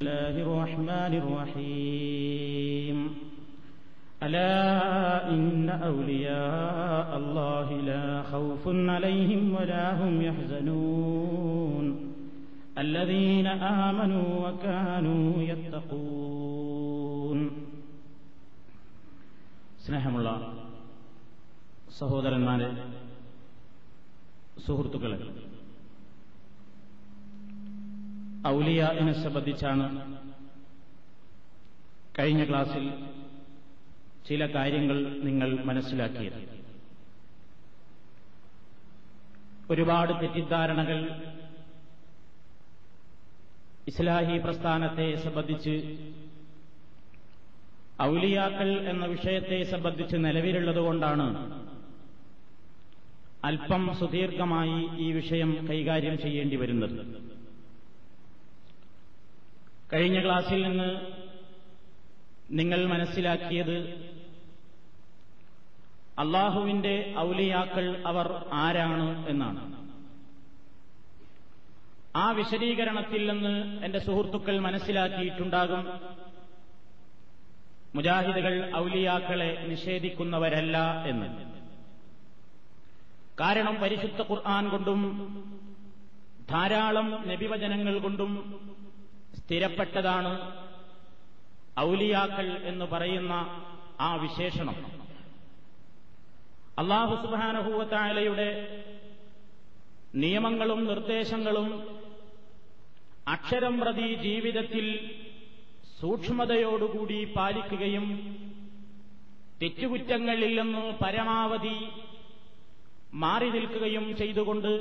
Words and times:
الله 0.00 0.34
الرحمن 0.42 1.12
الرحيم 1.22 2.98
ألا 4.22 4.54
إن 5.30 5.68
أولياء 5.86 7.08
الله 7.16 7.68
لا 7.82 8.06
خوف 8.22 8.64
عليهم 8.94 9.44
ولا 9.54 9.86
هم 10.00 10.22
يحزنون 10.22 11.86
الذين 12.76 13.46
آمنوا 13.82 14.28
وكانوا 14.44 15.26
يتقون 15.42 17.40
സ്നേഹമുള്ള 19.86 20.28
സഹോദരന്മാരെ 21.98 22.68
സുഹൃത്തുക്കളെ 24.66 25.18
ഔലിയാനെ 28.47 29.13
സംബന്ധിച്ചാണ് 29.13 29.85
കഴിഞ്ഞ 32.19 32.43
ക്ലാസ്സിൽ 32.49 32.85
ചില 34.27 34.45
കാര്യങ്ങൾ 34.45 34.97
നിങ്ങൾ 35.23 35.49
മനസ്സിലാക്കിയത്. 35.65 36.39
ഒരുപാട് 39.71 40.13
തെറ്റിദ്ധാരണകൾ 40.21 40.99
ഇസ്ലാഹി 43.87 44.37
പ്രസ്ഥാനത്തെ 44.37 45.15
സംബന്ധിച്ച് 45.15 45.75
ഔലിയാക്കൾ 48.01 48.69
എന്ന 48.89 49.05
വിഷയത്തെ 49.05 49.63
സംബന്ധിച്ച് 49.63 50.15
നിലവിലുള്ളതുകൊണ്ടാണ് 50.15 51.27
അല്പം 53.43 53.95
സുദീർഘമായി 53.99 54.79
ഈ 54.97 55.11
വിഷയം 55.11 55.67
കൈകാര്യം 55.69 56.17
ചെയ്യേണ്ടി 56.17 56.55
വരുന്നത്. 56.55 57.28
കഴിഞ്ഞ 59.93 60.23
ക്ലാസ്സിൽ 60.25 60.61
നിന്ന് 60.63 60.89
നിങ്ങൾ 62.51 62.85
മനസ്സിലാക്കിയത് 62.85 63.77
അള്ളാഹുവിന്റെ 66.19 67.15
ഔലിയാക്കൾ 67.17 68.03
അവർ 68.05 68.45
ആരാണ് 68.53 69.29
എന്നാണ്. 69.29 69.79
ആ 72.15 72.31
വിശദീകരണത്തിൽ 72.31 73.31
നിന്ന് 73.31 73.83
എന്റെ 73.85 73.99
സുഹൃത്തുക്കൾ 73.99 74.59
മനസ്സിലാക്കിയിട്ടുണ്ടാകും 74.59 75.83
മുജാഹിദുകൾ 77.95 78.71
ഔലിയാക്കളെ 78.75 79.65
നിഷേധിക്കുന്നവരല്ല 79.69 80.77
എന്ന്. 81.03 81.27
കാരണം 83.39 83.75
പരിശുദ്ധ 83.81 84.21
ഖുർആൻ 84.21 84.69
കൊണ്ടും 84.69 85.01
ധാരാളം 86.49 87.23
നബിവചനങ്ങൾ 87.27 87.99
കൊണ്ടും 87.99 88.31
സ്ഥിരപ്പെട്ടതാണ് 89.49 90.31
ഔലിയാക്കൾ 91.79 92.47
എന്ന് 92.63 92.85
പറയുന്ന 92.85 93.33
ആ 93.99 94.09
വിശേഷണം. 94.15 94.75
അള്ളാഹു 96.77 97.15
സുബാനഹൂവത്തായാലയുടെ 97.23 98.47
നിയമങ്ങളും 100.15 100.81
നിർദ്ദേശങ്ങളും 100.87 101.69
അക്ഷരം 103.27 103.79
പ്രതി 103.79 104.07
ജീവിതത്തിൽ 104.25 104.85
സൂക്ഷ്മതയോടുകൂടി 106.01 107.19
പാലിക്കുകയും 107.37 108.07
തെറ്റുകുറ്റങ്ങളിൽ 109.61 110.53
നിന്ന് 110.61 110.85
പരമാവധി 111.03 111.77
മാറി 113.23 113.49
നിൽക്കുകയും 113.49 114.05
ചെയ്തുകൊണ്ട് 114.17 114.71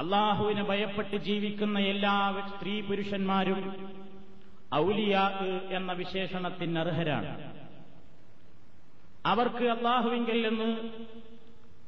അള്ളാഹുവിനെ 0.00 0.62
ഭയപ്പെട്ട് 0.64 1.16
ജീവിക്കുന്ന 1.16 1.78
എല്ലാ 1.78 2.42
സ്ത്രീ 2.48 2.80
പുരുഷന്മാരും 2.80 3.92
ഔലിയാ 4.74 5.28
എന്ന 5.70 5.92
വിശേഷണത്തിന് 5.92 6.78
അർഹരാണ്. 6.78 7.54
അവർക്ക് 9.26 9.64
അള്ളാഹുവിങ്കിൽ 9.64 10.48
നിന്ന് 10.48 10.76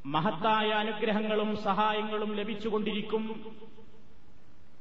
മഹത്തായ 0.07 0.69
അനുഗ്രഹങ്ങളും 0.69 1.57
സഹായങ്ങളും 1.57 2.35
ലഭിച്ചുകൊണ്ടിരിക്കും. 2.35 3.57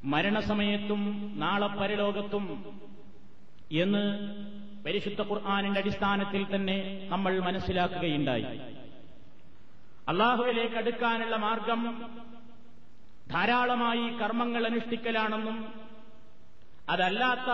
മരണസമയത്തും 0.03 1.33
നാളെ 1.37 1.67
പരലോകത്തും 1.67 2.79
എന്ന് 3.71 4.35
പരിശുദ്ധ 4.85 5.21
ഖുർആാനിന്റെ 5.21 5.79
അടിസ്ഥാനത്തിൽ 5.79 6.55
തന്നെ 6.55 7.07
നമ്മൾ 7.09 7.39
മനസ്സിലാക്കുകയുണ്ടായി. 7.39 8.59
അള്ളാഹുവിലേക്ക് 10.07 10.75
അടുക്കാനുള്ള 10.75 11.35
മാർഗം 11.35 12.09
ധാരാളമായി 13.33 14.05
കർമ്മങ്ങൾ 14.21 14.65
അനുഷ്ഠിക്കലാണെന്നും 14.65 15.57
അതല്ലാത്ത 16.89 17.49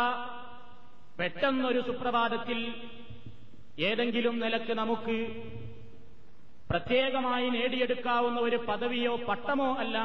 പെട്ടെന്നൊരു 1.20 1.82
സുപ്രഭാതത്തിൽ 1.82 2.60
ഏതെങ്കിലും 3.80 4.40
നിലയ്ക്ക് 4.40 4.74
നമുക്ക് 4.74 5.18
പ്രത്യേകമായി 6.70 7.50
നേടിയെടുക്കാവുന്ന 7.50 8.40
ഒരു 8.40 8.56
പദവിയോ 8.56 9.16
പട്ടമോ 9.16 9.76
അല്ല 9.76 9.98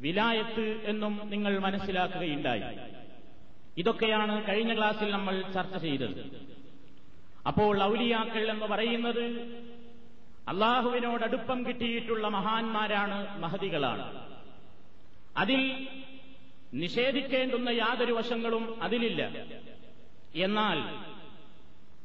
വിലായത്ത് 0.00 0.80
എന്നും 0.84 1.20
നിങ്ങൾ 1.24 1.58
മനസ്സിലാക്കുകയുണ്ടായി. 1.58 2.78
ഇതൊക്കെയാണ് 3.78 4.48
കഴിഞ്ഞ 4.48 4.76
ക്ലാസ്സിൽ 4.76 5.10
നമ്മൾ 5.10 5.42
ചർച്ച 5.54 5.76
ചെയ്തത്. 5.76 6.20
അപ്പോൾ 7.46 7.82
ഔലിയാക്കൾ 7.82 8.50
എന്ന് 8.50 8.66
പറയുന്നത് 8.66 9.24
അള്ളാഹുവിനോടടുപ്പം 10.48 11.66
കിട്ടിയിട്ടുള്ള 11.66 12.28
മഹാന്മാരാണ് 12.28 13.38
മഹതികളാണ്. 13.42 14.33
അതിൽ 15.36 15.88
നിഷേധിക്കേണ്ടുന്ന 16.72 17.68
യാതൊരു 17.68 18.12
വശങ്ങളും 18.12 18.82
അതിലില്ല. 18.82 19.22
എന്നാൽ 20.34 20.78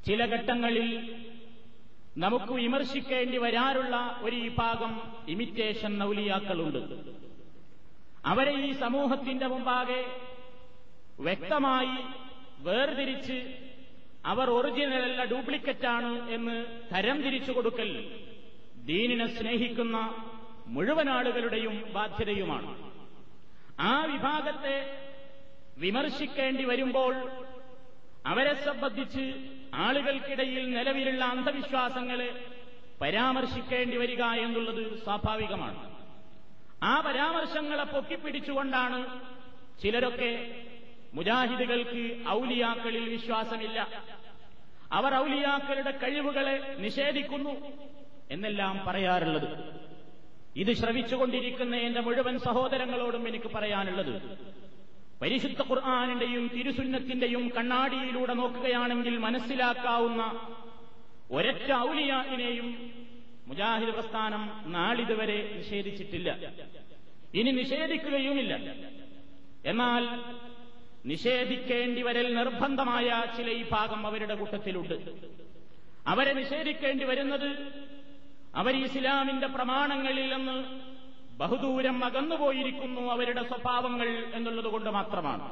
ചില 0.06 0.26
ഘട്ടങ്ങളിൽ 0.26 1.18
നമുക്ക് 2.18 2.54
വിമർശിക്കേണ്ടി 2.54 3.38
വരാറുള്ള 3.38 4.20
ഒരു 4.22 4.36
വിഭാഗം 4.36 5.02
ഇമിറ്റേഷൻ 5.28 6.04
ഔലിയാക്കളുണ്ട് 6.04 6.82
അവരെ 8.26 8.54
ഈ 8.68 8.72
സമൂഹത്തിന്റെ 8.74 9.48
മുമ്പാകെ 9.48 10.02
വ്യക്തമായി 11.20 11.98
വേർതിരിച്ച് 12.60 13.38
അവർ 14.26 14.50
ഒറിജിനലല്ല 14.50 15.24
ഡ്യൂപ്ലിക്കറ്റാണ് 15.24 16.30
എന്ന് 16.30 16.56
തരം 16.94 17.22
തിരിച്ചു 17.22 17.52
കൊടുക്കൽ 17.52 17.92
ദീനിനെ 18.86 19.26
സ്നേഹിക്കുന്ന 19.26 19.98
മുഴുവൻ 20.68 21.10
ആളുകളുടെയും 21.10 21.84
ബാധ്യതയുമാണ്. 21.94 22.89
ആ 23.80 24.06
വിഭാഗത്തെ 24.06 24.76
വിമർശിക്കേണ്ടി 25.78 26.64
വരുമ്പോൾ 26.66 27.14
അവരെ 28.26 28.54
സംബന്ധിച്ച് 28.54 29.26
ആളുകൾക്കിടയിൽ 29.74 30.78
നിലവിലുള്ള 30.78 31.26
അന്ധവിശ്വാസങ്ങളെ 31.26 32.30
പരാമർശിക്കേണ്ടി 33.02 33.98
വരിക 33.98 34.24
എന്നുള്ളത് 34.24 35.04
സ്വാഭാവികമാണ്. 35.04 35.80
ആ 36.84 37.00
പരാമർശങ്ങളെ 37.00 37.84
പൊക്കിപ്പിടിച്ചുകൊണ്ടാണ് 37.84 39.22
ചിലരൊക്കെ 39.82 40.32
മുജാഹിദുകൾക്ക് 41.14 42.04
ഔലിയാക്കളിൽ 42.30 43.10
വിശ്വാസമില്ല. 43.10 43.88
അവർ 44.92 45.16
ഔലിയാക്കളുടെ 45.16 45.92
കഴിവുകളെ 45.92 46.76
നിഷേധിക്കുന്നു 46.80 47.54
എന്നെല്ലാം 48.32 48.86
പറയാറുള്ളത്. 48.88 49.50
ഇത് 50.62 50.74
ശ്രവിച്ചുകൊണ്ടിരിക്കുന്ന 50.74 51.76
എന്റെ 51.76 52.02
മുഴുവൻ 52.02 52.40
സഹോദരങ്ങളോടും 52.40 53.28
എനിക്ക് 53.28 53.50
പറയാനുള്ളത്. 53.56 54.14
പരിശുദ്ധ 55.22 55.62
ഖുർആാനിന്റെയും 55.62 56.52
തിരുസുന്നത്തിന്റെയും 56.56 57.52
കണ്ണാടിയിലൂടെ 57.58 58.34
നോക്കുകയാണെങ്കിൽ 58.34 59.18
മനസ്സിലാക്കാവുന്ന 59.18 60.24
ഒരൊറ്റ 61.32 61.72
ഔലിയായിനെയും 61.74 62.92
മുജാഹിദ് 63.48 63.90
പ്രസ്ഥാനം 63.90 64.44
നാളിതുവരെ 64.66 65.54
നിഷേധിച്ചിട്ടില്ല. 65.58 66.30
ഇനി 67.34 67.52
നിഷേധിക്കുകയുമില്ല. 67.52 68.54
എന്നാൽ 69.66 70.04
നിഷേധിക്കേണ്ടി 71.06 72.02
വരൽ 72.02 72.36
നിർബന്ധമായ 72.36 73.24
ചില 73.38 73.50
ഈ 73.50 73.66
ഭാഗം 73.72 74.08
അവരുടെ 74.08 74.36
കൂട്ടത്തിലുണ്ട്. 74.36 74.96
അവരെ 76.08 76.34
നിഷേധിക്കേണ്ടി 76.34 77.06
വരുന്നത് 77.06 77.50
അവർ 78.60 78.76
ഇസ്ലാമിന്റെ 78.84 79.48
പ്രമാണങ്ങളിൽ 79.48 80.28
നിന്ന് 80.34 80.58
ബഹുദൂരം 81.38 82.06
അകന്നുപോയിരിക്കുന്നു 82.06 83.02
അവരുടെ 83.12 83.44
സ്വഭാവങ്ങൾ 83.44 84.08
എന്നുള്ളതുകൊണ്ട് 84.34 84.90
മാത്രമാണ്. 84.90 85.46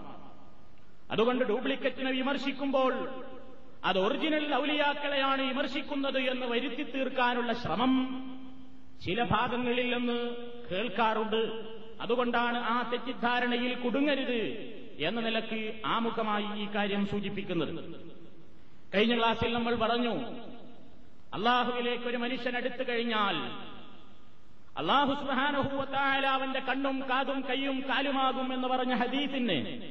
അതുകൊണ്ട് 1.11 1.45
ഡ്യൂപ്ലിക്കറ്റിനെ 1.45 2.11
വിമർശിക്കുമ്പോൾ 2.11 2.93
അത് 3.85 3.99
ഒറിജിനൽ 3.99 4.55
ഔലിയാക്കളെയാണ് 4.55 5.41
വിമർശിക്കുന്നത് 5.41 6.17
എന്ന് 6.17 6.45
വരുത്തി 6.45 6.83
തീർക്കാനുള്ള 6.83 7.53
ശ്രമം 7.53 7.93
ചില 9.05 9.23
ഭാഗങ്ങളിൽ 9.23 9.97
നിന്ന് 9.97 10.35
കേൾക്കാറുണ്ട്. 10.71 11.41
അതുകൊണ്ടാണ് 12.01 12.57
ആ 12.57 12.89
തെറ്റിദ്ധാരണയിൽ 12.91 13.73
കുടുങ്ങരുത് 13.75 14.41
എന്ന 14.99 15.21
നിലയ്ക്ക് 15.21 15.61
ആമുഖമായി 15.85 16.47
ഈ 16.63 16.67
കാര്യം 16.75 17.07
സൂചിപ്പിക്കുന്നത്. 17.07 17.71
കഴിഞ്ഞ 18.95 19.17
ക്ലാസ്സിൽ 19.17 19.53
നമ്മൾ 19.53 19.75
പറഞ്ഞു 19.75 20.15
അള്ളാഹുവിലേക്ക് 21.33 22.03
ഒരു 22.03 22.17
മനുഷ്യൻ 22.17 22.57
അടുത്തു 22.57 22.89
കഴിഞ്ഞാൽ 22.89 23.35
അള്ളാഹു 24.77 25.13
സുഹാനഹൂവത്തായ 25.13 26.21
അവന്റെ 26.21 26.59
കണ്ണും 26.59 27.09
കാതും 27.09 27.41
കൈയും 27.49 27.83
കാലുമാകും 27.89 28.53
എന്ന് 28.53 28.67
പറഞ്ഞ 28.67 28.93
ഹദീസിന് 28.93 29.87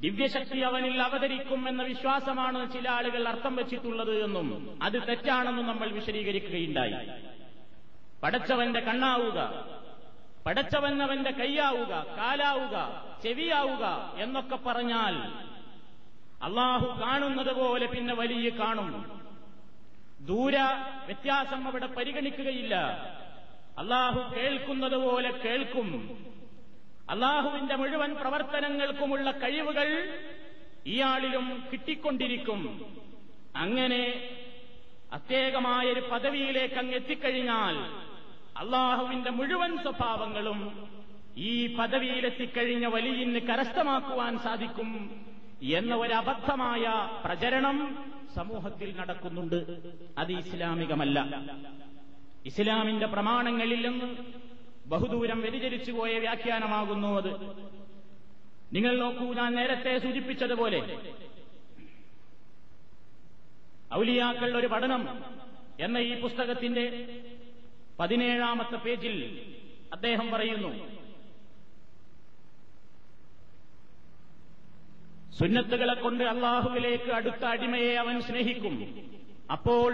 ദിവ്യശക്തി 0.00 0.58
അവനിൽ 0.58 1.02
അവതരിക്കും 1.02 1.68
എന്ന 1.68 1.82
വിശ്വാസമാണ് 1.82 2.72
ചില 2.72 2.88
ആളുകൾ 2.88 3.28
അർത്ഥം 3.28 3.56
വെച്ചിട്ടുള്ളത് 3.56 4.24
എന്നും 4.24 4.78
അത് 4.82 5.08
തെറ്റാണെന്നും 5.08 5.66
നമ്മൾ 5.66 5.88
വിശദീകരിക്കുകയുണ്ടായി. 5.88 7.08
പടച്ചവന്റെ 8.22 8.80
കണ്ണാവുക 8.80 9.66
പടച്ചവൻ 10.46 11.02
അവന്റെ 11.02 11.30
കൈയാവുക 11.30 12.06
കാലാവുക 12.18 13.04
ചെവിയാവുക 13.22 14.14
എന്നൊക്കെ 14.18 14.56
പറഞ്ഞാൽ 14.56 15.14
അള്ളാഹു 16.42 17.00
കാണുന്നത് 17.02 17.52
പോലെ 17.52 17.86
പിന്നെ 17.86 18.14
വലിയ 18.14 18.48
കാണും. 18.48 19.04
ദൂര 20.20 20.56
വ്യത്യാസം 21.06 21.68
അവിടെ 21.68 21.86
പരിഗണിക്കുകയില്ല. 21.86 22.74
അള്ളാഹു 23.78 24.34
കേൾക്കുന്നത് 24.34 24.96
പോലെ 24.96 25.30
കേൾക്കും. 25.30 26.18
അള്ളാഹുവിന്റെ 27.10 27.76
മുഴുവൻ 27.76 28.14
പ്രവർത്തനങ്ങൾക്കുമുള്ള 28.14 29.30
കഴിവുകൾ 29.30 30.20
ഇയാളിലും 30.86 31.64
കിട്ടിക്കൊണ്ടിരിക്കും. 31.72 32.94
അങ്ങനെ 33.56 34.30
പ്രത്യേകമായൊരു 35.10 36.00
പദവിയിലേക്ക് 36.00 36.74
അങ്ങ് 36.74 36.94
എത്തിക്കഴിഞ്ഞാൽ 36.94 37.74
അള്ളാഹുവിന്റെ 38.58 39.30
മുഴുവൻ 39.30 39.78
സ്വഭാവങ്ങളും 39.82 40.88
ഈ 41.36 41.76
പദവിയിലെത്തിക്കഴിഞ്ഞ 41.76 42.86
വലിയ 42.86 43.38
കരസ്ഥമാക്കുവാൻ 43.38 44.38
സാധിക്കും 44.38 45.20
എന്ന 45.62 45.94
ഒരു 45.94 46.14
അബദ്ധമായ 46.14 47.10
പ്രചരണം 47.24 48.04
സമൂഹത്തിൽ 48.36 48.96
നടക്കുന്നുണ്ട്. 48.96 49.58
അത് 50.18 50.32
ഇസ്ലാമികമല്ല. 50.32 51.18
ഇസ്ലാമിന്റെ 52.46 53.06
പ്രമാണങ്ങളിൽ 53.06 53.88
നിന്ന് 53.88 54.08
ബഹുദൂരം 54.86 55.40
വ്യതിചരിച്ചു 55.40 55.92
പോയ 55.92 56.18
വ്യാഖ്യാനമാകുന്നു 56.18 57.08
അത്. 57.08 57.30
നിങ്ങൾ 58.72 58.98
നോക്കൂ 58.98 59.34
ഞാൻ 59.34 59.54
നേരത്തെ 59.54 59.98
സൂചിപ്പിച്ചതുപോലെ 59.98 60.80
ഔലിയാക്കൾ 63.94 64.56
ഒരു 64.56 64.66
പഠനം 64.66 65.02
എന്ന 65.80 65.98
ഈ 65.98 66.20
പുസ്തകത്തിന്റെ 66.20 66.84
പതിനേഴാമത്തെ 68.00 68.76
പേജിൽ 68.76 69.16
അദ്ദേഹം 69.92 70.30
പറയുന്നു 70.30 70.70
സുന്നത്തുകളെ 75.38 75.94
കൊണ്ട് 75.94 76.24
അള്ളാഹുവിലേക്ക് 76.24 77.10
അടുത്ത 77.10 77.44
അടിമയെ 77.44 77.94
അവൻ 77.94 78.20
സ്നേഹിക്കും 78.20 78.76
അപ്പോൾ 79.52 79.92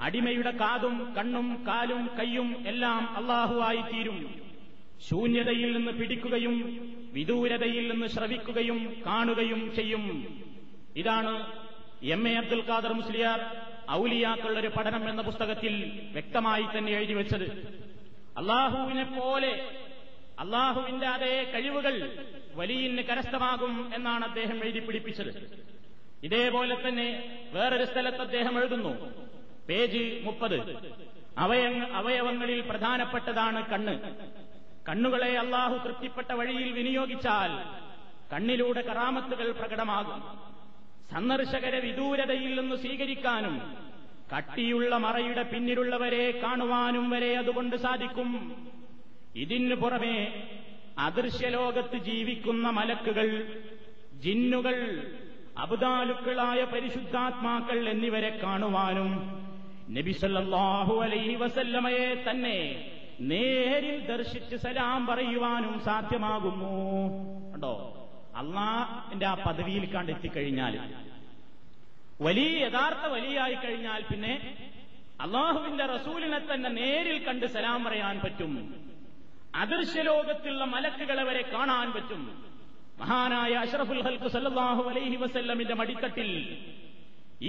അടിമയുടെ 0.00 0.50
കാതും 0.50 1.14
കണ്ണും 1.16 1.48
കാലും 1.68 2.10
കൈയും 2.18 2.48
എല്ലാം 2.66 3.16
അള്ളാഹുവായി 3.16 3.82
തീരും 3.92 4.18
ശൂന്യതയിൽ 5.08 5.76
നിന്ന് 5.76 5.92
പിടിക്കുകയും 5.92 6.54
വിദൂരതയിൽ 7.12 7.84
നിന്ന് 7.92 8.06
ശ്രവിക്കുകയും 8.06 8.78
കാണുകയും 9.06 9.74
ചെയ്യും. 9.74 10.04
ഇതാണ് 10.96 11.32
എം 12.02 12.28
എ 12.28 12.34
അബ്ദുൽ 12.34 12.62
ഖാദർ 12.70 12.92
മുസ്ലിയാർ 12.92 13.40
ഔലിയാക്കളുടെ 13.90 14.68
പഠനം 14.68 15.08
എന്ന 15.08 15.22
പുസ്തകത്തിൽ 15.22 15.74
വ്യക്തമായി 16.12 16.62
തന്നെ 16.62 16.92
എഴുതി 16.92 17.12
വെച്ചത്. 17.12 17.46
അള്ളാഹുവിനെ 18.36 19.04
പോലെ 19.04 19.52
അള്ളാഹുവിന്റെ 20.38 21.06
അതേ 21.06 21.52
കഴിവുകൾ 21.54 21.94
വലിയ 22.54 23.02
കരസ്ഥമാകും 23.02 23.90
എന്നാണ് 23.94 24.24
അദ്ദേഹം 24.24 24.64
എഴുതി 24.64 24.78
പിടിപ്പിച്ചത്. 24.78 25.30
ഇതേപോലെ 26.22 26.88
തന്നെ 26.88 27.08
വേറൊരു 27.52 27.84
സ്ഥലത്ത് 27.84 28.20
അദ്ദേഹം 28.20 28.58
എഴുതുന്നു. 28.58 28.92
പേജ് 29.68 30.20
മുപ്പത്. 30.24 30.56
അവയവങ്ങളിൽ 31.96 32.60
പ്രധാനപ്പെട്ടതാണ് 32.60 33.70
കണ്ണ്. 33.70 33.94
കണ്ണുകളെ 34.88 35.38
അള്ളാഹു 35.38 35.76
തൃപ്തിപ്പെട്ട 35.78 36.32
വഴിയിൽ 36.32 36.72
വിനിയോഗിച്ചാൽ 36.72 37.52
കണ്ണിലൂടെ 38.32 38.80
കറാമത്തുകൾ 38.80 39.52
പ്രകടമാകും. 39.52 40.20
സന്ദർശകരെ 41.12 41.80
വിദൂരതയിൽ 41.80 42.60
നിന്ന് 42.60 42.76
സ്വീകരിക്കാനും 42.76 43.76
കട്ടിയുള്ള 44.36 44.96
മറയുടെ 44.96 45.42
പിന്നിലുള്ളവരെ 45.42 46.40
കാണുവാനും 46.42 47.10
വരെ 47.10 47.38
അതുകൊണ്ട് 47.38 47.76
സാധിക്കും. 47.76 48.30
ഇതിനു 49.36 49.74
പുറമേ 49.74 50.42
അദൃശ്യലോകത്ത് 50.98 51.96
ജീവിക്കുന്ന 51.96 52.70
മലക്കുകൾ 52.70 53.28
ജിന്നുകൾ 54.14 54.76
അബുദാലുക്കളായ 55.58 56.64
പരിശുദ്ധാത്മാക്കൾ 56.64 57.88
എന്നിവരെ 57.88 58.40
കാണുവാനും 58.42 59.10
നബിസല്ലാഹു 59.90 61.02
അലൈഹി 61.02 61.34
വസല്ലമയെ 61.34 62.24
തന്നെ 62.30 62.86
നേരിൽ 63.20 64.06
ദർശിച്ച് 64.06 64.56
സലാം 64.56 65.06
പറയുവാനും 65.06 65.80
സാധ്യമാകുന്നു. 65.80 66.72
കണ്ടോ? 67.52 67.90
അള്ളാന്റെ 68.36 69.26
ആ 69.26 69.34
പദവിയിൽ 69.34 69.84
കണ്ടെത്തിക്കഴിഞ്ഞാൽ 69.92 70.78
വലിയ 72.20 72.58
യഥാർത്ഥ 72.66 73.06
വലിയായി 73.06 73.54
കഴിഞ്ഞാൽ 73.54 74.02
പിന്നെ 74.02 74.54
അള്ളാഹുവിന്റെ 75.20 75.86
റസൂലിനെ 75.86 76.38
തന്നെ 76.38 76.70
നേരിൽ 76.70 77.24
കണ്ട് 77.24 77.46
സലാം 77.46 77.84
പറയാൻ 77.84 78.20
പറ്റും. 78.24 78.74
അദൃശ്യലോകത്തുള്ള 79.62 80.62
മലക്കുകളെ 80.74 81.24
വരെ 81.28 81.42
കാണാൻ 81.52 81.88
പറ്റും. 81.96 82.22
മഹാനായ 83.00 83.52
അഷറഫുൽ 83.64 84.02
ഹൽക്ക് 84.06 84.28
സല്ലാഹു 84.36 84.82
അലൈഹി 84.90 85.16
വസല്ലമിന്റെ 85.22 85.74
മടിത്തട്ടിൽ 85.80 86.30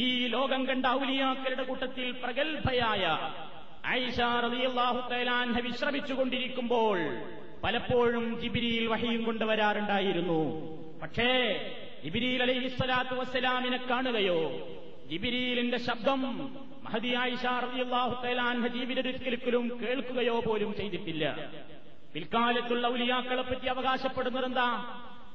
ഈ 0.04 0.06
ലോകം 0.36 0.62
കണ്ട 0.70 0.86
ഔലിയാക്കളുടെ 1.00 1.64
കൂട്ടത്തിൽ 1.64 2.08
പ്രഗത്ഭയായ 2.24 3.04
ഐഷ 4.00 4.20
റളിയല്ലാഹു 4.46 5.00
വിശ്രമിച്ചുകൊണ്ടിരിക്കുമ്പോൾ 5.68 7.00
പലപ്പോഴും 7.64 8.26
ജിബിരിയിൽ 8.42 8.86
വഹിയും 8.94 9.22
കൊണ്ടുവരാറുണ്ടായിരുന്നു. 9.28 10.40
പക്ഷേ 11.02 11.30
ജിബിരിയിൽ 12.04 12.42
അലൈഹി 12.46 12.70
സ്വലാത്തു 12.80 13.16
വസ്സലാമിനെ 13.20 13.80
കാണുകയോ 13.92 14.40
ജിബിരിയിലിന്റെ 15.12 15.80
ശബ്ദം 15.88 16.22
മഹദി 16.86 17.12
ആയിഷ 17.24 17.46
റളിയല്ലാഹു 17.66 18.14
തആലാൻഹ 18.24 18.66
കേൾക്കുകയോ 19.84 20.36
പോലും 20.48 20.72
ചെയ്തിട്ടില്ല. 20.80 21.26
പിൽക്കാലത്തുള്ള 22.16 22.88
ഉലിയാക്കളെ 22.88 23.42
പറ്റി 23.42 23.66
അവകാശപ്പെടുന്നത് 23.66 24.46
എന്താ 24.46 24.68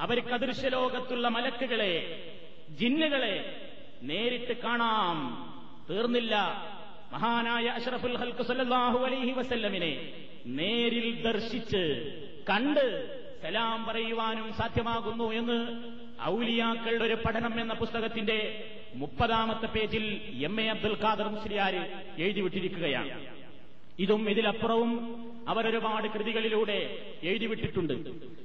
അദൃശ്യലോകത്തുള്ള 0.00 1.28
മലക്കുകളെ 1.28 1.94
ജിന്നുകളെ 2.80 3.34
നേരിട്ട് 4.02 4.62
കാണാം. 4.62 5.16
തീർന്നില്ല. 5.90 6.34
മഹാനായ 7.12 7.64
അഷറഫുൽ 7.64 8.16
ഹൽക്ക് 8.16 8.42
സല്ലാഹു 8.42 8.98
അലൈഹി 8.98 9.30
വസല്ലമിനെ 9.30 10.12
നേരിൽ 10.46 11.22
ദർശിച്ച് 11.22 11.82
കണ്ട് 12.50 12.86
സലാം 13.42 13.84
പറയുവാനും 13.84 14.52
സാധ്യമാകുന്നു 14.52 15.32
എന്ന് 15.32 15.58
ഔലിയാക്കളുടെ 16.22 17.04
ഒരു 17.04 17.14
പഠനം 17.14 17.60
എന്ന 17.60 17.74
പുസ്തകത്തിന്റെ 17.74 18.38
മുപ്പതാമത്തെ 18.94 19.66
പേജിൽ 19.66 20.20
എം 20.44 20.60
എ 20.60 20.68
അബ്ദുൽ 20.68 20.96
ഖാദർ 21.02 21.28
മുസ്ലിയാർ 21.28 21.74
എഴുതിവിട്ടിരിക്കുകയാണ്. 22.18 23.39
ഇതും 24.00 24.30
ഇതിലപ്പുറവും 24.30 24.92
അവരൊരുപാട് 25.48 26.08
കൃതികളിലൂടെ 26.08 26.98
എഴുതിവിട്ടിട്ടുണ്ട്. 27.22 27.94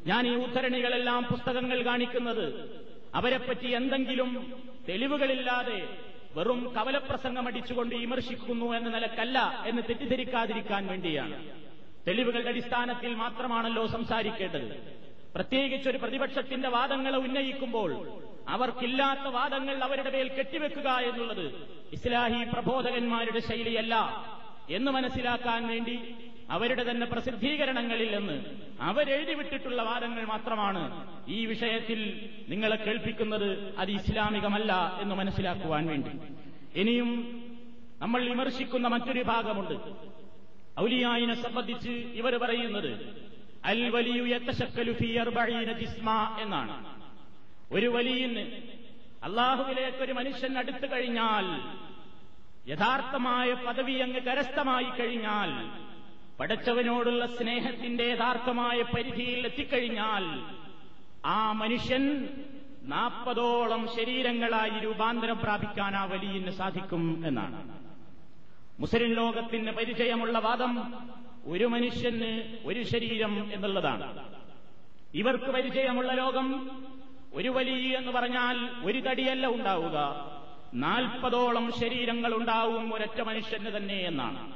ഞാൻ 0.08 0.28
ഈ 0.28 0.36
ഉദ്ധരണികളെല്ലാം 0.36 1.24
പുസ്തകങ്ങൾ 1.24 1.82
കാണിക്കുന്നത് 1.86 2.46
അവരെപ്പറ്റി 3.16 3.68
എന്തെങ്കിലും 3.68 4.64
തെളിവുകളില്ലാതെ 4.90 5.90
വെറും 6.36 6.74
കവലപ്രസംഗം 6.78 7.48
അടിച്ചുകൊണ്ട് 7.48 7.96
വിമർശിക്കുന്നു 7.96 8.74
എന്ന 8.74 8.90
നിലക്കല്ല 8.90 9.64
എന്ന് 9.68 9.82
തെറ്റിദ്ധരിക്കാതിരിക്കാൻ 9.90 10.88
വേണ്ടിയാണ്. 10.88 11.62
തെളിവുകളുടെ 12.08 12.50
അടിസ്ഥാനത്തിൽ 12.50 13.16
മാത്രമാണല്ലോ 13.16 13.88
സംസാരിക്കേണ്ടത്. 13.88 14.96
പ്രത്യേകിച്ച് 15.36 15.90
ഒരു 15.90 15.98
പ്രതിപക്ഷത്തിന്റെ 15.98 16.70
വാദങ്ങളെ 16.70 17.18
ഉന്നയിക്കുമ്പോൾ 17.18 18.08
അവർക്കില്ലാത്ത 18.50 19.28
വാദങ്ങൾ 19.28 19.78
അവരുടെ 19.78 20.10
മേൽ 20.10 20.28
കെട്ടിവെക്കുക 20.28 20.90
എന്നുള്ളത് 20.90 21.68
ഇസ്ലാഹി 21.94 22.44
പ്രബോധകന്മാരുടെ 22.54 23.40
ശൈലിയല്ല. 23.40 23.96
എന്ന് 24.70 24.92
മനസ്സിലാക്കാൻ 24.92 25.68
വേണ്ടി 25.68 26.16
അവരുടെ 26.50 26.92
തന്നെ 26.92 27.06
പ്രസിദ്ധീകരണങ്ങളിൽ 27.06 28.18
നിന്ന് 28.18 28.46
അവരെഴുതിവിട്ടിട്ടുള്ള 28.82 29.82
വാദങ്ങൾ 29.82 30.26
മാത്രമാണ് 30.26 31.08
ഈ 31.28 31.46
വിഷയത്തിൽ 31.46 32.30
നിങ്ങളെ 32.50 32.76
കേൾപ്പിക്കുന്നത് 32.76 33.76
അത് 33.78 33.92
ഇസ്ലാമികമല്ല 33.92 34.98
എന്ന് 35.02 35.16
മനസ്സിലാക്കുവാൻ 35.16 35.88
വേണ്ടി. 35.88 36.10
ഇനിയും 36.76 37.42
നമ്മൾ 38.02 38.24
വിമർശിക്കുന്ന 38.24 38.88
മറ്റൊരു 38.88 39.22
ഭാഗമുണ്ട്. 39.22 39.80
ഔലിയായിനെ 40.80 41.36
സംബന്ധിച്ച് 41.36 41.90
ഇവർ 41.90 42.38
പറയുന്നത് 42.38 43.24
അൽ 43.66 43.90
വലിയു 43.90 44.24
എന്നാണ്. 46.42 46.96
ഒരു 47.72 47.88
വലിയ 47.88 48.28
അള്ളാഹുവിലേക്ക് 49.24 49.98
ഒരു 49.98 50.12
മനുഷ്യൻ 50.14 50.58
അടുത്തു 50.58 50.88
കഴിഞ്ഞാൽ 50.92 51.85
യഥാർത്ഥമായ 52.68 53.54
പദവി 53.54 53.94
അങ്ങ് 53.94 54.22
കരസ്ഥമായി 54.22 54.90
കഴിഞ്ഞാൽ 55.00 55.52
പഠിച്ചവനോടുള്ള 56.40 57.26
സ്നേഹത്തിന്റെ 57.26 58.04
യഥാർത്ഥമായ 58.04 58.82
പരിധിയിൽ 58.82 59.46
എത്തിക്കഴിഞ്ഞാൽ 59.46 60.24
ആ 61.26 61.52
മനുഷ്യൻ 61.52 62.04
നാൽപ്പതോളം 62.84 63.88
ശരീരങ്ങളായി 63.96 64.80
രൂപാന്തരം 64.80 65.38
പ്രാപിക്കാൻ 65.40 65.96
ആ 65.96 66.06
വലിയന് 66.06 66.52
സാധിക്കും 66.52 67.24
എന്നാണ്. 67.26 67.60
മുസ്ലിം 68.80 69.14
ലോകത്തിന് 69.14 69.72
പരിചയമുള്ള 69.72 70.40
വാദം 70.40 70.74
ഒരു 71.46 71.66
മനുഷ്യന് 71.66 72.32
ഒരു 72.66 72.84
ശരീരം 72.84 73.52
എന്നുള്ളതാണ്. 73.52 74.08
ഇവർക്ക് 75.14 75.46
പരിചയമുള്ള 75.46 76.12
ലോകം 76.14 76.48
ഒരു 77.34 77.50
വലിയ 77.50 77.98
എന്ന് 77.98 78.12
പറഞ്ഞാൽ 78.12 78.58
ഒരു 78.86 79.00
തടിയല്ല 79.00 79.48
ഉണ്ടാവുക. 79.48 79.98
നാൽപ്പതോളം 80.74 81.72
ശരീരങ്ങൾ 81.80 82.34
ഉണ്ടാവും 82.34 82.94
ഒരൊറ്റ 82.94 83.22
മനുഷ്യന് 83.22 83.78
തന്നെ 83.78 84.02
എന്നാണ്. 84.02 84.54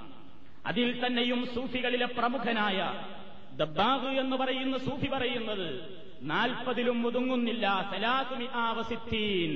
അതിൽ 0.65 1.05
തന്നെയും 1.05 1.47
സൂഫികളിലെ 1.55 2.05
പ്രമുഖനായ 2.05 3.03
ദബ്ബാഗ് 3.51 4.19
എന്ന് 4.19 4.35
പറയുന്ന 4.35 4.77
സൂഫി 4.77 5.07
പറയുന്നത് 5.07 5.99
നാൽപ്പതിലും 6.21 7.07
ഒതുങ്ങുന്നില്ല 7.07 7.91
സലാത്തുമി 7.91 8.47
ആവസിത്തീൻ 8.53 9.51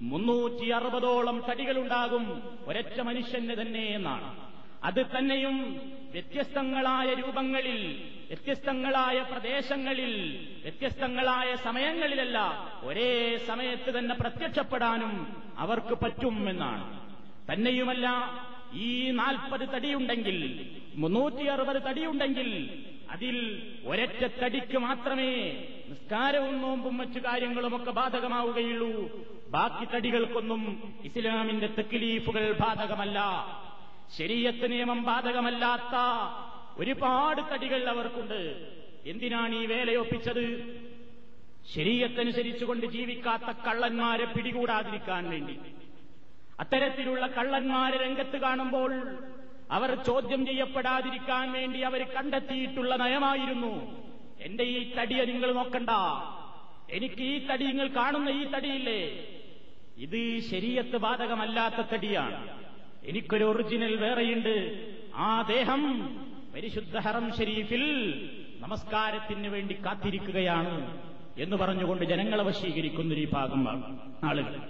മുന്നൂറ്റി 0.00 0.68
അറുപതോളം 0.68 1.42
തടികളുണ്ടാകും 1.48 2.42
ഒരൊറ്റ 2.66 3.00
മനുഷ്യന് 3.00 3.60
തന്നെ 3.60 3.86
എന്നാണ്. 3.86 4.47
അത് 4.84 5.06
തന്നെയും 5.18 5.80
വ്യത്യസ്തങ്ങളായ 6.12 7.14
രൂപങ്ങളിൽ 7.14 8.02
വ്യത്യസ്തങ്ങളായ 8.28 9.22
പ്രദേശങ്ങളിൽ 9.22 10.12
വ്യത്യസ്തങ്ങളായ 10.62 11.56
സമയങ്ങളിലല്ല 11.56 12.38
ഒരേ 12.82 13.36
സമയത്ത് 13.46 13.98
തന്നെ 13.98 14.14
പ്രത്യക്ഷപ്പെടാനും 14.14 15.36
അവർക്ക് 15.58 15.94
പറ്റും 15.94 16.48
എന്നാണ്. 16.48 17.00
തന്നെയുമല്ല 17.52 18.08
ഈ 18.72 19.10
നാൽപ്പത് 19.10 19.68
തടിയുണ്ടെങ്കിൽ 19.68 20.38
മുന്നൂറ്റി 20.94 21.44
അറുപത് 21.44 21.82
തടിയുണ്ടെങ്കിൽ 21.82 22.82
അതിൽ 23.10 23.62
ഒരറ്റ 23.84 24.30
തടിക്ക് 24.44 24.78
മാത്രമേ 24.78 25.30
നിസ്കാരവും 25.88 26.62
നോമ്പും 26.62 26.96
മറ്റു 26.96 27.18
കാര്യങ്ങളുമൊക്കെ 27.18 27.90
ബാധകമാവുകയുള്ളൂ. 27.90 29.10
ബാക്കി 29.48 29.84
തടികൾക്കൊന്നും 29.84 30.94
ഇസ്ലാമിന്റെ 31.04 31.66
തെക്കിലീഫുകൾ 31.66 32.52
ബാധകമല്ല. 32.52 33.18
ശരീരത്ത് 34.16 34.70
നിയമം 34.70 35.02
ബാധകമല്ലാത്ത 35.02 35.96
ഒരുപാട് 36.80 37.40
തടികൾ 37.54 37.88
അവർക്കുണ്ട്. 37.88 38.68
എന്തിനാണ് 39.06 39.54
ഈ 39.54 39.66
വേലയൊപ്പിച്ചത്? 39.66 40.78
ശരീരത്തനുസരിച്ചുകൊണ്ട് 41.74 42.86
ജീവിക്കാത്ത 42.86 43.58
കള്ളന്മാരെ 43.66 44.24
പിടികൂടാതിരിക്കാൻ 44.24 45.30
വേണ്ടി. 45.30 45.58
അത്തരത്തിലുള്ള 46.60 47.26
കള്ളന്മാരെ 47.26 47.96
രംഗത്ത് 47.96 48.36
കാണുമ്പോൾ 48.36 49.18
അവർ 49.70 49.94
ചോദ്യം 49.94 50.46
ചെയ്യപ്പെടാതിരിക്കാൻ 50.46 51.52
വേണ്ടി 51.52 51.80
അവർ 51.80 52.02
കണ്ടെത്തിയിട്ടുള്ള 52.02 52.96
നയമായിരുന്നു. 52.96 54.02
എന്റെ 54.40 54.64
ഈ 54.64 54.94
തടിയെ 54.94 55.24
നിങ്ങൾ 55.24 55.52
നോക്കണ്ട. 55.52 55.90
എനിക്ക് 56.90 57.22
ഈ 57.22 57.46
തടി 57.46 57.64
നിങ്ങൾ 57.64 57.88
കാണുന്ന 57.88 58.28
ഈ 58.28 58.44
തടിയില്ലേ? 58.44 59.24
ഇത് 59.98 60.40
ശരീരത്ത് 60.50 60.96
ബാധകമല്ലാത്ത 60.96 61.86
തടിയാണ്. 61.94 62.57
എനിക്കൊരു 63.08 63.44
ഒറിജിനൽ 63.44 63.96
വേറെയുണ്ട്. 63.96 64.54
ആ 65.14 65.42
ദേഹം 65.42 65.82
പരിശുദ്ധ 66.54 66.98
ഹറം 66.98 67.36
ഷരീഫിൽ 67.36 67.84
നമസ്കാരത്തിന് 68.60 69.48
വേണ്ടി 69.48 69.74
കാത്തിരിക്കുകയാണ് 69.84 71.02
എന്ന് 71.38 71.56
പറഞ്ഞുകൊണ്ട് 71.56 72.04
ജനങ്ങളെ 72.04 72.44
വശീകരിക്കുന്ന 72.44 73.14
ഒരു 73.14 73.28
ഭാഗം 73.32 73.68
ആളുകൾ. 74.24 74.60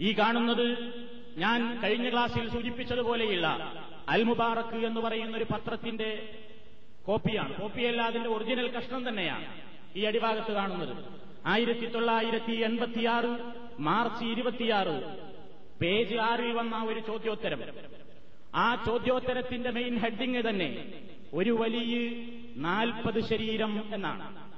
ഈ 0.00 0.12
കാണുന്നത് 0.12 0.66
ഞാൻ 1.36 1.80
കഴിഞ്ഞ 1.84 2.10
ക്ലാസ്സിൽ 2.10 2.50
സൂചിപ്പിച്ചതുപോലെയുള്ള 2.50 3.72
അൽ 4.08 4.22
മുബാറക്ക് 4.22 4.86
എന്ന് 4.86 5.00
പറയുന്ന 5.00 5.36
ഒരു 5.36 5.46
പത്രത്തിന്റെ 5.52 6.36
കോപ്പിയാണ്. 7.06 7.60
കോപ്പിയല്ല 7.60 8.02
അതിന്റെ 8.02 8.28
ഒറിജിനൽ 8.28 8.68
കഷ്ണം 8.68 9.08
തന്നെയാണ് 9.08 9.46
ഈ 9.96 10.04
അടിഭാഗത്ത് 10.04 10.52
കാണുന്നത്. 10.52 10.96
ആയിരത്തി 11.46 11.86
തൊള്ളായിരത്തി 11.86 12.52
എൺപത്തിയാറ് 12.52 13.52
മാർച്ച് 13.80 14.24
ഇരുപത്തിയാറ് 14.24 15.29
പേജ് 15.82 16.16
ആറിൽ 16.16 16.52
വന്ന 16.52 16.82
ഒരു 16.84 17.00
ചോദ്യോത്തരം. 17.00 17.60
ആ 18.54 18.74
ചോദ്യോത്തരത്തിന്റെ 18.86 19.70
മെയിൻ 19.70 19.98
ഹെഡിങ് 19.98 20.42
തന്നെ 20.48 20.92
ഒരു 21.34 21.50
വലിയ 21.50 21.94
നാൽപ്പത് 22.56 23.20
ശരീരം 23.20 23.94
എന്നാണ്. 23.94 24.50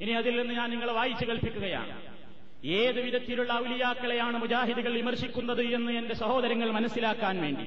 ഇനി 0.00 0.10
അതിൽ 0.10 0.38
നിന്ന് 0.38 0.54
ഞാൻ 0.54 0.70
നിങ്ങളെ 0.70 0.92
വായിച്ചു 0.92 1.24
കൽപ്പിക്കുകയാണ് 1.24 2.18
ഏത് 2.64 3.00
വിധത്തിലുള്ള 3.00 3.52
ഔലിയാക്കളെയാണ് 3.52 4.36
മുജാഹിദുകൾ 4.36 4.92
വിമർശിക്കുന്നത് 4.92 5.62
എന്ന് 5.62 5.92
എന്റെ 5.92 6.14
സഹോദരങ്ങൾ 6.14 6.70
മനസ്സിലാക്കാൻ 6.70 7.40
വേണ്ടി. 7.42 7.66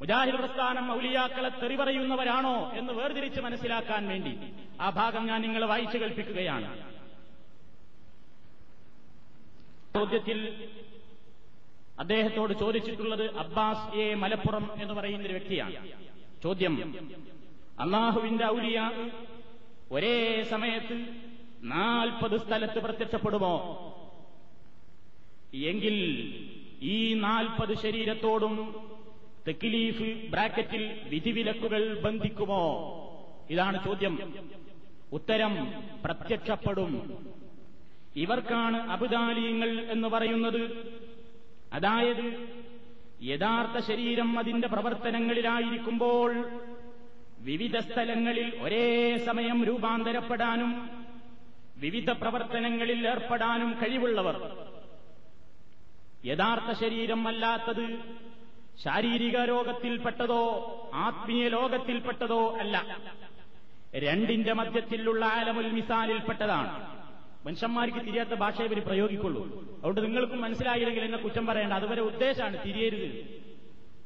മുജാഹിദ് 0.00 0.34
പ്രസ്ഥാനം 0.34 0.92
ഔലിയാക്കളെ 0.92 1.48
തെറിപറയുന്നവരാണോ 1.48 2.72
എന്ന് 2.74 2.92
വേർതിരിച്ച് 2.92 3.40
മനസ്സിലാക്കാൻ 3.40 4.08
വേണ്ടി. 4.08 4.38
ആ 4.80 4.90
ഭാഗം 4.90 5.26
ഞാൻ 5.26 5.42
നിങ്ങളെ 5.42 5.66
വായിച്ചു 5.66 5.98
കൽപ്പിക്കുകയാണ് 5.98 6.92
ചോദ്യത്തിൽ 9.94 10.66
അദ്ദേഹത്തോട് 11.98 12.52
ചോദിച്ചിട്ടുള്ളത് 12.52 13.36
അബ്ബാസ് 13.36 13.96
എ 13.96 14.14
മലപ്പുറം 14.14 14.70
എന്ന് 14.82 14.94
പറയുന്ന 14.94 15.26
ഒരു 15.26 15.32
വ്യക്തിയാണ്. 15.32 15.88
ചോദ്യം 16.42 16.98
അള്ളാഹുവിന്റെ 17.80 18.46
ഔലിയ 18.46 18.90
ഒരേ 19.92 20.42
സമയത്ത് 20.50 21.06
നാൽപ്പത് 21.62 22.40
സ്ഥലത്ത് 22.40 22.78
പ്രത്യക്ഷപ്പെടുമോ? 22.78 23.54
എങ്കിൽ 25.54 25.94
ഈ 26.82 27.14
നാൽപ്പത് 27.14 27.76
ശരീരത്തോടും 27.76 28.74
തെക്കിലീഫ് 29.48 30.30
ബ്രാക്കറ്റിൽ 30.30 31.00
വിധിവിലക്കുകൾ 31.08 32.00
ബന്ധിക്കുമോ? 32.00 32.62
ഇതാണ് 33.50 33.84
ചോദ്യം. 33.84 34.18
ഉത്തരം 35.12 35.82
പ്രത്യക്ഷപ്പെടും. 36.04 37.16
ഇവർക്കാണ് 38.16 38.76
അബുദാലീങ്ങൾ 38.76 39.80
എന്ന് 39.80 40.08
പറയുന്നത് 40.08 40.62
അതായത് 41.72 42.48
യഥാർത്ഥ 43.22 43.86
ശരീരം 43.86 44.38
അതിന്റെ 44.38 44.68
പ്രവർത്തനങ്ങളിലായിരിക്കുമ്പോൾ 44.68 46.50
വിവിധ 47.40 47.78
സ്ഥലങ്ങളിൽ 47.78 48.58
ഒരേ 48.60 49.18
സമയം 49.18 49.64
രൂപാന്തരപ്പെടാനും 49.64 50.90
വിവിധ 51.76 52.10
പ്രവർത്തനങ്ങളിൽ 52.10 53.08
ഏർപ്പെടാനും 53.08 53.72
കഴിവുള്ളവർ. 53.72 54.56
യഥാർത്ഥ 56.24 56.80
ശരീരം 56.80 57.28
അല്ലാത്തത് 57.28 57.98
ശാരീരിക 58.84 59.36
രോഗത്തിൽപ്പെട്ടതോ 59.36 60.42
ആത്മീയ 60.94 61.48
ലോകത്തിൽപ്പെട്ടതോ 61.48 62.56
അല്ല. 62.58 63.00
രണ്ടിന്റെ 63.96 64.52
മധ്യത്തിലുള്ള 64.52 65.24
ആലമുൽ 65.24 65.70
മിസാലിൽപ്പെട്ടതാണ്. 65.70 67.01
മനുഷ്യന്മാർക്ക് 67.46 67.98
തിരിയാത്ത 67.98 68.30
ഭാഷയെ 68.30 68.66
ഇവർ 68.66 68.80
പ്രയോഗിക്കുള്ളൂ. 68.80 69.60
അതുകൊണ്ട് 69.78 70.04
നിങ്ങൾക്കും 70.04 70.40
മനസ്സിലായില്ലെങ്കിൽ 70.40 71.04
എന്നെ 71.04 71.18
കുറ്റം 71.18 71.46
പറയേണ്ട. 71.46 71.72
അതുവരെ 71.72 72.00
ഉദ്ദേശമാണ് 72.00 72.58
തിരിയരുത്. 72.66 73.40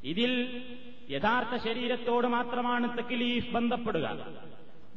ഇതിൽ 0.04 0.62
യഥാർത്ഥ 1.10 1.64
ശരീരത്തോട് 1.64 2.26
മാത്രമാണ് 2.26 2.98
തക്ലീഫ് 2.98 3.50
ബന്ധപ്പെടുക. 3.50 4.26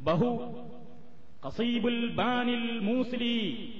ബഹു 0.00 0.60
കസീബുൽ 1.46 2.08
ബാനിൽ 2.08 2.78
മൂസ്ലി. 2.78 3.72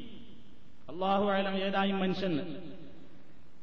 അള്ളാഹു 0.88 1.30
ആലം 1.30 1.54
ഏതായും 1.54 1.98
മനുഷ്യൻ. 1.98 2.56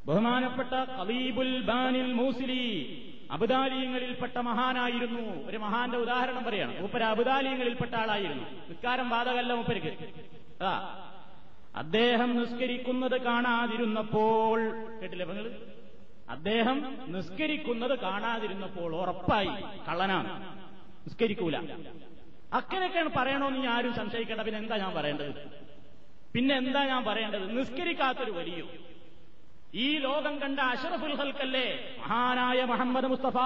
ബഹുമാനപ്പെട്ട 0.06 0.74
കലീബുൽ 0.74 1.62
ബാനിൽ 1.62 2.14
മൂസ്ലി 2.14 3.04
അബുദാലിയങ്ങളിൽപ്പെട്ട 3.32 4.38
മഹാനായിരുന്നു. 4.38 5.48
ഒരു 5.50 5.58
മഹാന്റെ 5.58 5.98
ഉദാഹരണം 5.98 6.44
പറയാണ്. 6.44 6.80
ഉപ്പര 6.80 7.04
അബുദാലിയങ്ങളിൽപ്പെട്ട 7.04 7.96
ആളായിരുന്നു. 7.96 8.44
നിസ്കാരം 8.70 9.10
ബാധകല്ല 9.10 9.54
മൂപ്പർക്ക് 9.54 10.37
അദ്ദേഹം 11.76 12.30
നിസ്കരിക്കുന്നത് 12.40 13.22
കാണാതിരുന്നപ്പോൾ 13.22 14.60
കേട്ടില്ലേ 15.02 15.26
നിങ്ങൾ 15.26 15.48
അദ്ദേഹം 16.30 16.78
നിസ്കരിക്കുന്നത് 17.08 18.00
കാണാതിരുന്നപ്പോൾ 18.00 18.96
ഉറപ്പായി 18.96 19.52
കള്ളനാണ്. 19.90 20.30
നിസ്കരിക്കൂല. 21.06 21.58
അക്കനൊക്കെയാണ് 22.54 23.12
പറയണോന്ന് 23.16 23.60
ഞാൻ 23.60 23.74
ആരും 23.74 23.94
സംശയിക്കേണ്ട. 23.94 24.42
പിന്നെ 24.42 24.60
എന്താ 24.60 24.78
ഞാൻ 24.78 24.94
പറയേണ്ടത്? 24.94 25.32
പിന്നെ 26.34 26.56
എന്താ 26.56 26.86
ഞാൻ 26.86 27.06
പറയേണ്ടത്? 27.06 27.58
നിസ്കരിക്കാത്തൊരു 27.58 28.32
വലിയ? 28.32 28.64
ഈ 29.74 29.98
ലോകം 29.98 30.40
കണ്ട 30.40 30.60
അഷറഫുൽ 30.60 31.16
ഹൽക്കല്ലേ 31.16 31.98
മഹാനായ 32.02 32.64
മുഹമ്മദ് 32.64 33.06
മുസ്തഫ. 33.06 33.38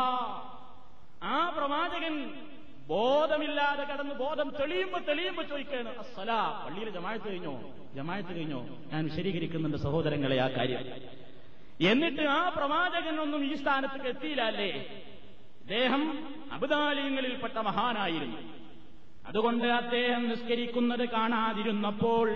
ആ 1.23 1.49
പ്രവാചകൻ 1.49 2.15
ബോധമില്ലാതെ 2.91 3.83
കടന്ന് 3.83 4.15
ബോധം 4.15 4.53
തെളിയുമ്പോ 4.59 4.99
തെളിയുമ്പോ 4.99 5.43
ചോദിക്കുകയാണ് 5.43 5.97
അസ്സലാ 5.97 6.63
പള്ളിയിൽ 6.65 6.89
ജമാഴത്ത് 6.89 7.29
കഴിഞ്ഞോ? 7.29 7.53
ജമാഴത്ത് 7.93 8.35
കഴിഞ്ഞോ? 8.35 8.79
ഞാൻ 8.93 9.03
വിശദീകരിക്കുന്നുണ്ട് 9.05 9.77
സഹോദരങ്ങളെ 9.77 10.37
ആ 10.41 10.47
കാര്യം. 10.47 10.79
എന്നിട്ട് 11.91 12.21
ആ 12.21 12.49
പ്രവാചകനൊന്നും 12.49 13.45
ഈ 13.45 13.55
സ്ഥാനത്തേക്ക് 13.55 14.05
എത്തിയില്ല 14.05 14.41
അല്ലേ? 14.41 14.71
അദ്ദേഹം 15.61 16.03
അബുദാലയങ്ങളിൽപ്പെട്ട 16.51 17.57
മഹാനായിരുന്നു. 17.57 18.37
അതുകൊണ്ട് 19.25 19.65
അദ്ദേഹം 19.65 20.29
നിസ്കരിക്കുന്നത് 20.29 21.09
കാണാതിരുന്നപ്പോൾ 21.09 22.27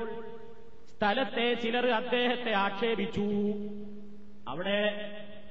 സ്ഥലത്തെ 0.98 1.54
ചിലർ 1.54 1.88
അദ്ദേഹത്തെ 1.88 2.52
ആക്ഷേപിച്ചു. 2.52 3.26
അവിടെ 4.48 4.80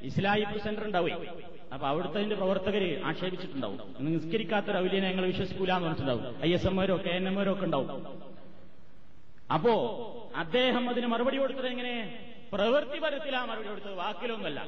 ഇസ്ലായി 0.02 0.44
സെന്റർ 0.64 0.84
ഉണ്ടാവും 0.84 1.53
അപ്പൊ 1.74 1.86
അവിടുത്തെ 1.88 2.16
അതിന്റെ 2.16 2.36
പ്രവർത്തകര് 2.36 3.02
ആക്ഷേപിച്ചിട്ടുണ്ടാവും. 3.02 3.78
നിസ്കരിക്കാത്തൊരു 4.00 4.78
ഔലിയനെ 4.78 5.10
ഞങ്ങൾ 5.10 5.26
വിശ്വസിക്കൂല 5.26 5.72
എന്ന് 5.72 5.88
പറഞ്ഞിട്ടുണ്ടാവും. 5.88 6.44
ഐ 6.44 6.52
എസ് 6.54 6.66
എംമാരോ 6.66 6.96
കെ 6.96 7.10
എൻ 7.10 7.28
എംമാരോ 7.28 7.52
ഒക്കെ 7.52 7.64
ഉണ്ടാവും. 7.64 7.90
അപ്പോ 9.54 9.74
അദ്ദേഹം 10.36 10.90
അതിന് 10.90 11.06
മറുപടി 11.06 11.36
കൊടുത്തത് 11.36 11.66
എങ്ങനെ? 11.66 11.94
പ്രവൃത്തി 12.52 12.98
പരത്തിലാ 12.98 13.44
മറുപടി 13.44 13.68
കൊടുത്തത് 13.68 13.94
വാക്കിലൊന്നുമല്ല. 13.94 14.60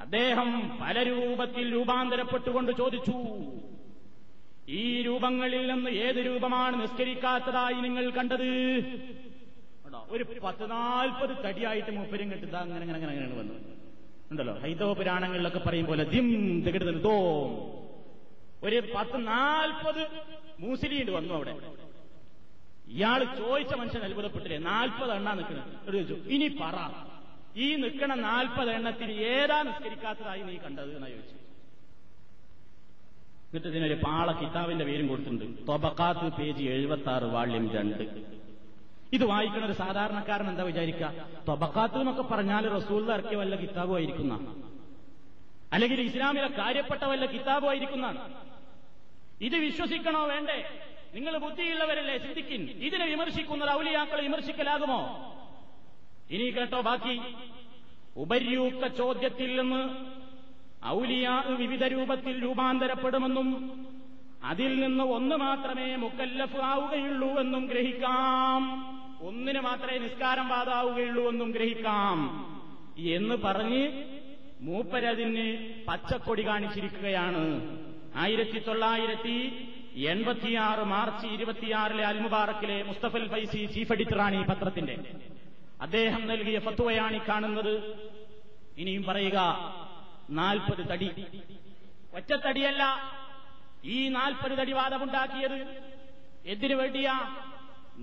അദ്ദേഹം 0.00 0.78
പല 0.80 1.02
രൂപത്തിൽ 1.02 1.72
രൂപാന്തരപ്പെട്ടുകൊണ്ട് 1.74 2.72
ചോദിച്ചു 2.72 3.16
ഈ 4.68 5.02
രൂപങ്ങളിൽ 5.02 5.72
നിന്ന് 5.72 5.90
ഏത് 5.90 6.16
രൂപമാണ് 6.16 6.82
നിസ്കരിക്കാത്തതായി 6.82 7.74
നിങ്ങൾ 7.74 8.10
കണ്ടത്? 8.10 8.48
ഒരു 10.08 10.26
പത്ത് 10.42 10.70
നാൽപ്പത് 10.70 11.44
തടിയായിട്ട് 11.44 11.90
മൂപ്പരും 11.90 12.30
കെട്ടിട്ട് 12.30 12.56
അങ്ങനെ 12.56 12.80
അങ്ങനെ 12.80 12.98
അങ്ങനെ 12.98 13.12
അങ്ങനെ 13.12 13.38
വന്നു. 13.40 13.54
ഉണ്ടല്ലോ. 14.32 14.54
ഹൈതവ 14.58 14.92
പുരാണങ്ങളിലൊക്കെ 14.92 15.58
പറയും 15.58 15.86
പോലെ 15.86 16.04
ദിം 16.04 16.62
തികിടുന്നത് 16.66 17.02
ദോ. 17.02 17.18
ഒരു 18.62 18.82
പത്ത് 18.94 19.26
നാൽപ്പത് 19.26 20.06
മൂസിലിയുണ്ട് 20.60 21.10
വന്നു 21.10 21.34
അവിടെ. 21.34 21.54
ഇയാൾ 22.88 23.24
ചോദിച്ച 23.24 23.74
മനുഷ്യൻ 23.74 24.02
അത്ഭുതപ്പെട്ടില്ലേ? 24.02 24.58
നാൽപ്പത് 24.58 25.12
എണ്ണ 25.12 25.32
നിൽക്കുന്നത്. 25.32 25.92
ചോദിച്ചു 25.92 26.14
ഇനി 26.14 26.48
പറ. 26.48 27.06
ഈ 27.56 27.74
നിൽക്കണ 27.74 28.14
നാൽപ്പത് 28.14 28.70
എണ്ണത്തിൽ 28.70 29.12
ഏതാ 29.12 29.62
നിസ്കരിക്കാത്തതായി 29.62 30.42
നീ 30.42 30.56
കണ്ടത്? 30.56 30.96
എന്നാ 30.96 31.08
ചോദിച്ചു. 31.08 31.34
എന്നിട്ട് 33.52 33.68
ഇതിനൊരു 33.68 33.94
പാള 33.94 34.32
കിതാബിന്റെ 34.32 34.84
പേരും 34.84 35.08
കൊടുത്തിട്ടുണ്ട്. 35.08 35.68
തൊബക്കാത്ത് 35.68 36.36
പേജ് 36.36 36.62
എഴുപത്തി 36.62 37.08
ആറ് 37.08 37.22
വാള്യം 37.22 37.72
രണ്ട്. 37.72 38.41
ഇത് 39.12 39.24
വായിക്കുന്ന 39.24 39.66
ഒരു 39.66 39.72
സാധാരണക്കാരൻ 39.72 40.48
എന്താ 40.48 40.62
വിചാരിക്കുക? 40.62 41.12
തൊബക്കാത്ത് 41.48 41.98
എന്നൊക്കെ 41.98 42.22
പറഞ്ഞാൽ 42.22 42.68
റസൂൽ 42.68 43.12
ഇറക്കിയ 43.12 43.36
വല്ല 43.36 43.54
കിതാബും 43.56 43.94
ആയിരിക്കുന്ന. 43.94 44.54
അല്ലെങ്കിൽ 45.72 46.00
ഇസ്ലാമിലെ 46.00 46.48
കാര്യപ്പെട്ട 46.48 47.04
വല്ല 47.04 47.26
കിതാബും 47.26 47.68
ആയിരിക്കുന്നതാണ് 47.68 48.34
ഇത് 49.40 49.56
വിശ്വസിക്കണോ 49.56 50.26
വേണ്ടേ? 50.26 50.64
നിങ്ങൾ 51.14 51.38
ബുദ്ധിയുള്ളവരല്ലേ? 51.38 52.16
ചിന്തിക്കിൻ. 52.16 52.62
ഇതിനെ 52.62 53.06
വിമർശിക്കുന്നത് 53.06 53.70
ഔലിയാക്കളെ 53.70 54.22
വിമർശിക്കലാകുമോ? 54.22 55.00
ഇനി 56.30 56.50
കേട്ടോ 56.50 56.80
ബാക്കി. 56.80 57.20
ഉപര്യൂക്ക 58.16 58.86
ചോദ്യത്തിൽ 58.86 59.60
നിന്ന് 59.60 60.06
ഔലിയാ 60.86 61.44
വിവിധ 61.48 61.84
രൂപത്തിൽ 61.84 62.42
രൂപാന്തരപ്പെടുമെന്നും 62.42 63.48
അതിൽ 64.44 64.80
നിന്ന് 64.80 65.04
ഒന്ന് 65.04 65.36
മാത്രമേ 65.36 65.96
മുക്കല്ലഫ് 65.96 66.56
ആവുകയുള്ളൂ 66.56 67.40
എന്നും 67.40 67.66
ഗ്രഹിക്കാം. 67.66 68.62
ഒന്നിന് 69.22 69.60
മാത്രമേ 69.60 69.98
നിസ്കാരം 69.98 70.48
ബാധാവുകയുള്ളൂ 70.48 71.28
എന്നും 71.28 71.50
ഗ്രഹിക്കാം. 71.50 72.18
എന്ന് 72.98 73.34
പറഞ്ഞ് 73.34 74.04
മൂപ്പരതിന് 74.60 75.74
പച്ചക്കൊടി 75.88 76.46
കാണിച്ചിരിക്കുകയാണ്. 76.46 77.78
ആയിരത്തി 78.16 78.58
തൊള്ളായിരത്തി 78.58 79.68
എൺപത്തിയാറ് 79.96 80.84
മാർച്ച് 80.84 81.26
ഇരുപത്തിയാറിലെ 81.26 82.04
അൽമുബാറക്കിലെ 82.04 82.82
മുസ്തഫൽ 82.82 83.28
ഫൈസി 83.28 83.66
ചീഫ് 83.66 83.92
എഡിറ്ററാണ് 83.92 84.42
ഈ 84.42 84.46
പത്രത്തിന്റെ. 84.46 84.98
അദ്ദേഹം 85.80 86.26
നൽകിയ 86.26 86.58
ഫത്വയാണ് 86.58 87.16
ഈ 87.16 87.20
കാണുന്നത്. 87.28 87.94
ഇനിയും 88.78 89.02
പറയുക 89.02 89.38
നാൽപ്പത് 90.30 90.88
തടി. 90.88 91.10
ഒറ്റത്തടിയല്ല 92.16 93.12
ഈ 93.84 94.08
നാൽപ്പത് 94.08 94.58
തടി 94.58 94.72
വാദമുണ്ടാക്കിയത്. 94.72 95.82
എന്തിനു 96.46 96.74
വേണ്ടിയാ 96.74 97.36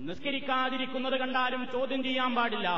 നിസ്കരിക്കാതിരിക്കുന്നത് 0.08 1.16
കണ്ടാലും 1.20 1.66
ചോദ്യം 1.72 2.02
ചെയ്യാൻ 2.02 2.34
പാടില്ല. 2.34 2.68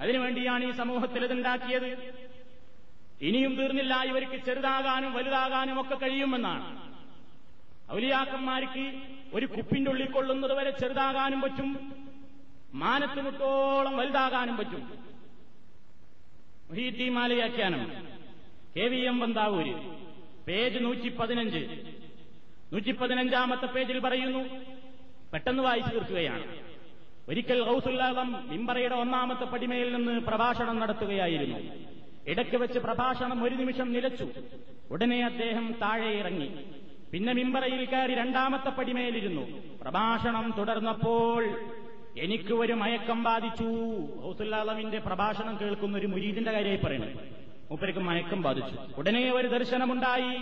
അതിനുവേണ്ടിയാണ് 0.00 0.64
ഈ 0.64 0.70
സമൂഹത്തിൽ 0.70 1.24
ഇതുണ്ടാക്കിയത്. 1.24 1.88
ഇനിയും 3.20 3.54
തീർന്നില്ല 3.54 4.02
ഇവർക്ക് 4.02 4.44
ചെറുതാകാനും 4.44 5.12
വലുതാകാനും 5.12 5.80
ഒക്കെ 5.80 5.94
കഴിയുമെന്നാണ്. 5.94 6.64
ഔലിയാക്കന്മാർക്ക് 7.92 8.84
ഒരു 9.34 9.46
കുപ്പിന്റെ 9.46 9.90
ഉള്ളിൽ 9.90 10.10
കൊള്ളുന്നത് 10.10 10.52
വരെ 10.52 10.70
ചെറുതാകാനും 10.70 11.40
പറ്റും 11.40 11.68
മാനത്തിനുട്ടോളം 12.74 13.96
വലുതാകാനും 13.96 14.56
പറ്റും. 14.56 14.82
മാലയാഖ്യാനം 17.10 17.82
കെ 18.76 18.84
വി 18.92 19.00
എം 19.00 19.20
ബന്താവൂര് 19.20 19.74
പേജ് 20.46 20.78
നൂറ്റി 20.84 21.08
പതിനഞ്ച് 21.08 21.62
നൂറ്റി 22.72 22.92
പതിനഞ്ചാമത്തെ 22.92 23.66
പേജിൽ 23.66 23.98
പറയുന്നു 23.98 24.42
പെട്ടെന്ന് 25.34 25.62
വായിച്ചു 25.62 25.90
തീർക്കുകയാണ്. 25.90 26.44
ഒരിക്കൽ 27.28 27.62
ഹൗസുല്ലാദം 27.62 28.48
മിമ്പറയുടെ 28.48 28.94
ഒന്നാമത്തെ 28.94 29.44
പടിമയിൽ 29.44 29.96
നിന്ന് 29.96 30.20
പ്രഭാഷണം 30.20 30.78
നടത്തുകയായിരുന്നു. 30.78 31.58
ഇടയ്ക്ക് 32.26 32.56
വെച്ച് 32.56 32.78
പ്രഭാഷണം 32.78 33.44
ഒരു 33.44 33.54
നിമിഷം 33.54 33.92
നിലച്ചു. 33.92 34.28
ഉടനെ 34.90 35.24
അദ്ദേഹം 35.24 35.74
താഴെ 35.82 36.08
ഇറങ്ങി. 36.08 36.50
പിന്നെ 37.12 37.32
മിമ്പറയിൽ 37.32 37.84
കയറി 37.84 38.14
രണ്ടാമത്തെ 38.14 38.70
പടിമയിലിരുന്നു. 38.70 39.62
പ്രഭാഷണം 39.82 40.54
തുടർന്നപ്പോൾ 40.58 41.60
എനിക്ക് 42.18 42.52
ഒരു 42.52 42.72
മയക്കം 42.72 43.22
ബാധിച്ചു. 43.22 43.64
ഹൗസുല്ലാദമിന്റെ 44.20 44.98
പ്രഭാഷണം 44.98 45.58
കേൾക്കുന്ന 45.60 45.98
ഒരു 45.98 46.06
മുരീദിന്റെ 46.06 46.52
കാര്യമായി 46.52 46.80
പറയുന്നത് 46.84 47.16
മൂപ്പരക്ക് 47.70 47.98
മയക്കം 47.98 48.42
ബാധിച്ചു. 48.42 48.78
ഉടനെ 48.98 49.32
ഒരു 49.32 49.48
ദർശനമുണ്ടായി. 49.48 50.38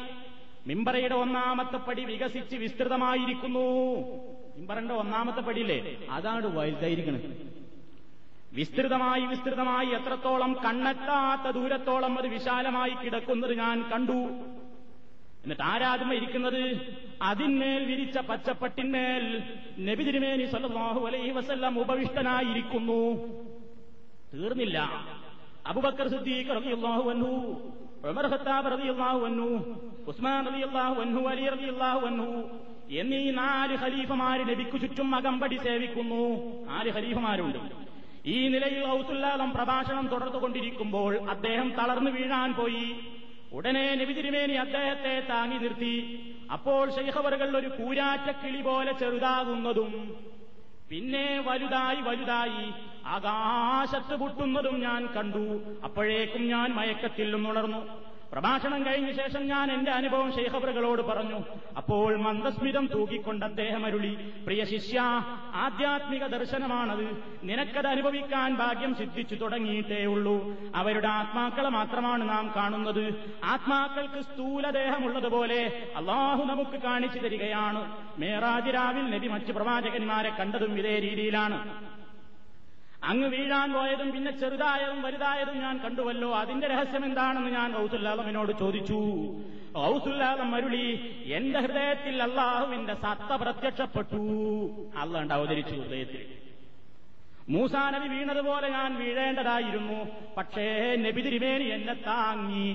മിമ്പറയുടെ 0.66 1.14
ഒന്നാമത്തെ 1.14 1.76
പടി 1.76 2.04
വികസിച്ച് 2.04 2.56
വിസ്തൃതമായിരിക്കുന്നു. 2.56 4.06
മിമ്പറിന്റെ 4.56 4.94
ഒന്നാമത്തെ 4.94 5.40
പടിയില്ലേ? 5.40 6.06
അതാണ് 6.10 6.46
വലുതായിരിക്കണത് 6.56 7.52
വിസ്തൃതമായി 8.52 9.26
വിസ്തൃതമായി 9.26 9.86
എത്രത്തോളം 9.86 10.52
കണ്ണെത്താത്ത 10.64 11.50
ദൂരത്തോളം 11.50 12.18
അത് 12.18 12.26
വിശാലമായി 12.26 12.90
കിടക്കുന്നത് 12.90 13.58
ഞാൻ 13.58 13.90
കണ്ടു. 13.92 14.18
എന്നിട്ട് 15.42 15.62
ആരാധന 15.62 16.12
ഇരിക്കുന്നത്? 16.12 16.92
അതിന്മേൽ 17.22 17.84
വിരിച്ച 17.84 18.18
പച്ചപ്പട്ടിന്മേൽ 18.18 19.24
നബി 19.78 20.04
തിരുമേനി 20.04 20.44
അലൈഹി 21.06 21.30
വസല്ലം 21.30 21.80
ഉപവിഷ്ടനായിരിക്കുന്നു. 21.80 23.00
തീർന്നില്ല. 24.34 24.78
അബുബക്കർ 25.66 26.08
സിദ്ദീഖ് 26.08 26.50
അൻഹു 26.50 27.30
ഉമർ 28.08 28.26
ഖത്താബ് 28.26 28.68
ഉസ്മാൻ 30.06 30.46
റളിയല്ലാഹു 30.46 30.94
വന്നു 31.00 31.20
അലി 31.28 31.48
റളിയല്ലാഹു 31.48 32.06
അൻഹു 32.06 32.28
എന്നീ 32.92 33.30
നാല് 33.30 33.76
ഖലീഫമാര് 33.76 34.40
നബിക്കു 34.40 34.78
ചുറ്റും 34.78 35.14
അകമ്പടി 35.14 35.56
സേവിക്കുന്നു. 35.56 36.24
നാല് 36.66 36.92
ഖലീഫമാരുണ്ട്. 36.92 37.58
ഈ 38.26 38.48
നിലയിൽ 38.48 38.86
ഔസുല്ലാദം 38.86 39.52
പ്രഭാഷണം 39.52 40.08
തുടർന്നുകൊണ്ടിരിക്കുമ്പോൾ 40.08 41.30
അദ്ദേഹം 41.30 41.70
തളർന്നു 41.70 42.10
വീഴാൻ 42.10 42.52
പോയി. 42.52 42.96
ഉടനെ 43.52 43.94
നബി 43.94 44.12
തിരുമേനി 44.12 44.52
അദ്ദേഹത്തെ 44.52 45.26
താങ്ങി 45.30 45.58
നിർത്തി. 45.58 45.94
അപ്പോൾ 46.52 46.90
ശൈഖവറുകൾ 46.90 47.56
ഒരു 47.56 47.68
കൂരാറ്റക്കിളി 47.68 48.62
പോലെ 48.62 48.92
ചെറുതാകുന്നതും 48.92 50.16
പിന്നെ 50.90 51.42
വലുതായി 51.46 52.00
വലുതായി 52.00 52.72
ആകാശത്ത് 53.06 54.16
പൊട്ടുന്നതും 54.16 54.80
ഞാൻ 54.80 55.06
കണ്ടു. 55.06 55.60
അപ്പോഴേക്കും 55.84 56.48
ഞാൻ 56.48 56.74
മയക്കത്തിൽ 56.74 57.34
നിന്നുണർന്നു. 57.34 58.11
പ്രഭാഷണം 58.32 58.86
കഴിഞ്ഞ 58.86 59.12
ശേഷം 59.12 59.46
ഞാൻ 59.46 59.72
എന്റെ 59.72 59.90
അനുഭവം 59.90 60.32
ശേഖബറുകളോട് 60.32 61.02
പറഞ്ഞു. 61.02 61.40
അപ്പോൾ 61.76 62.16
മന്ദസ്മിതം 62.16 62.86
തൂക്കിക്കൊണ്ട് 62.94 63.44
അദ്ദേഹം 63.44 63.86
അരുളി 63.86 64.32
പ്രിയ 64.46 64.64
ശിഷ്യ 64.64 65.00
ആധ്യാത്മിക 65.54 66.26
ദർശനമാണത്. 66.26 67.22
നിനക്കത് 67.44 67.86
അനുഭവിക്കാൻ 67.86 68.54
ഭാഗ്യം 68.54 68.94
സിദ്ധിച്ചു 68.94 69.34
തുടങ്ങിയിട്ടേ 69.34 70.04
ഉള്ളൂ. 70.04 70.56
അവരുടെ 70.74 71.08
ആത്മാക്കളെ 71.08 71.68
മാത്രമാണ് 71.68 72.28
നാം 72.28 72.52
കാണുന്നത്. 72.56 73.30
ആത്മാക്കൾക്ക് 73.44 74.20
സ്ഥൂലദേഹമുള്ളതുപോലെ 74.20 75.92
അള്ളാഹു 75.96 76.44
നമുക്ക് 76.44 76.82
കാണിച്ചു 76.82 77.18
തരികയാണ്. 77.18 77.98
മേറാജിരാവിൽ 78.18 79.10
നബി 79.10 79.28
മറ്റു 79.28 79.52
പ്രവാചകന്മാരെ 79.52 80.30
കണ്ടതും 80.30 80.78
ഇതേ 80.78 80.98
രീതിയിലാണ്. 80.98 81.91
അങ്ങ് 83.04 83.28
വീഴാൻ 83.28 83.72
പോയതും 83.72 84.12
പിന്നെ 84.12 84.38
ചെറുതായതും 84.38 85.02
വലുതായതും 85.02 85.58
ഞാൻ 85.58 85.78
കണ്ടുവല്ലോ. 85.78 86.36
അതിന്റെ 86.36 86.66
രഹസ്യം 86.66 87.04
എന്താണെന്ന് 87.04 87.50
ഞാൻ 87.50 87.76
ഔസുല്ലാലമിനോട് 87.76 88.58
ചോദിച്ചു. 88.58 89.00
ഔസുല്ലാലം 89.78 90.50
മരുളി 90.50 91.16
എന്റെ 91.32 91.60
ഹൃദയത്തിൽ 91.60 92.22
അള്ളാഹുവിന്റെ 92.22 92.94
സത്ത 92.94 93.36
പ്രത്യക്ഷപ്പെട്ടു. 93.36 94.22
അള്ളാണ്ട് 94.96 95.34
അവതരിച്ചു 95.34 95.74
ഹൃദയത്തിൽ. 95.74 96.26
മൂസാ 97.48 97.90
നബി 97.90 98.08
വീണതുപോലെ 98.08 98.68
ഞാൻ 98.68 98.98
വീഴേണ്ടതായിരുന്നു. 98.98 100.06
പക്ഷേ 100.36 100.96
നബി 100.96 101.20
തിരുമേനി 101.20 101.64
എന്നെ 101.64 101.94
താങ്ങി. 101.94 102.72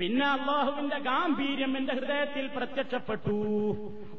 പിന്നെ 0.00 0.26
അള്ളാഹുവിന്റെ 0.26 0.98
ഗാംഭീര്യം 0.98 1.76
എന്റെ 1.76 1.94
ഹൃദയത്തിൽ 1.94 2.50
പ്രത്യക്ഷപ്പെട്ടു. 2.56 3.38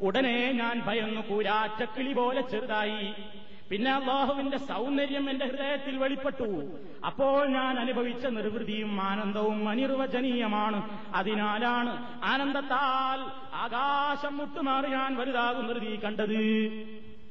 ഉടനെ 0.01 0.51
ഞാൻ 0.51 0.81
ഭയന്നു 0.85 1.21
കൂരാച്ചക്കിളി 1.29 2.13
പോലെ 2.13 2.41
ചെറുതായി. 2.41 3.15
പിന്നെ 3.71 3.91
അള്ളാഹുവിന്റെ 3.91 4.57
സൗന്ദര്യം 4.57 5.29
എന്റെ 5.29 5.45
ഹൃദയത്തിൽ 5.45 5.97
വെളിപ്പെട്ടു. 5.97 6.47
അപ്പോൾ 7.05 7.47
ഞാൻ 7.47 7.79
അനുഭവിച്ച 7.79 8.25
നിർവൃതിയും 8.25 9.01
ആനന്ദവും 9.01 9.69
അനിർവചനീയമാണ്. 9.69 10.79
അതിനാലാണ് 11.13 11.91
ആനന്ദത്താൽ 12.23 13.19
ആകാശം 13.53 14.37
മുട്ടുമാറി 14.37 14.89
ഞാൻ 14.89 15.15
വലുതാകും 15.15 15.67
നിർതി 15.67 15.99
കണ്ടത്. 16.03 16.39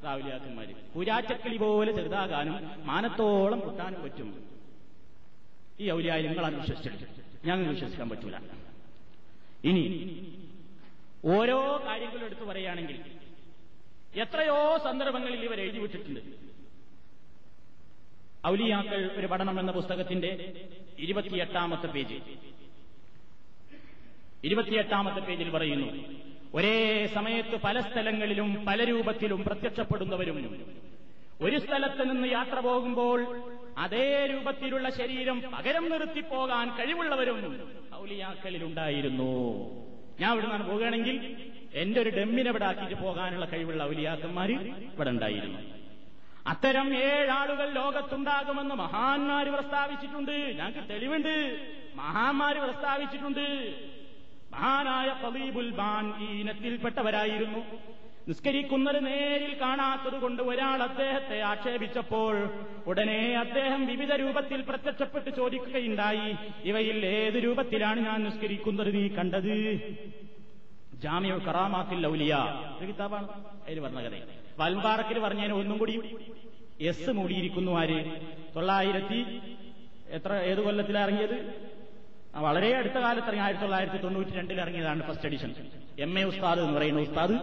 രാവിലെയാക്കന്മാര് 0.04 0.74
പൂരാച്ചക്കിളി 0.94 1.56
പോലെ 1.56 1.92
ചെറുതാകാനും 1.92 2.56
മാനത്തോളം 2.86 3.60
മുട്ടാനും 3.60 4.02
പറ്റും. 4.02 4.28
ഈ 5.80 5.90
ഔലിയായി 5.90 6.22
നിങ്ങളാണ് 6.22 6.56
വിശ്വസിച്ചത്. 6.60 7.06
ഞങ്ങൾ 7.44 7.68
വിശ്വസിക്കാൻ 7.74 8.08
പറ്റൂല. 8.10 8.36
ഇനി 9.64 9.82
ഓരോ 11.24 11.82
കാര്യങ്ങളും 11.86 12.24
എടുത്തു 12.24 12.44
പറയുകയാണെങ്കിൽ 12.44 13.17
എത്രയോ 14.24 14.78
സന്ദർഭങ്ങളിൽ 14.84 15.44
ഇവർ 15.44 15.60
എഴുതി 15.60 15.78
വിട്ടിട്ടുണ്ട്. 15.78 16.20
ഔലിയാക്കൾ 18.46 19.00
ഒരു 19.16 19.26
പഠനം 19.26 19.60
എന്ന 19.60 19.72
പുസ്തകത്തിന്റെ 19.72 20.30
ഇരുപത്തിയെട്ടാമത്തെ 20.98 21.86
പേജ്. 21.86 22.18
ഇരുപത്തിയെട്ടാമത്തെ 24.44 25.20
പേജിൽ 25.20 25.50
പറയുന്നു 25.50 25.88
ഒരേ 26.54 27.06
സമയത്ത് 27.14 27.56
പല 27.64 27.80
സ്ഥലങ്ങളിലും 27.80 28.64
പല 28.66 28.84
രൂപത്തിലും 28.84 29.40
പ്രത്യക്ഷപ്പെടുന്നവരും 29.44 30.38
ഒരു 31.40 31.58
സ്ഥലത്ത് 31.58 32.02
നിന്ന് 32.10 32.28
യാത്ര 32.28 32.58
പോകുമ്പോൾ 32.60 33.18
അതേ 33.78 34.06
രൂപത്തിലുള്ള 34.26 34.88
ശരീരം 34.90 35.42
പകരം 35.54 35.84
നിർത്തിപ്പോകാൻ 35.90 36.68
കഴിവുള്ളവരും 36.78 37.38
ഔലിയാക്കളിലുണ്ടായിരുന്നു. 37.94 39.32
ഞാൻ 40.20 40.32
ഇവിടെ 40.32 40.46
നിന്നാണ് 40.46 40.64
പോകുകയാണെങ്കിൽ 40.70 41.16
എന്റെ 41.74 42.00
ഒരു 42.00 42.10
ഡെമ്മിനെ 42.10 42.50
ഇവിടെ 42.50 42.64
ആക്കിയിട്ട് 42.64 43.02
പോകാനുള്ള 43.02 43.44
കഴിവുള്ള 43.44 43.82
ഔലിയാക്കന്മാർ 43.82 44.52
ഇവിടെ 44.52 45.10
ഉണ്ടായിരുന്നു. 45.10 45.58
അത്തരം 46.46 46.94
ഏഴാളുകൾ 46.94 47.70
ലോകത്തുണ്ടാകുമെന്ന് 47.70 48.74
മഹാന്മാര് 48.74 49.46
പ്രസ്താവിച്ചിട്ടുണ്ട്. 49.46 50.30
ഞങ്ങൾക്ക് 50.30 50.88
തെളിവുണ്ട്. 50.90 51.58
മഹാന്മാര് 51.94 52.56
പ്രസ്താവിച്ചിട്ടുണ്ട്. 52.56 53.74
മഹാനായ 54.52 55.26
കബീബുൽ 55.26 55.70
ബാൻ 55.70 56.24
ഈ 56.24 56.40
ഇനത്തിൽപ്പെട്ടവരായിരുന്നു. 56.40 57.58
നിസ്കരിക്കുന്നത് 58.28 59.06
നേരിൽ 59.06 59.60
കാണാത്തത് 59.60 60.20
കൊണ്ട് 60.20 60.42
ഒരാൾ 60.42 60.82
അദ്ദേഹത്തെ 60.82 61.40
ആക്ഷേപിച്ചപ്പോൾ 61.40 62.50
ഉടനെ 62.86 63.36
അദ്ദേഹം 63.38 63.86
വിവിധ 63.86 64.12
രൂപത്തിൽ 64.12 64.60
പ്രത്യക്ഷപ്പെട്ട് 64.60 65.30
ചോദിക്കുകയുണ്ടായി. 65.36 66.36
ഇവയിൽ 66.64 67.06
ഏത് 67.06 67.44
രൂപത്തിലാണ് 67.44 68.00
ഞാൻ 68.00 68.24
നിസ്കരിക്കുന്നത് 68.24 68.94
നീ 68.94 69.08
കണ്ടത്? 69.08 69.78
ജാമ്യ 71.02 71.32
കറാമാത്തിൽ 71.46 71.98
ലൗലിയ 72.04 72.32
ഒരു 72.78 72.86
കിതാബാണ് 72.90 73.26
അതിൽ 73.66 73.78
പറഞ്ഞ 73.84 74.00
കഥ. 74.06 74.14
വൽബാറക്കിൽ 74.58 75.18
പറഞ്ഞതിന് 75.24 75.54
ഒന്നും 75.60 75.76
കൂടി 75.78 75.94
എസ് 76.80 77.10
മൂടിയിരിക്കുന്നു 77.18 77.72
ആര്? 77.80 77.98
തൊള്ളായിരത്തി 78.54 79.20
എത്ര 80.16 80.32
ഏത് 80.50 80.60
കൊല്ലത്തിലാണ് 80.66 81.04
ഇറങ്ങിയത്? 81.06 81.36
വളരെ 82.42 82.76
അടുത്ത 82.76 82.98
കാലത്ത് 82.98 83.28
ഇറങ്ങി 83.28 83.42
ആയിരത്തി 83.44 83.62
തൊള്ളായിരത്തി 83.62 83.98
തൊണ്ണൂറ്റി 83.98 84.30
രണ്ടിൽ 84.30 84.60
ഇറങ്ങിയതാണ് 84.60 85.02
ഫസ്റ്റ് 85.08 85.26
എഡിഷൻ 85.26 85.50
എം 85.98 86.18
എ 86.18 86.24
ഉസ്താദ് 86.24 86.60
എന്ന് 86.60 86.74
പറയുന്ന 86.78 87.00
ഉസ്താദ് 87.00 87.36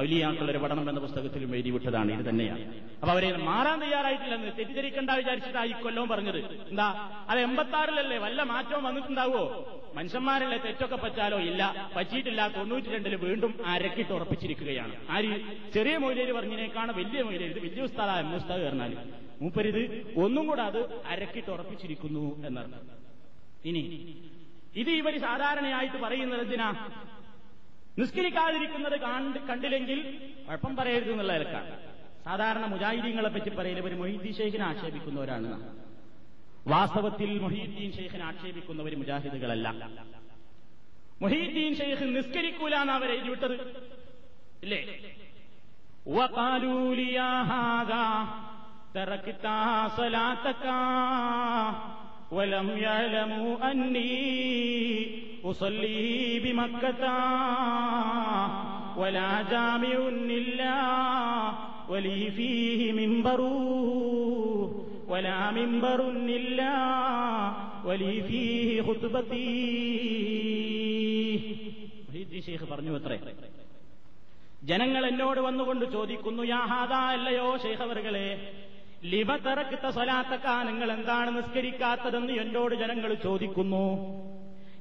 ഔലിയാക്കളുടെ 0.00 0.58
പഠനം 0.58 0.88
എന്ന 0.90 1.00
പുസ്തകത്തിലും 1.00 1.54
എഴുതി 1.56 1.70
വിട്ടതാണ്. 1.70 2.12
ഇത് 2.12 2.28
തന്നെയാണ്. 2.28 2.64
അപ്പൊ 3.00 3.10
അവരെ 3.10 3.36
മാറാൻ 3.36 3.80
തയ്യാറായിട്ടില്ലെന്ന് 3.80 4.46
തെറ്റിദ്ധരിക്കണ്ട 4.58 5.10
വിചാരിച്ചിട്ടാണ് 5.10 5.68
ഈ 5.70 5.72
കൊല്ലവും 5.82 6.08
പറഞ്ഞത്. 6.08 6.40
എന്താ? 6.70 6.88
അത് 7.28 7.40
എൺപത്തി 7.40 8.16
വല്ല 8.24 8.42
മാറ്റവും 8.42 8.84
വന്നിട്ടുണ്ടാവോ? 8.84 9.42
മനുഷ്യന്മാരല്ലേ? 9.96 10.58
തെറ്റൊക്കെ 10.58 10.96
പറ്റാലോ? 10.96 11.38
ഇല്ല. 11.38 11.62
പറ്റിയിട്ടില്ല. 11.96 12.48
തൊണ്ണൂറ്റി 12.48 12.90
രണ്ടിൽ 12.90 13.14
വീണ്ടും 13.16 13.66
അരക്കിട്ട് 13.66 14.12
ഉറപ്പിച്ചിരിക്കുകയാണ്. 14.12 14.94
ആര്? 15.10 15.32
ചെറിയ 15.74 15.96
മൊയിലേര് 15.96 16.32
പറഞ്ഞതിനേക്കാണ് 16.32 16.92
വലിയ 16.92 17.22
മൊയിലേര് 17.22 17.50
ഇത് 17.50 17.62
വലിയ 17.66 17.82
ഉസ്താദാ 17.82 18.18
എം 18.18 18.36
ഉസ്താദ് 18.36 18.60
കയറിനാൽ 18.60 18.92
മൂപ്പരിത് 19.42 19.82
ഒന്നും 20.16 20.46
കൂടെ 20.46 20.62
അത് 20.62 20.80
അരക്കിട്ട് 21.06 21.50
ഉറപ്പിച്ചിരിക്കുന്നു 21.50 22.46
എന്നർത്ഥം 22.46 22.82
ഇനി 23.64 23.82
ഇത് 24.75 24.91
ഇവർ 24.91 25.13
സാധാരണയായിട്ട് 25.19 25.97
പറയുന്നത് 25.97 26.41
എന്തിനാ 26.41 26.69
നിസ്കരിക്കാതിരിക്കുന്നത് 27.99 28.97
കാണ്ട് 28.99 29.39
കണ്ടില്ലെങ്കിൽ 29.49 29.99
കുഴപ്പം 30.45 30.73
പറയരുത് 30.75 31.11
എന്നുള്ള 31.11 31.33
നിലക്കാണ് 31.33 31.71
സാധാരണ 32.25 32.65
മുജാഹിദീങ്ങളെ 32.65 33.29
പറ്റി 33.29 33.51
പറയൽ 33.59 33.77
ഇവർ 33.77 33.93
മൊഹീദ്ദീൻ 34.01 34.33
ഷെയ്ഖിനെ 34.39 34.65
ആക്ഷേപിക്കുന്നവരാണ് 34.65 35.49
വാസ്തവത്തിൽ 36.67 37.31
മൊഹീദ്ദീൻ 37.45 37.91
ഷെയ്ഖിനെ 37.97 38.25
ആക്ഷേപിക്കുന്നവർ 38.25 38.95
മുജാഹിദുകളല്ല 38.97 39.67
മൊഹീദ്ദീൻ 41.23 41.73
ഷെയ്ഖ് 41.79 42.05
നിസ്കരിക്കൂല 42.17 42.75
എന്ന് 42.83 42.93
അവരെ 42.97 43.15
എഴുതി 43.17 43.29
വിട്ടത് 43.29 43.57
ഇല്ലേ 44.65 44.81
وقالوا 46.09 46.95
لي 46.95 47.09
يا 47.13 47.33
هذا 47.45 48.05
تركت 48.95 49.45
صلاتك 49.91 50.65
ولم 52.31 52.67
يعلموا 52.77 53.71
أني 53.71 54.15
أصلي 55.45 56.39
بمكة 56.39 57.03
ولا 58.97 59.31
جامع 59.51 59.97
إلا 60.39 60.75
ولي 61.89 62.31
فيه 62.31 62.79
منبر 62.91 63.41
ولا 65.07 65.51
منبر 65.51 65.99
إلا 66.37 66.73
ولي 67.85 68.15
فيه 68.23 68.81
خطبتي 68.81 69.49
മൊഹീദ്ദീൻ 72.05 72.41
ഷെയ്ഖ് 72.47 72.65
പറഞ്ഞു 72.71 72.93
അത്രേ 72.97 73.17
ജനങ്ങൾ 74.69 75.03
എന്നോട് 75.09 75.39
വന്നുകൊണ്ട് 75.45 75.85
ചോദിക്കുന്നു 75.95 76.43
യാഹാദ 76.55 76.93
അല്ലയോ 77.13 77.45
ശേഖവറുകളെ 77.63 78.27
ലിബ 78.31 78.62
തിറക്കിത്ത 79.36 79.88
സ്വലാത്തക്ക 79.90 80.46
നിങ്ങൾ 80.64 80.92
എന്താണ് 80.92 81.36
നിസ്കരിക്കാത്തതെന്ന് 81.36 82.32
എന്നോട് 82.32 82.74
ജനങ്ങൾ 82.74 83.14
ചോദിക്കുന്നു. 83.14 83.86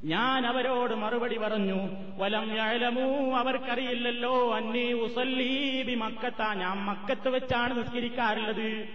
ഞാൻ 0.03 0.47
അവരോട് 0.47 0.93
മറുപടി 0.93 1.37
പറഞ്ഞു 1.37 1.79
വലം 2.17 2.55
യഴലമൂ 2.57 3.35
അവർക്കറിയില്ലല്ലോ 3.35 4.55
അന്നീ 4.55 4.91
ഉസല്ലീബി 4.93 5.95
മക്കത്ത. 5.95 6.41
ഞാൻ 6.41 6.77
മക്കത്ത് 6.77 7.29
വെച്ചാണ് 7.29 7.77
നിസ്കരിക്കാറുള്ളത്. 7.77 8.87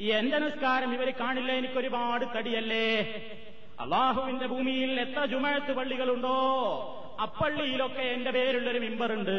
എന്റെ 0.00 0.38
നിസ്കാരം 0.38 0.94
ഇവർ 0.94 1.12
കാണില്ല 1.20 1.52
എനിക്കൊരുപാട് 1.52 2.24
തടിയല്ലേ? 2.38 2.88
അള്ളാഹുവിന്റെ 3.80 4.46
ഭൂമിയിൽ 4.46 5.00
എത്ര 5.00 5.24
ജുമഴത്ത് 5.24 5.72
പള്ളികളുണ്ടോ? 5.76 6.36
അപ്പള്ളിയിലൊക്കെ 7.22 8.02
എന്റെ 8.02 8.30
പേരുള്ളൊരു 8.30 8.78
മിമ്പറുണ്ട്. 8.78 9.36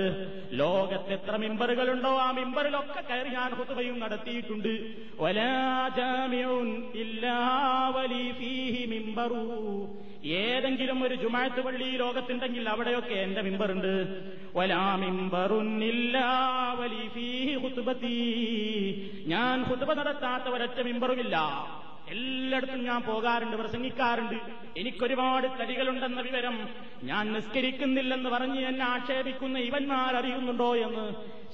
ലോകത്ത് 0.52 1.14
എത്ര 1.14 1.36
മിമ്പറുകളുണ്ടോ 1.36 2.10
ആ 2.10 2.32
മിമ്പറിലൊക്കെ 2.32 3.04
കയറി 3.10 3.30
ഞാൻ 3.30 3.52
ഹുതുബയും 3.52 4.00
നടത്തിയിട്ടുണ്ട്. 4.00 4.86
മിമ്പറു. 8.86 9.44
ഏതെങ്കിലും 10.26 11.04
ഒരു 11.04 11.16
ജുമാഴത്ത് 11.16 11.62
പള്ളി 11.62 11.98
ലോകത്തുണ്ടെങ്കിൽ 11.98 12.70
അവിടെയൊക്കെ 12.70 13.14
എന്റെ 13.14 13.42
മിമ്പറുണ്ട്. 13.42 14.22
ഫീഹി 17.08 17.58
ഹുതുബത്തി 17.58 18.16
ഞാൻ 19.28 19.64
ഹുതുബ 19.64 19.94
നടത്താത്ത 19.94 20.54
ഒരൊറ്റ 20.54 20.82
മിമ്പറുമില്ല. 20.82 21.38
എല്ലായിടത്തും 22.12 22.84
ഞാൻ 22.84 23.02
പോകാറുണ്ട് 23.02 23.58
പ്രസംഗിക്കാറുണ്ട്. 23.58 24.36
എനിക്കൊരുപാട് 24.78 25.48
തടികളുണ്ടെന്ന 25.62 26.22
വിവരം 26.22 26.70
ഞാൻ 27.04 27.34
നിസ്കരിക്കുന്നില്ലെന്ന് 27.34 28.30
പറഞ്ഞ് 28.30 28.60
എന്നെ 28.60 28.86
ആക്ഷേപിക്കുന്ന 28.86 29.60
ഇവന്മാർ 29.60 30.16
അറിയുന്നുണ്ടോ 30.16 30.76
എന്ന് 30.76 31.06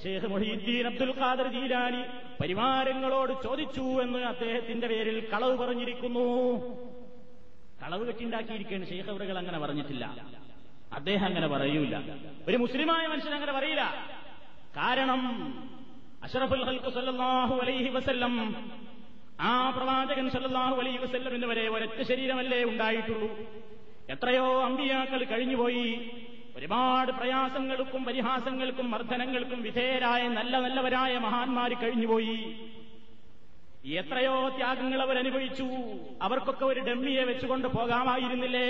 ഷേഖ് 0.04 0.26
മൊഹീദ്ദീൻ 0.26 0.86
അബ്ദുൽ 0.86 1.20
ഖാദർ 1.20 1.48
ജീലാനി 1.48 2.02
പരിവാരങ്ങളോട് 2.40 3.42
ചോദിച്ചു 3.42 4.02
എന്ന് 4.02 4.18
അദ്ദേഹത്തിന്റെ 4.18 4.86
പേരിൽ 4.86 5.28
കളവ് 5.32 5.58
പറഞ്ഞിരിക്കുന്നു. 5.58 6.58
കളവ് 7.82 8.06
കെട്ടിണ്ടാക്കിയിരിക്കുകയാണ് 8.06 8.86
ഷെയ്ഖ് 8.86 9.10
അവറുകൾ 9.10 9.38
അങ്ങനെ 9.38 9.58
പറഞ്ഞിട്ടില്ല. 9.58 10.24
അദ്ദേഹം 10.92 11.24
അങ്ങനെ 11.24 11.48
പറയൂല. 11.48 11.96
ഒരു 12.48 12.56
മുസ്ലിമായ 12.56 13.06
മനുഷ്യൻ 13.06 13.34
അങ്ങനെ 13.34 13.52
പറയില്ല. 13.52 14.10
കാരണം 14.76 15.22
അഷറഫുൽ 16.22 16.64
ഹൽക്കു 16.64 16.90
സല്ലല്ലാഹു 16.90 17.54
അലൈഹി 17.54 17.88
വസല്ലം 17.88 18.34
ആ 19.40 19.70
പ്രവാചകൻ 19.70 20.30
സല്ലാഹു 20.30 20.76
അലൈഹി 20.76 20.98
വസല്ലമിന് 20.98 21.46
വരെ 21.46 21.68
ഒരൊറ്റ 21.68 22.02
ശരീരമല്ലേ 22.02 22.64
ഉണ്ടായിട്ടുള്ളൂ. 22.64 23.28
എത്രയോ 24.10 24.62
അമ്പിയാക്കൾ 24.62 25.24
കഴിഞ്ഞുപോയി. 25.24 26.10
ഒരുപാട് 26.56 27.12
പ്രയാസങ്ങൾക്കും 27.12 28.04
പരിഹാസങ്ങൾക്കും 28.04 28.90
മർദ്ദനങ്ങൾക്കും 28.90 29.62
വിധേയരായ 29.62 30.28
നല്ല 30.28 30.60
നല്ലവരായ 30.60 31.18
മഹാന്മാർ 31.18 31.74
കഴിഞ്ഞുപോയി. 31.74 32.56
എത്രയോ 33.84 34.48
ത്യാഗങ്ങൾ 34.48 35.02
അവരനുഭവിച്ചു 35.02 35.66
അവർക്കൊക്കെ 36.22 36.64
ഒരു 36.64 36.80
ഡമ്മിയെ 36.80 37.24
വെച്ചുകൊണ്ട് 37.24 37.68
പോകാമായിരുന്നില്ലേ? 37.68 38.68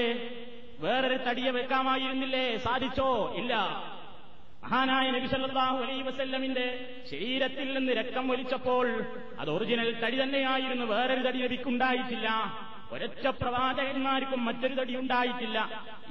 വേറൊരു 0.81 1.17
തടിയെ 1.17 1.51
വെക്കാമായിരുന്നില്ലേ? 1.51 2.57
സാധിച്ചോ? 2.57 3.35
ഇല്ല. 3.37 3.55
മഹാനായ 4.63 5.07
നബി 5.11 5.27
സല്ലല്ലാഹു 5.27 5.77
അലൈഹി 5.83 6.03
വസല്ലമിന്റെ 6.03 6.65
ശരീരത്തിൽ 7.11 7.69
നിന്ന് 7.75 7.93
രക്തം 7.93 8.25
ഒലിച്ചപ്പോൾ 8.33 8.87
അത് 9.39 9.51
ഒറിജിനൽ 9.51 9.91
തടി 10.05 10.17
തന്നെയായിരുന്നു. 10.23 10.85
വേറൊരു 10.85 11.23
തടി 11.23 11.39
നബിക്കുണ്ടായിട്ടില്ല 11.39 12.29
ഒരൊറ്റ 12.95 13.25
പ്രവാചകന്മാർക്കും 13.41 14.41
മറ്റൊരു 14.49 14.75
തടി 14.81 14.95
ഉണ്ടായിട്ടില്ല. 15.01 15.59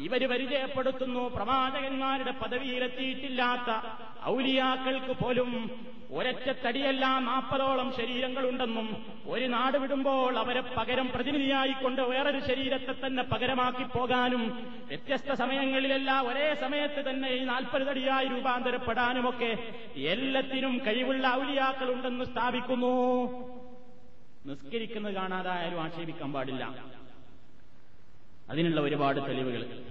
ഇവർ 0.06 0.22
പരിചയപ്പെടുത്തുന്നു 0.32 1.24
പ്രവാചകന്മാരുടെ 1.36 2.34
പദവിയിലെത്തിയിട്ടില്ലാത്ത 2.42 3.70
ഔലിയാക്കൾക്ക് 4.34 5.14
പോലും 5.22 5.52
ഒരൊറ്റ 6.18 6.48
തടിയല്ല 6.66 7.06
നാൽപ്പതോളം 7.28 7.88
ശരീരങ്ങളുണ്ടെന്നും 7.98 8.88
ഒരു 9.34 9.48
നാട് 9.56 9.78
വിടുമ്പോൾ 9.84 10.34
അവരെ 10.44 10.62
പകരം 10.78 11.08
പ്രതിനിധിയായിക്കൊണ്ട് 11.16 12.02
വേറൊരു 12.12 12.42
ശരീരത്തെ 12.50 12.96
തന്നെ 13.02 13.24
പകരമാക്കി 13.34 13.86
പോകാനും 13.96 14.44
വ്യത്യസ്ത 14.92 15.32
സമയങ്ങളിലല്ല 15.44 16.12
ഒരേ 16.30 16.48
സമയത്ത് 16.64 17.04
തന്നെ 17.10 17.30
ഈ 17.40 17.42
നാൽപ്പത് 17.52 17.86
തടിയായി 17.90 18.30
രൂപാന്തരപ്പെടാനുമൊക്കെ 18.36 19.52
എല്ലാത്തിനും 20.14 20.76
കഴിവുള്ള 20.88 21.28
ഔലിയാക്കളുണ്ടെന്ന് 21.42 22.28
സ്ഥാപിക്കുന്നു. 22.34 22.96
നിസ്കരിക്കുന്നത് 24.48 25.14
കാണാതായാലും 25.14 25.82
ആക്ഷേപിക്കാൻ 25.82 26.34
പാടില്ല. 26.34 26.64
അതിനുള്ള 28.50 28.82
ഒരുപാട് 28.82 29.20
തെളിവുകൾ. 29.20 29.84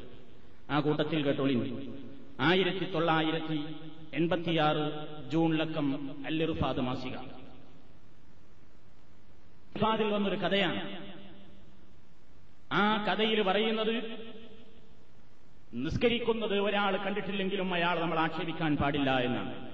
ആ 0.71 0.81
കൂട്ടത്തിൽ 0.81 1.25
കേട്ടോളി 1.25 1.55
ആയിരത്തി 2.40 2.92
തൊള്ളായിരത്തി 2.92 3.59
എൺപത്തിയാറ് 4.14 4.85
ജൂണിലക്കം 5.31 5.92
ലക്കം 5.92 6.27
അല്ലിറുഫാദ് 6.27 6.81
മാസിക. 6.81 7.16
ഇർഫാദിൽ 9.75 10.09
വന്നൊരു 10.09 10.37
കഥയാണ്. 10.37 10.83
ആ 12.73 13.05
കഥയിൽ 13.05 13.42
പറയുന്നത് 13.42 13.95
നിസ്കരിക്കുന്നത് 15.75 16.61
ഒരാൾ 16.61 16.97
കണ്ടിട്ടില്ലെങ്കിലും 16.97 17.75
അയാൾ 17.75 18.01
നമ്മൾ 18.01 18.19
ആക്ഷേപിക്കാൻ 18.19 18.77
പാടില്ല 18.77 19.19
എന്നാണ്. 19.19 19.71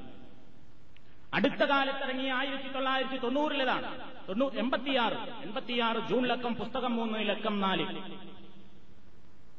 അടുത്ത 1.34 1.62
കാലത്തിറങ്ങിയ 1.64 2.32
ആയിരത്തി 2.32 2.72
തൊള്ളായിരത്തി 2.72 3.16
തൊണ്ണൂറിലേതാണ് 3.16 3.90
തൊണ്ണൂ 3.90 4.11
എൺപത്തിയാറ് 4.30 5.14
എൺപത്തിയാറ് 5.42 6.08
ജൂൺ 6.10 6.26
ലക്കം 6.26 6.54
പുസ്തകം 6.54 6.96
മൂന്ന് 6.96 7.28
ലക്കം 7.28 7.60
നാല്. 7.60 7.86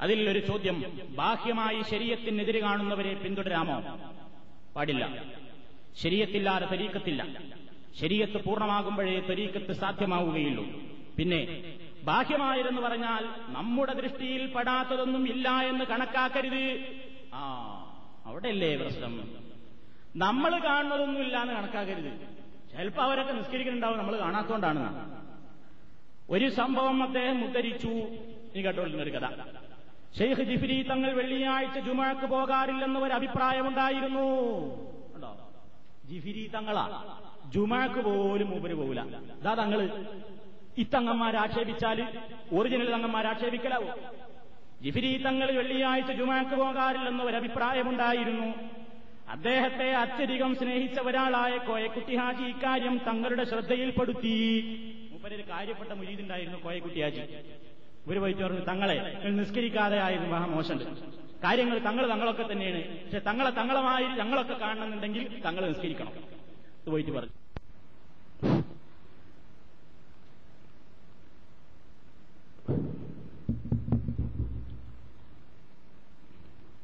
അതിൽ 0.02 0.30
ഒരു 0.30 0.40
ചോദ്യം 0.40 1.00
ബാഹ്യമായി 1.16 1.82
ശരീരത്തിനെതിരെ 1.82 2.62
കാണുന്നവരെ 2.62 3.14
പിന്തുടരാമോ? 3.14 3.82
പാടില്ല. 4.76 5.24
ശരീരത്തില്ലാതെ 5.96 6.66
തരീക്കത്തില്ല. 6.66 7.42
ശരീരത്ത് 8.00 8.44
പൂർണമാകുമ്പോഴേ 8.44 9.20
തരീക്കത്ത് 9.20 9.74
സാധ്യമാവുകയുള്ളൂ. 9.74 10.66
പിന്നെ 11.18 11.74
ബാഹ്യമായിരുന്നു 12.04 12.82
പറഞ്ഞാൽ 12.82 13.30
നമ്മുടെ 13.48 13.94
ദൃഷ്ടിയിൽ 13.94 14.46
പെടാത്തതൊന്നും 14.46 15.28
ഇല്ല 15.28 15.50
എന്ന് 15.50 15.86
കണക്കാക്കരുത്. 15.86 16.86
ആ 17.34 17.70
അവിടെയല്ലേ 18.26 18.76
പ്രശ്നം? 18.76 19.30
നമ്മൾ 20.16 20.60
കാണുന്നതൊന്നുമില്ല 20.60 21.42
എന്ന് 21.42 21.54
കണക്കാക്കരുത്. 21.54 22.33
ചിലപ്പോ 22.74 23.04
അവരൊക്കെ 23.04 23.34
നിസ്കരിക്കുന്നുണ്ടാവും 23.34 23.98
നമ്മൾ 23.98 24.20
കാണാത്തോണ്ടാണ്. 24.20 24.84
ഒരു 26.30 26.50
സംഭവം 26.50 27.04
അദ്ദേഹം 27.04 27.46
ഉദ്ധരിച്ചു. 27.46 27.92
ഈ 28.56 28.62
കേട്ടോളുന്ന 28.62 29.04
ഒരു 29.04 29.10
കഥ. 29.10 29.28
ഷെയ്ഖ് 30.18 30.44
ജിഫിരി 30.44 30.84
തങ്ങൾ 30.84 31.12
വെള്ളിയാഴ്ച 31.14 31.80
ജുമാക്ക് 31.80 32.26
പോകാറില്ലെന്ന് 32.26 33.00
ഒരു 33.00 33.14
അഭിപ്രായമുണ്ടായിരുന്നു. 33.14 34.26
ഉണ്ടോ 35.16 35.32
ജിഫിരി 36.06 36.52
തങ്ങളാ. 36.56 36.86
ജുമാക്ക് 37.46 38.02
പോലും 38.02 38.50
മൂപ്പര് 38.50 38.74
പോകില്ല 38.74 39.02
ഇതാ 39.42 39.54
തങ്ങൾ. 39.54 40.06
ഇത്തങ്ങന്മാരാക്ഷേപിച്ചാൽ 40.78 42.00
ഒറിജിനൽ 42.54 42.92
തങ്ങന്മാരാക്ഷേപിക്കലാവും 42.92 43.90
ജിഫിരി 44.82 45.24
തങ്ങൾ 45.26 45.52
വെള്ളിയാഴ്ച 45.52 46.12
ജുമാക്ക് 46.12 46.56
പോകാറില്ലെന്ന് 46.56 47.24
ഒരു 47.24 47.36
അഭിപ്രായമുണ്ടായിരുന്നു. 47.36 48.50
അദ്ദേഹത്തെ 49.30 49.92
അത്യധികം 49.94 50.56
സ്നേഹിച്ച 50.56 51.00
ഒരാളായ 51.00 51.58
കോയക്കുട്ടി 51.58 52.16
ഹാജി 52.16 52.44
ഇക്കാര്യം 52.44 53.02
തങ്ങളുടെ 53.08 53.44
ശ്രദ്ധയിൽപ്പെടുത്തി. 53.44 54.36
മൂപ്പരൊരു 55.12 55.44
കാര്യപ്പെട്ട 55.50 55.92
മുരീതുണ്ടായിരുന്നു 55.92 56.60
കോയക്കുട്ടി 56.60 57.02
ഹാജി. 57.02 57.22
ഒരു 58.08 58.20
പോയിട്ട് 58.20 58.42
പറഞ്ഞു 58.44 58.60
തങ്ങളെ 58.60 58.98
നിസ്കരിക്കാതെ 59.30 60.00
ആയിരുന്നു 60.00 60.30
മഹാമോശം 60.30 60.80
കാര്യങ്ങൾ 61.44 61.80
തങ്ങൾ 61.80 62.10
തങ്ങളൊക്കെ 62.12 62.44
തന്നെയാണ്. 62.52 62.82
പക്ഷെ 63.04 63.20
തങ്ങളെ 63.20 63.52
തങ്ങളമായി 63.52 64.06
ഞങ്ങളൊക്കെ 64.06 64.54
കാണണമെന്നുണ്ടെങ്കിൽ 64.54 65.42
തങ്ങൾ 65.46 65.68
നിസ്കരിക്കണം. 65.68 66.14
ഇത് 66.82 66.90
പോയിട്ട് 66.90 67.12
പറഞ്ഞു 67.12 67.32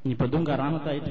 ഇനിയിപ്പോ 0.04 0.26
ഇതും 0.26 0.48
കറാമത്തായിട്ട് 0.48 1.10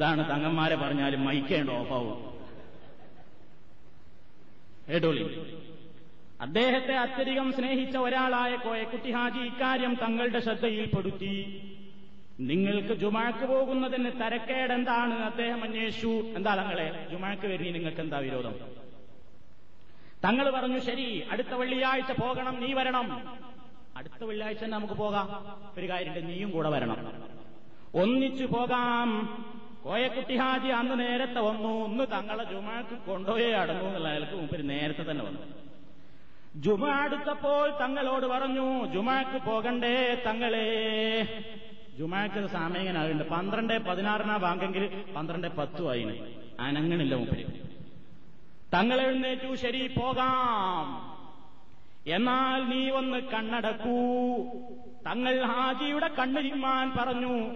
ഇതാണ് 0.00 0.30
തങ്ങന്മാരെ 0.30 0.76
പറഞ്ഞാലും 0.76 1.24
മൈക്കേണ്ട 1.24 1.70
ഓഫാവും. 1.70 2.38
കേട്ടോളി. 4.88 5.42
അദ്ദേഹത്തെ 6.40 6.94
അത്യധികം 6.96 7.52
സ്നേഹിച്ച 7.52 7.96
ഒരാളായ 7.96 8.56
കോയക്കുട്ടി 8.56 9.10
ഹാജി 9.10 9.38
ഇക്കാര്യം 9.38 9.94
തങ്ങളുടെ 9.94 10.40
ശ്രദ്ധയിൽപ്പെടുത്തി 10.40 11.34
നിങ്ങൾക്ക് 12.40 12.94
ജുമാക്ക് 12.94 13.46
പോകുന്നതിന് 13.46 14.12
തരക്കേടെന്താണ്? 14.20 15.14
അദ്ദേഹം 15.14 15.62
അന്വേഷിച്ചു. 15.62 16.08
എന്താ 16.08 16.54
തങ്ങളെ? 16.54 17.08
ജുമാക്ക് 17.10 17.46
വരി 17.46 17.70
നിങ്ങൾക്ക് 17.70 18.00
എന്താ 18.00 18.18
വിരോധം? 18.18 18.54
തങ്ങൾ 20.24 20.50
പറഞ്ഞു 20.50 20.78
ശരി 20.78 21.26
അടുത്ത 21.30 21.54
വെള്ളിയാഴ്ച 21.54 22.20
പോകണം 22.20 22.60
നീ 22.60 22.72
വരണം. 22.72 23.38
അടുത്ത 23.96 24.24
വെള്ളിയാഴ്ച 24.24 24.64
തന്നെ 24.64 24.78
നമുക്ക് 24.78 24.94
പോകാം. 24.94 25.28
ഒരു 25.78 25.88
കാര്യമുണ്ട് 25.88 26.28
നീയും 26.28 26.50
കൂടെ 26.50 26.68
വരണം. 26.68 27.22
ഒന്നിച്ചു 27.94 28.44
പോകാം. 28.44 29.10
കോയക്കുട്ടി 29.84 30.36
ഹാജി 30.36 30.68
അന്ന് 30.68 31.00
നേരത്തെ 31.00 31.40
വന്നു. 31.40 31.84
ഒന്ന് 31.84 32.04
തങ്ങളെ 32.12 32.44
ജുമാക്ക് 32.44 32.98
കൊണ്ടുപോയേ 33.06 33.52
അടങ്ങൂ 33.52 33.86
എന്നുള്ള 33.86 34.08
അയാൾക്ക് 34.08 34.32
മുമ്പിൽ 34.32 34.66
നേരത്തെ 34.66 35.10
തന്നെ 35.10 35.24
വന്നു. 35.24 35.40
ജുമ 36.56 36.88
അടുത്തപ്പോൾ 36.88 37.78
തങ്ങളോട് 37.80 38.26
പറഞ്ഞു 38.26 38.86
ജുമാക്ക് 38.86 39.42
പോകണ്ടേ 39.42 40.22
തങ്ങളെ. 40.26 41.44
ജുമാക്ക് 41.98 42.46
സാമയങ്ങനാകുന്നുണ്ട് 42.46 43.30
പന്ത്രണ്ട് 43.30 43.78
പതിനാറിനാ 43.78 44.36
ബാങ്കെങ്കിൽ 44.36 45.04
പന്ത്രണ്ട് 45.16 45.48
പത്തു 45.48 45.90
ആയിന്. 45.90 46.14
അനങ്ങണില്ല 46.60 47.14
മുമ്പിൽ. 47.14 47.62
തങ്ങൾ 48.74 49.00
എഴുന്നേറ്റു 49.00 49.54
ശരി 49.54 49.86
പോകാം. 49.86 51.16
എന്നാൽ 52.06 52.64
നീ 52.64 52.90
ഒന്ന് 52.90 53.18
കണ്ണടക്കൂ. 53.18 53.96
തങ്ങൾ 55.06 55.44
ഹാജിയുടെ 55.44 56.08
കണ്ണു 56.08 56.40
പറഞ്ഞു. 56.98 57.50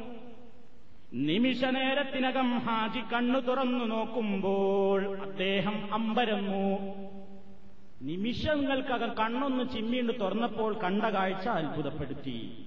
നിമിഷ 1.14 1.64
നേരത്തിനകം 1.64 2.58
ഹാജി 2.58 3.14
കണ്ണു 3.14 3.40
തുറന്നു 3.40 3.84
നോക്കുമ്പോൾ 3.84 5.20
അദ്ദേഹം 5.22 5.94
അമ്പരന്നു. 5.94 6.78
നിമിഷങ്ങൾക്കകം 8.02 9.14
കണ്ണൊന്ന് 9.14 9.64
ചിമ്മിണ്ട് 9.72 10.20
തുറന്നപ്പോൾ 10.20 10.78
കണ്ട 10.78 11.04
കാഴ്ച 11.04 11.48
അത്ഭുതപ്പെടുത്തി. 11.48 12.66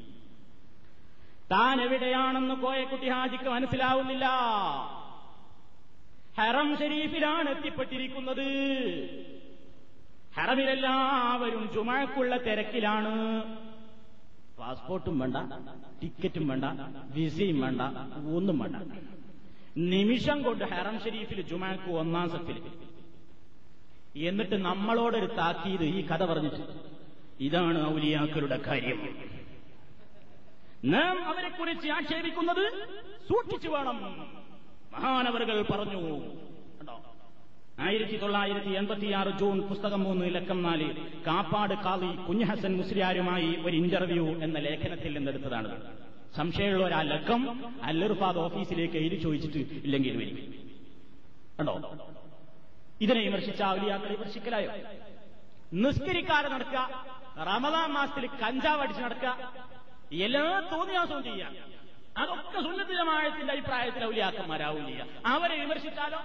താൻ 1.52 1.82
എവിടെയാണെന്ന് 1.82 2.56
കോയക്കുട്ടി 2.56 3.10
ഹാജിക്ക് 3.10 3.44
മനസ്സിലാവുന്നില്ല. 3.44 4.26
ഹറം 6.40 6.78
ഷരീഫിലാണ് 6.78 7.50
എത്തിപ്പെട്ടിരിക്കുന്നത്. 7.50 8.50
ഹറമിലെല്ലാവരും 10.38 11.70
ചുമക്കുള്ള 11.74 12.38
തിരക്കിലാണ്. 12.38 13.57
പാസ്പോർട്ടും 14.60 15.20
വേണ്ട 15.20 15.36
ടിക്കറ്റും 16.04 16.48
വേണ്ട 16.48 16.66
വിസയും 17.14 17.62
വേണ്ട 17.62 17.82
ഒന്നും 18.36 18.60
വേണ്ട. 18.60 18.76
നിമിഷം 19.78 20.44
കൊണ്ട് 20.44 20.64
ഹറം 20.64 21.00
ഷരീഫിൽ 21.00 21.42
ജുമാക്ക് 21.42 21.90
ഒന്നാം 21.92 22.30
സഫിൽ 22.30 22.58
എന്നിട്ട് 24.28 24.56
നമ്മളോടൊരു 24.56 25.26
താക്കീത് 25.26 25.84
ഈ 25.84 26.08
കഥ 26.08 26.26
പറഞ്ഞിട്ട്. 26.26 26.62
ഇതാണ് 27.40 27.94
ഔലിയാക്കളുടെ 27.94 28.58
കാര്യം. 28.68 29.00
നാം 30.86 31.26
അവരെക്കുറിച്ച് 31.26 31.90
ആക്ഷേപിക്കുന്നത് 31.90 32.88
സൂക്ഷിച്ചു 33.28 33.70
വേണം. 33.70 33.98
മഹാനവറുകൾ 34.94 35.62
പറഞ്ഞു 35.62 36.02
ആയിരത്തി 37.78 38.18
തൊള്ളായിരത്തി 38.18 38.72
എൺപത്തിയാറ് 38.72 39.32
ജൂൺ 39.40 39.58
പുസ്തകം 39.68 40.02
മൂന്ന് 40.04 40.28
ലക്കം 40.36 40.60
നാല് 40.64 40.88
കാപ്പാട് 41.28 41.76
കാളി 41.86 42.10
കുഞ്ഞഹസൻ 42.28 42.74
മുസ്ലിയാരുമായി 42.78 43.50
ഒരു 43.66 43.76
ഇന്റർവ്യൂ 43.76 44.26
എന്ന 44.42 44.58
ലേഖനത്തിൽ 44.60 45.12
നിന്നെടുത്തതാണ് 45.18 45.72
സംശയമുള്ള 46.38 46.88
ആ 46.94 47.02
ലക്കം 47.12 47.42
അല്ലറുഫാദ് 47.84 48.40
ഓഫീസിലേക്ക് 48.40 48.98
എഴുതി 48.98 49.18
ചോദിച്ചിട്ട് 49.24 49.60
ഇല്ലെങ്കിൽ 49.80 50.16
വരും. 50.18 50.40
കണ്ടോ? 51.60 51.76
ഇതിനെ 53.02 53.22
വിമർശിച്ച 53.22 53.62
ഔലിയാക്കളെ 53.70 54.14
വിമർശിക്കലായോ? 54.16 54.72
നിസ്കരിക്കാതെ 55.78 56.50
നടക്കുക 56.50 56.82
റമദാൻ 57.50 57.90
മാസത്തിൽ 57.92 58.26
കഞ്ചാവ് 58.44 58.84
അടിച്ച് 58.84 59.02
നടക്കുക 59.02 59.32
എല്ലാ 60.26 60.44
തോന്നിയാസവും 60.74 61.24
ചെയ്യാം 61.24 61.54
അതൊക്കെ 62.18 62.60
സുന്നത്തിലമായത്തിന്റെ 62.62 63.52
അഭിപ്രായത്തിൽ 63.54 64.04
ഔലിയാക്കന്മാരാവില്ല 64.06 65.02
അവരെ 65.28 65.56
വിമർശിച്ചാലോ? 65.64 66.20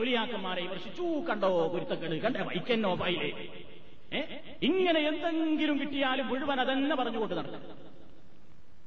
ഔലിയാക്കന്മാരെ 0.00 0.62
വിമർശിച്ചു 0.62 1.02
കണ്ടോ 1.28 1.48
ഗുരുത്തക്കേട് 1.72 2.14
കണ്ടേ? 2.22 2.40
വൈക്കന്നോ 2.40 2.94
പായിലേ 2.94 3.30
ഇങ്ങനെ 4.62 5.00
എന്തെങ്കിലും 5.00 5.80
കിട്ടിയാലും 5.80 6.26
മുഴുവൻ 6.28 6.60
അതെന്നെ 6.60 6.96
പറഞ്ഞുകൊണ്ട് 6.96 7.34
നടക്കും. 7.34 7.62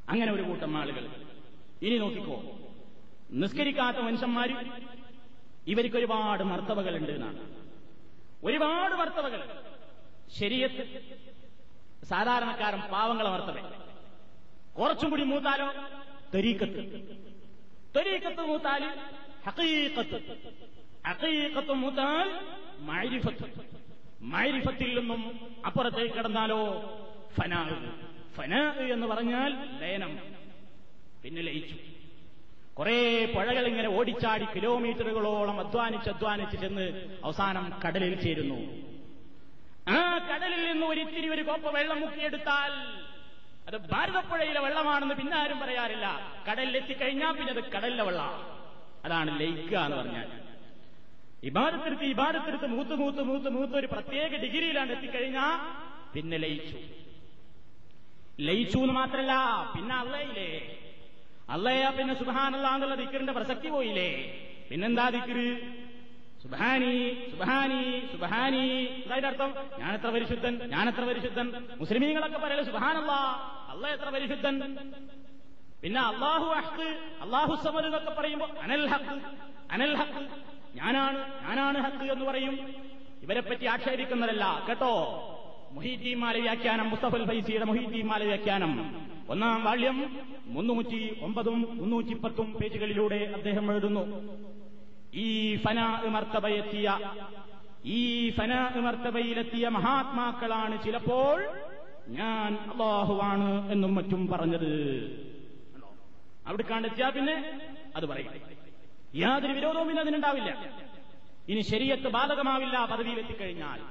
അങ്ങനെ 0.10 0.32
ഒരു 0.32 0.42
കൂട്ടം 0.42 0.78
ആളുകൾ. 0.78 1.06
ഇനി 1.82 1.98
നോക്കിക്കോ. 1.98 2.36
നിസ്കരിക്കാത്ത 3.42 3.98
മനുഷ്യന്മാര് 3.98 4.56
ഇവർക്ക് 5.68 5.98
ഒരുപാട് 5.98 6.44
മർത്തവകളുണ്ട് 6.44 7.12
എന്നാണ്. 7.12 7.40
ഒരുപാട് 8.44 8.96
മർത്തവകൾ 8.96 9.42
ശരീരത്ത് 10.40 10.84
സാധാരണക്കാരൻ 12.06 12.82
പാവങ്ങളെ 12.92 13.30
മർത്തവ 13.30 13.58
കുറച്ചും 14.80 15.10
കൂടി 15.10 15.24
മൂത്താലോ? 15.24 15.68
തെരീക്കത്ത് 16.36 16.82
തെരീക്കത്ത് 17.96 18.42
മൂത്താൽ 18.42 18.84
ഹക്കീക്കത്ത് 19.46 20.20
മൈരിഫത്തിൽ 24.22 25.00
നിന്നും 25.00 25.40
അപ്പുറത്തേക്ക് 25.66 26.16
കിടന്നാലോ? 26.16 26.62
ഫനാ 27.38 27.62
ഫനാ 28.36 28.74
എന്ന് 28.74 29.08
പറഞ്ഞാൽ 29.08 29.80
ലയനം. 29.82 30.20
പിന്നെ 31.24 31.42
ലയിച്ചു. 31.42 31.76
കുറെ 32.74 33.26
പുഴകൾ 33.36 33.68
ഇങ്ങനെ 33.68 33.90
ഓടിച്ചാടി 33.90 34.46
കിലോമീറ്ററുകളോളം 34.56 35.60
അധ്വാനിച്ച് 35.60 36.10
അധ്വാനിച്ച് 36.10 36.58
ചെന്ന് 36.58 37.18
അവസാനം 37.24 37.80
കടലിൽ 37.86 38.22
ചേരുന്നു. 38.22 38.60
ആ 39.88 40.18
കടലിൽ 40.18 40.72
നിന്ന് 40.72 40.86
ഒരിത്തിരി 40.86 41.30
ഒരു 41.30 41.42
കോപ്പ 41.42 41.68
വെള്ളം 41.68 42.02
മുക്കിയെടുത്താൽ 42.02 42.72
അത് 43.68 43.78
ഭാരതപ്പുഴയിലെ 43.90 44.60
വെള്ളമാണെന്ന് 44.60 45.16
പിന്നെ 45.16 45.38
ആരും 45.38 45.60
പറയാറില്ല. 45.60 46.34
കടലിലെത്തിക്കഴിഞ്ഞാൽ 46.50 47.32
പിന്നെ 47.32 47.54
അത് 47.54 47.72
കടലിലെ 47.72 48.04
വെള്ളം. 48.04 48.62
അതാണ് 49.06 49.40
ലയിക്കുക 49.40 49.78
എന്ന് 49.78 49.98
പറഞ്ഞാൽ. 49.98 50.45
ഇബാരത്തെടുത്ത് 51.50 52.06
ഇബാദത്തെടുത്ത് 52.14 52.68
മൂത്ത് 52.76 52.96
മൂത്ത് 53.02 53.24
മൂത്ത് 53.30 53.50
മൂത്ത് 53.56 53.76
ഒരു 53.82 53.88
പ്രത്യേക 53.94 54.32
ഡിഗ്രിയിലാണ് 54.44 54.92
എത്തിക്കഴിഞ്ഞാൽ 54.96 55.56
പിന്നെ 56.14 56.38
ലയിച്ചു. 56.44 56.78
ലയിച്ചു 58.48 58.78
എന്ന് 58.86 58.96
മാത്രല്ല 59.00 59.34
പിന്നെ 59.76 59.96
അള്ളയില്ലേ? 59.96 60.50
അള്ളയാ 61.56 61.90
പിന്നെ 61.98 62.14
സുബാനല്ല 62.22 62.68
എന്നുള്ള 62.76 62.96
ദിക്കറിന്റെ 63.02 63.34
പ്രസക്തി 63.38 63.70
പോയില്ലേ? 63.76 64.10
പിന്നെന്താ 64.70 65.06
ദിക്കറ് 65.16 65.48
സുബാനി 66.44 66.94
സുബാനി 67.32 67.82
സുബാനി 68.14 68.64
അതായത് 69.06 69.28
അർത്ഥം 69.30 69.52
ഞാൻ 69.82 69.92
എത്ര 69.98 70.10
പരിശുദ്ധൻ 70.16 70.54
ഞാൻ 70.74 70.86
എത്ര 70.92 71.04
പരിശുദ്ധൻ. 71.10 71.48
മുസ്ലിമീങ്ങളൊക്കെ 71.82 72.40
പറയൽ 72.46 72.62
സുബാനല്ല 72.70 73.14
അള്ള 73.72 73.86
എത്ര 73.96 74.10
പരിശുദ്ധൻ? 74.16 74.56
പിന്നെ 75.84 76.02
അള്ളാഹു 76.12 76.48
അഹ്ദ് 76.60 76.90
അള്ളാഹു 77.26 77.56
സമദ് 77.66 77.88
എന്നൊക്കെ 77.90 78.14
പറയുമ്പോൾ 78.20 78.52
അനൽ 78.66 78.86
ഹക്ക് 78.94 79.16
അനൽ 79.76 79.94
ഹക്ക് 80.02 80.22
ഞാനാണ് 80.76 81.18
ഞാനാണ് 81.44 81.78
ഹക്ക് 81.78 82.12
എന്ന് 82.12 82.26
പറയും. 82.26 82.60
ഇവരെ 83.24 83.42
പറ്റി 83.42 83.66
ആക്ഷേപിക്കുന്നതല്ല. 83.66 84.66
കേട്ടോ? 84.70 84.94
മൊഹീദ്ദീൻ 85.72 86.18
മാല 86.20 86.38
വ്യാഖ്യാനം 86.38 86.90
മുസ്തഫൽ 86.90 87.26
ഫൈസിയുടെ 87.26 87.66
മൊഹീദ്ദീൻ 87.66 88.08
മാല 88.08 88.24
വ്യാഖ്യാനം. 88.24 88.72
ഒന്നാം 89.30 89.64
വാള്യം 89.64 90.18
മുന്നൂറ്റി 90.46 91.18
ഒമ്പതും 91.22 91.78
മുന്നൂറ്റി 91.78 92.14
പത്തും 92.14 92.54
പേജുകളിലൂടെ 92.54 93.16
അദ്ദേഹം 93.16 93.72
എഴുതുന്നു. 93.72 94.04
ഈ 95.14 95.56
ഫന 95.56 95.80
മർത്തബയെത്തിയ 96.06 97.00
ഈ 97.86 98.30
ഫന 98.30 98.54
മർത്തബയിലെത്തിയ 98.80 99.68
മഹാത്മാക്കളാണ് 99.68 100.84
ചിലപ്പോൾ 100.84 101.44
ഞാൻ 102.08 102.54
അള്ളാഹുവാണ് 102.54 103.72
എന്നും 103.72 103.96
മറ്റും 103.96 104.28
പറഞ്ഞത്. 104.28 104.72
അവിടെ 106.48 106.64
കാണെത്തിയാ 106.70 107.10
പിന്നെ 107.10 107.60
അത് 107.96 108.06
പറയും. 108.06 108.55
യാതൊരു 109.16 109.54
വിരോധവും 109.54 109.90
ഇന്ന് 109.90 110.02
അതിനുണ്ടാവില്ല 110.02 110.70
ഇനി 111.50 111.62
ശരീരത്ത് 111.62 112.08
ബാധകമാവില്ല 112.08 112.86
പദവിയിലെത്തിക്കഴിഞ്ഞാൽ 112.86 113.82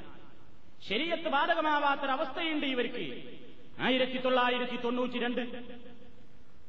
ശരീരത്ത് 0.88 1.28
ബാധകമാവാത്തൊരവസ്ഥയുണ്ട് 1.28 2.66
ഇവർക്ക്. 2.66 3.22
ആയിരത്തി 3.80 4.18
തൊള്ളായിരത്തി 4.20 4.76
തൊണ്ണൂറ്റി 4.76 5.18
രണ്ട് 5.18 5.40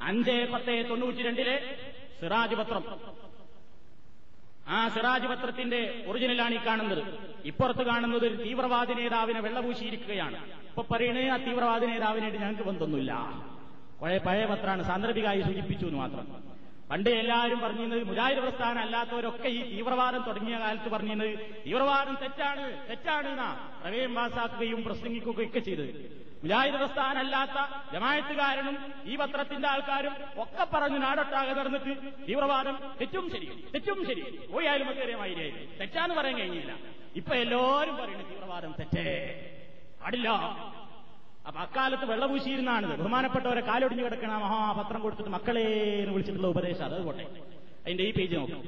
അഞ്ച് 0.02 0.50
പത്ത് 0.54 0.90
തൊണ്ണൂറ്റി 0.90 1.24
രണ്ടിലെ 1.24 1.76
സിറാജ് 2.22 2.56
പത്രം. 2.56 2.84
ആ 4.68 4.88
സിറാജ് 4.90 5.28
പത്രത്തിന്റെ 5.28 6.04
ഒറിജിനലാണ് 6.08 6.54
ഈ 6.54 6.58
കാണുന്നത്. 6.66 7.04
ഇപ്പുറത്ത് 7.46 7.84
കാണുന്നത് 7.86 8.26
ഒരു 8.26 8.44
തീവ്രവാദി 8.44 8.94
നേതാവിനെ 8.94 9.40
വെള്ളപൂശിയിരിക്കുകയാണ്. 9.40 10.54
ഇപ്പൊ 10.54 10.84
പറയണേ 10.92 11.28
ആ 11.28 11.38
തീവ്രവാദി 11.38 11.86
നേതാവിനായിട്ട് 11.86 12.40
ഞങ്ങൾക്ക് 12.40 12.62
ബന്ധമൊന്നുമില്ല. 12.62 13.14
പഴയ 14.02 14.18
പഴയ 14.18 14.46
പത്രമാണ്. 14.46 14.84
സാന്ദർഭികമായി 14.84 15.42
സൂചിപ്പിച്ചു 15.42 15.86
എന്ന് 15.86 16.00
മാത്രം. 16.00 16.55
പണ്ട് 16.92 17.10
എല്ലാവരും 17.10 17.60
പറഞ്ഞിരുന്നത് 17.60 18.04
മുജാഹിദ് 18.04 18.40
പ്രസ്ഥാനം 18.40 18.80
അല്ലാത്തവരൊക്കെ 18.80 19.48
ഈ 19.48 19.76
തീവ്രവാദം 19.76 20.24
തുടങ്ങിയ 20.28 20.60
കാലത്ത് 20.60 20.90
പറഞ്ഞിരുന്നത് 20.90 21.40
തീവ്രവാദം 21.66 22.18
തെറ്റാണ് 22.22 22.88
തെറ്റാണ് 22.90 23.28
എന്നാ 23.28 23.70
പ്രമേയം 23.82 24.16
പാസാക്കുകയും 24.16 24.84
പ്രസംഗിക്കുകയും 24.84 25.48
ഒക്കെ 25.48 25.60
ചെയ്തത്. 25.60 26.26
മുജാഹിദ് 26.44 26.76
പ്രസ്ഥാനം 26.76 27.20
അല്ലാത്ത 27.20 27.58
ജമായത്തുകാരനും 27.94 28.78
ഈ 29.06 29.16
പത്രത്തിന്റെ 29.16 29.68
ആൾക്കാരും 29.68 30.14
ഒക്കെ 30.42 30.64
പറഞ്ഞു 30.64 30.98
നാടൊട്ടാകെ 30.98 31.54
നടന്നിട്ട് 31.54 31.94
തീവ്രവാദം 32.28 32.80
തെറ്റും 33.02 33.30
ശരിയും 33.32 33.64
തെറ്റും 33.74 34.06
ശരിയും 34.08 34.52
പോയാലും 34.52 34.90
ഒക്കേറിയമായിരിക്കും 34.90 35.80
തെറ്റാന്ന് 35.80 36.16
പറയാൻ 36.16 36.38
കഴിഞ്ഞില്ല. 36.38 36.72
ഇപ്പൊ 37.16 37.36
എല്ലാവരും 37.36 37.98
പറയുന്നു 37.98 38.24
തീവ്രവാദം 38.30 38.76
തെറ്റേ. 38.80 39.06
പാടില്ല. 40.04 40.30
അപ്പൊ 41.48 41.60
അക്കാലത്ത് 41.66 42.06
വെള്ളപൂശിയിരുന്നാണ് 42.12 42.86
ബഹുമാനപ്പെട്ടവരെ 42.92 43.62
കാലൊടിഞ്ഞു 43.70 44.04
കിടക്കണ 44.06 44.32
മഹാപത്രം 44.44 45.02
കൊടുത്തിട്ട് 45.06 45.32
മക്കളെ 45.36 45.66
എന്ന് 46.02 46.14
വിളിച്ചിട്ടുള്ള 46.16 46.48
ഉപദേശം 46.54 46.86
അത് 46.88 46.96
അതിന്റെ 47.86 48.04
ഈ 48.10 48.12
പേജ് 48.18 48.36
നോക്കാം. 48.36 48.62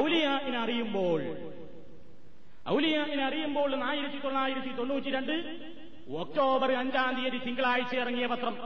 ഔലിയാനെ 0.00 0.56
അറിയുമ്പോൾ 0.64 1.20
ഔലിയാനെ 2.74 3.24
അറിയുമ്പോൾ 3.28 3.70
ആയിരത്തി 3.90 4.18
തൊള്ളായിരത്തി 4.24 4.72
തൊണ്ണൂറ്റി 4.78 5.10
രണ്ട് 5.16 5.34
ഒക്ടോബർ 6.22 6.70
അഞ്ചാം 6.82 7.12
തീയതി 7.18 7.38
തിങ്കളാഴ്ച 7.46 7.92
ഇറങ്ങിയ 8.02 8.26
പത്രം. 8.32 8.56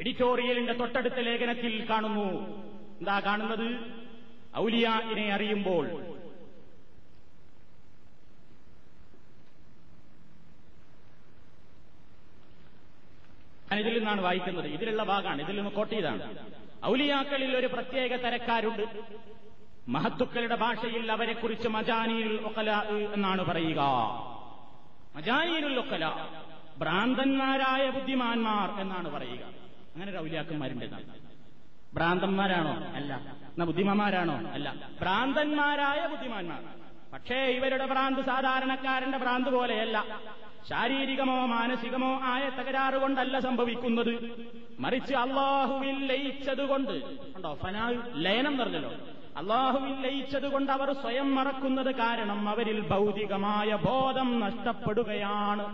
എഡിറ്റോറിയലിന്റെ 0.00 0.74
തൊട്ടടുത്ത 0.80 1.18
ലേഖനത്തിൽ 1.28 1.74
കാണുന്നു. 1.90 2.28
എന്താ 3.00 3.16
കാണുന്നത്? 3.26 3.68
ഔലിയാനെ 4.62 5.26
അറിയുമ്പോൾ 5.36 5.84
ഞാൻ 13.72 13.80
ഇതിൽ 13.80 13.98
നിന്നാണ് 13.98 14.20
വായിക്കുന്നത്. 14.20 14.66
ഇതിലുള്ള 14.66 15.02
ഭാഗമാണ്. 15.02 15.42
ഇതിൽ 15.42 15.56
നിന്ന് 15.56 15.70
കോട്ടിയതാണ് 15.70 16.36
ഔലിയാക്കളിൽ 16.86 17.56
ഒരു 17.56 17.66
പ്രത്യേക 17.66 18.16
തരക്കാരുണ്ട്. 18.16 18.82
മഹത്തുക്കളുടെ 19.88 20.56
ഭാഷയിൽ 20.56 21.12
അവരെക്കുറിച്ച് 21.12 21.68
മജാനിയിൽ 21.68 22.40
ഒക്കല 22.46 22.70
എന്നാണ് 23.14 23.44
പറയുക. 23.44 23.80
മജാനിയിൽ 25.16 25.78
ഒക്കല 25.78 26.28
ഭ്രാന്തന്മാരായ 26.78 27.90
ബുദ്ധിമാന്മാർ 27.90 28.80
എന്നാണ് 28.80 29.10
പറയുക. 29.10 29.44
അങ്ങനെ 29.94 30.10
ഒരു 30.10 30.18
ഔലിയാക്കന്മാരുണ്ട് 30.18 30.86
ഭ്രാന്തന്മാരാണോ? 31.94 32.92
അല്ല. 32.94 33.14
എന്നാ 33.14 33.64
ബുദ്ധിമാന്മാരാണോ? 33.64 34.50
അല്ല. 34.50 34.74
ഭ്രാന്തന്മാരായ 35.00 36.06
ബുദ്ധിമാന്മാർ. 36.06 36.62
പക്ഷേ 37.12 37.36
ഇവരുടെ 37.36 37.86
ഭ്രാന്ത് 37.86 38.20
സാധാരണക്കാരന്റെ 38.20 39.18
ഭ്രാന്ത് 39.18 39.48
പോലെയല്ല. 39.48 40.20
ശാരീരികമോ 40.68 41.46
മാനസികമോ 41.46 42.10
ആയ 42.32 42.44
തകരാറ് 42.48 42.94
കൊണ്ടല്ല 42.94 43.38
സംഭവിക്കുന്നത്. 43.38 44.12
മറിച്ച് 44.80 45.14
അള്ളാഹുവിൽ 45.14 45.98
ലയിച്ചതുകൊണ്ട് 46.10 46.94
ഉണ്ടോ 47.36 47.50
ഫനാ 47.62 47.86
ലയനം 48.26 48.58
പറഞ്ഞല്ലോ 48.58 48.92
അള്ളാഹുവിൽ 49.40 49.94
ലയിച്ചതുകൊണ്ട് 50.04 50.70
അവർ 50.72 50.92
സ്വയം 50.92 51.34
മറക്കുന്നത് 51.34 51.90
കാരണം 51.94 52.48
അവരിൽ 52.48 52.80
ഭൗതികമായ 52.88 53.74
ബോധം 53.84 54.40
നഷ്ടപ്പെടുകയാണ്. 54.40 55.66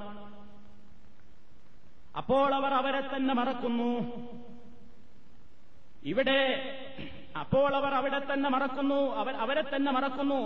അപ്പോൾ 2.17 2.55
അവർ 2.55 2.73
അവരെ 2.75 3.03
തന്നെ 3.17 3.35
മറക്കുന്നു. 3.35 3.91
ഇവിടെ 6.13 6.41
അപ്പോൾ 7.41 7.71
അവർ 7.77 7.95
അവിടെ 7.95 8.21
തന്നെ 8.33 8.49
മറക്കുന്നു 8.51 9.01
അവർ 9.21 9.35
അവരെ 9.45 9.65
തന്നെ 9.75 9.93
മറക്കുന്നു. 9.93 10.41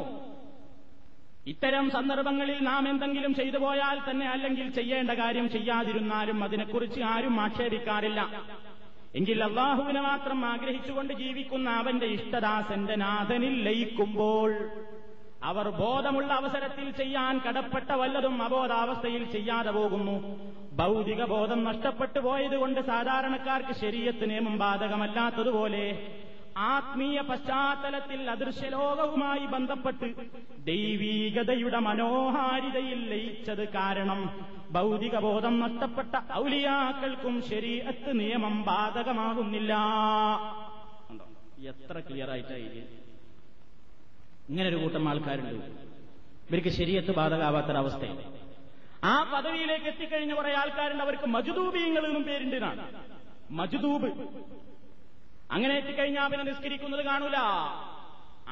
ഇത്തരം 1.47 1.91
സന്ദർഭങ്ങളിൽ 1.91 2.59
നാം 2.63 2.89
എന്തെങ്കിലും 2.89 3.35
ചെയ്തു 3.35 3.59
പോയാൽ 3.59 4.11
തന്നെ 4.11 4.29
അല്ലെങ്കിൽ 4.29 4.71
ചെയ്യേണ്ട 4.71 5.11
കാര്യം 5.11 5.51
ചെയ്യാതിരുന്നാലും 5.51 6.45
അതിനെക്കുറിച്ച് 6.45 7.01
ആരും 7.01 7.41
ആക്ഷേപിക്കാറില്ല. 7.41 8.21
എങ്കിൽ 9.15 9.45
അള്ളാഹുവിനെ 9.45 10.01
മാത്രം 10.01 10.47
ആഗ്രഹിച്ചുകൊണ്ട് 10.47 11.13
ജീവിക്കുന്ന 11.13 11.71
അവന്റെ 11.71 12.07
ഇഷ്ടദാസന്റെ 12.07 12.95
നാഥനിൽ 12.97 13.65
ലയിക്കുമ്പോൾ 13.65 14.53
അവർ 15.45 15.69
ബോധമുള്ള 15.69 16.33
അവസരത്തിൽ 16.33 16.91
ചെയ്യാൻ 16.91 17.39
കടപ്പെട്ട 17.39 17.93
വല്ലതും 17.93 18.43
അബോധാവസ്ഥയിൽ 18.43 19.25
ചെയ്യാതെ 19.25 19.71
പോകുന്നു. 19.71 20.17
ഭൗതിക 20.77 21.25
ബോധം 21.25 21.65
നഷ്ടപ്പെട്ടു 21.65 22.21
പോയതുകൊണ്ട് 22.21 22.81
സാധാരണക്കാർക്ക് 22.81 23.75
ശരീരത്ത് 23.81 24.31
നിയമം 24.31 24.59
ബാധകമല്ലാത്തതുപോലെ 24.59 25.85
ആത്മീയ 26.57 27.21
പശ്ചാത്തലത്തിൽ 27.21 28.31
അദൃശ്യലോകവുമായി 28.31 29.47
ബന്ധപ്പെട്ട് 29.47 30.15
ദൈവീകതയുടെ 30.65 31.79
മനോഹാരിതയിൽ 31.79 33.01
ലയിച്ചത് 33.11 33.69
കാരണം 33.69 34.47
ഭൗതിക 34.71 35.19
ബോധം 35.19 35.61
നഷ്ടപ്പെട്ട 35.61 36.33
ഔലിയാക്കൾക്കും 36.33 37.43
ശരീരത്ത് 37.49 38.21
നിയമം 38.21 38.63
ബാധകമാകുന്നില്ല. 38.63 39.73
എത്ര 41.69 42.01
ക്ലിയർ 42.01 42.31
ആയിട്ടായി 42.31 42.85
ഇങ്ങനെ 44.49 44.69
ഒരു 44.69 44.77
കൂട്ടം 44.77 45.09
ആൾക്കാരുണ്ട്. 45.09 45.55
ഇവർക്ക് 46.51 46.69
ശരീരത്ത് 46.69 47.15
ബാധകാവാത്തൊരവസ്ഥയാണ് 47.15 48.25
ആ 49.05 49.15
പദവിയിലേക്ക് 49.35 49.87
എത്തിക്കഴിഞ്ഞ 49.87 50.35
കുറെ 50.35 50.53
ആൾക്കാരുണ്ട്. 50.55 51.03
അവർക്ക് 51.03 51.27
മജുദൂബീങ്ങൾ 51.27 52.07
എന്നും 52.07 52.23
പേരുണ്ട് 52.23 52.57
മജുദൂബ്. 53.51 54.11
അങ്ങനെ 55.55 55.73
എത്തിക്കഴിഞ്ഞാൽ 55.81 56.29
പിന്നെ 56.33 56.45
നിസ്കരിക്കുന്നത് 56.51 57.03
കാണൂല. 57.11 57.39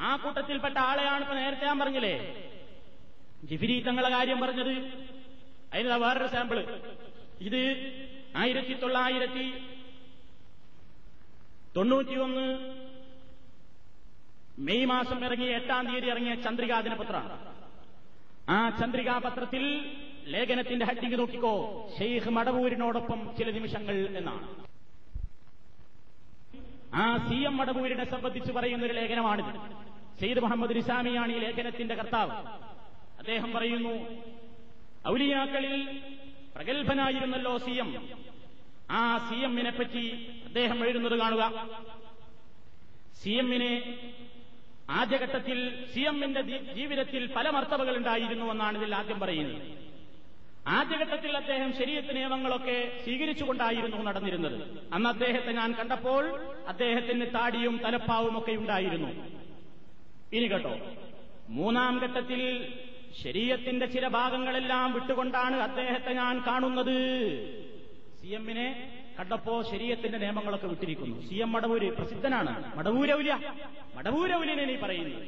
ആ 0.07 0.09
കൂട്ടത്തിൽപ്പെട്ട 0.23 0.77
ആളെയാണ് 0.89 1.21
ഇപ്പൊ 1.25 1.35
നേരത്തെ 1.41 1.65
ഞാൻ 1.69 1.79
പറഞ്ഞില്ലേ? 1.79 2.15
ജിഫിരി 3.49 3.75
തങ്ങളെ 3.87 4.09
കാര്യം 4.15 4.39
പറഞ്ഞത്. 4.43 4.73
അതിന് 5.73 5.97
വേറൊരു 6.03 6.29
സാമ്പിൾ 6.35 6.59
ഇത് 7.47 7.61
ആയിരത്തി 8.41 8.73
തൊള്ളായിരത്തി 8.81 9.45
തൊണ്ണൂറ്റിയൊന്ന് 11.75 12.45
മെയ് 14.67 14.85
മാസം 14.93 15.19
ഇറങ്ങിയ 15.27 15.51
എട്ടാം 15.59 15.83
തീയതി 15.89 16.07
ഇറങ്ങിയ 16.13 16.33
ചന്ദ്രികാ 16.45 16.77
ദിനപത്രമാണ് 16.87 17.37
ആ 18.55 18.57
ചന്ദ്രികാ 18.79 19.15
പത്രത്തിൽ 19.25 19.63
ലേഖനത്തിന്റെ 20.33 20.85
ഹഡിങ് 20.89 21.17
നോക്കിക്കോ. 21.21 21.53
ഷെയ്ഖ് 21.97 22.31
മടവൂരിനോടൊപ്പം 22.37 23.19
ചില 23.37 23.47
നിമിഷങ്ങൾ 23.57 23.95
എന്നാണ്. 24.19 24.43
ആ 26.93 27.17
സി 27.17 27.35
എം 27.35 27.57
മടവൂരിനെ 27.57 28.05
സംബന്ധിച്ച് 28.05 28.51
പറയുന്ന 28.51 28.85
ഒരു 28.85 28.93
ലേഖനമാണിത്. 28.93 29.81
സെയ്ദ് 30.19 30.39
മുഹമ്മദ് 30.39 30.75
നിസാമിയാണ് 30.75 31.31
ഈ 31.31 31.39
ലേഖനത്തിന്റെ 31.39 31.95
കർത്താവ്. 31.95 32.31
അദ്ദേഹം 33.19 33.51
പറയുന്നു 33.53 33.93
ഔലിയാക്കളിൽ 35.07 35.99
പ്രഗത്ഭനായിരുന്നല്ലോ 36.55 37.57
സി 37.57 37.71
എം. 37.71 38.09
ആ 38.91 39.17
സി 39.17 39.35
എമ്മിനെ 39.35 39.69
പറ്റി 39.69 40.27
അദ്ദേഹം 40.45 40.85
എഴുതുന്നത് 40.85 41.19
കാണുക. 41.19 41.69
സി 43.21 43.29
എമ്മിനെ 43.29 43.99
ആദ്യഘട്ടത്തിൽ 44.89 45.85
സി 45.93 45.99
എമ്മിന്റെ 45.99 46.41
ജീവിതത്തിൽ 46.73 47.33
പല 47.35 47.49
മർത്തവകൾ 47.49 47.97
ഉണ്ടായിരുന്നു 47.97 48.45
എന്നാണ് 48.45 48.77
ഇതിൽ 48.77 48.95
ആദ്യം 48.95 49.19
പറയുന്നത്. 49.19 49.80
ആദ്യഘട്ടത്തിൽ 50.67 51.37
അദ്ദേഹം 51.37 51.73
ശരീരത്ത് 51.77 52.15
നിയമങ്ങളൊക്കെ 52.15 52.99
സ്വീകരിച്ചുകൊണ്ടായിരുന്നു 53.03 53.97
നടന്നിരുന്നത്. 53.97 54.79
അന്ന് 54.93 55.09
അദ്ദേഹത്തെ 55.09 55.51
ഞാൻ 55.51 55.73
കണ്ടപ്പോൾ 55.73 56.39
അദ്ദേഹത്തിന് 56.67 57.25
താടിയും 57.35 57.81
തലപ്പാവും 57.83 58.37
ഒക്കെ 58.37 58.51
ഉണ്ടായിരുന്നു. 58.51 59.07
ഇനി 60.33 60.47
കേട്ടോ. 60.47 60.79
മൂന്നാം 61.49 61.99
ഘട്ടത്തിൽ 61.99 62.73
ശരീരത്തിന്റെ 63.21 63.85
ചില 63.85 64.07
ഭാഗങ്ങളെല്ലാം 64.07 64.93
വിട്ടുകൊണ്ടാണ് 64.93 65.55
അദ്ദേഹത്തെ 65.55 66.13
ഞാൻ 66.13 66.43
കാണുന്നത്. 66.47 66.95
സി 68.21 68.27
എമ്മിനെ 68.27 68.97
കണ്ടപ്പോ 69.19 69.63
ശരീരത്തിന്റെ 69.63 70.17
നിയമങ്ങളൊക്കെ 70.17 70.67
വിട്ടിരിക്കുന്നു. 70.67 71.27
സി 71.27 71.35
എം 71.35 71.51
മടവൂര് 71.51 71.97
പ്രസിദ്ധനാണ്. 71.97 72.77
മടവൂരൗല. 72.77 73.39
മടവൂരൗലിനെ 73.95 74.65
നീ 74.65 74.75
പറയുന്നു. 74.75 75.19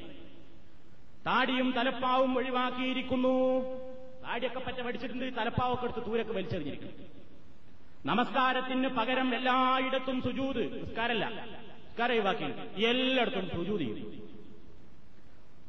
താടിയും 1.26 1.74
തലപ്പാവും 1.78 2.38
ഒഴിവാക്കിയിരിക്കുന്നു. 2.38 3.62
താടിയൊക്കെ 4.24 4.60
പറ്റ 4.60 4.80
പഠിച്ചിട്ടുണ്ട് 4.82 5.38
തലപ്പാവൊക്കെ 5.38 5.86
എടുത്ത് 5.86 6.04
ദൂരൊക്കെ 6.06 6.34
വലിച്ചെറിഞ്ഞിരിക്കും. 6.34 6.92
നമസ്കാരത്തിന് 8.06 8.88
പകരം 8.88 9.36
എല്ലായിടത്തും 9.36 10.22
സുജൂത് 10.22 10.64
നിസ്കാരല്ല 10.82 11.26
നിസ്കാരം 11.30 12.16
എല്ലായിടത്തും 12.92 13.50
സുജൂത് 13.56 13.82
ചെയ്യും. 13.82 14.12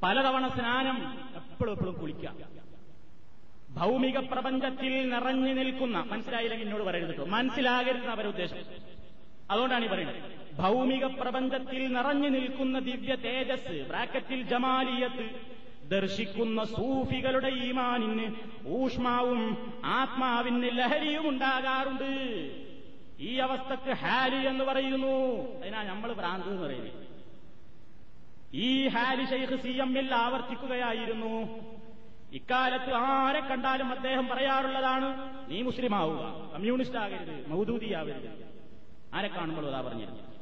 പലതവണ 0.02 0.48
സ്നാനം 0.48 0.96
എപ്പോഴും 1.36 1.72
എപ്പോഴും 1.72 1.94
കുളിക്കാം 2.00 2.36
ഭൗമിക 3.78 4.18
പ്രപഞ്ചത്തിൽ 4.18 4.92
നിറഞ്ഞു 5.08 5.52
നിൽക്കുന്ന 5.54 5.98
മനസ്സിലായില്ലെങ്കിൽ 6.10 6.66
എന്നോട് 6.66 6.84
പറയരുത് 6.88 7.24
മനസ്സിലാകരുത് 7.28 8.08
അവരുടെ 8.08 8.28
ഉദ്ദേശം. 8.28 8.60
അതുകൊണ്ടാണ് 9.50 9.84
ഈ 9.84 9.88
പറയുന്നത്. 9.88 10.20
ഭൗമിക 10.58 11.04
പ്രപഞ്ചത്തിൽ 11.04 11.80
നിറഞ്ഞു 11.94 12.28
നിൽക്കുന്ന 12.28 12.78
ദിവ്യ 12.78 13.14
തേജസ് 13.24 13.74
ബ്രാക്കറ്റിൽ 13.88 14.42
ജമാലിയത്ത് 14.52 15.26
ദർശിക്കുന്ന 15.88 16.64
സൂഫികളുടെ 16.64 17.48
ഈമാനിന് 17.48 18.34
ഊഷ്മാവും 18.66 19.72
ആത്മാവിന് 19.84 20.78
ലഹരിയും 20.78 21.28
ഉണ്ടാകാറുണ്ട്. 21.28 22.10
ഈ 23.18 23.34
അവസ്ഥക്ക് 23.34 23.90
ഹാലി 23.90 24.46
എന്ന് 24.48 24.64
പറയുന്നു. 24.64 25.16
അതിനാ 25.60 25.82
നമ്മൾ 25.82 26.12
ഭ്രാന്ത് 26.12 26.48
എന്ന് 26.48 26.62
പറയുന്നത്. 26.62 27.04
ഈ 28.54 28.88
ഹാലി 28.88 29.24
ഷെയ്ഖ് 29.24 29.62
സി 29.62 29.68
എമ്മിൽ 29.68 30.14
ആവർത്തിക്കുകയായിരുന്നു. 30.14 31.48
ഇക്കാലത്ത് 32.32 32.92
ആരെ 32.92 33.40
കണ്ടാലും 33.40 33.90
അദ്ദേഹം 33.90 34.28
പറയാറുള്ളതാണ് 34.28 35.32
നീ 35.50 35.62
മുസ്ലിം 35.62 35.94
ആവുക 35.94 36.50
കമ്മ്യൂണിസ്റ്റ് 36.54 36.98
ആകരുത് 36.98 37.48
മൗദൂദിയാവരുത്. 37.48 38.54
ആരെ 39.14 39.28
കാണുമ്പോൾ 39.28 39.66
അതാ 39.66 39.80
പറഞ്ഞിരുന്നു 39.80 40.33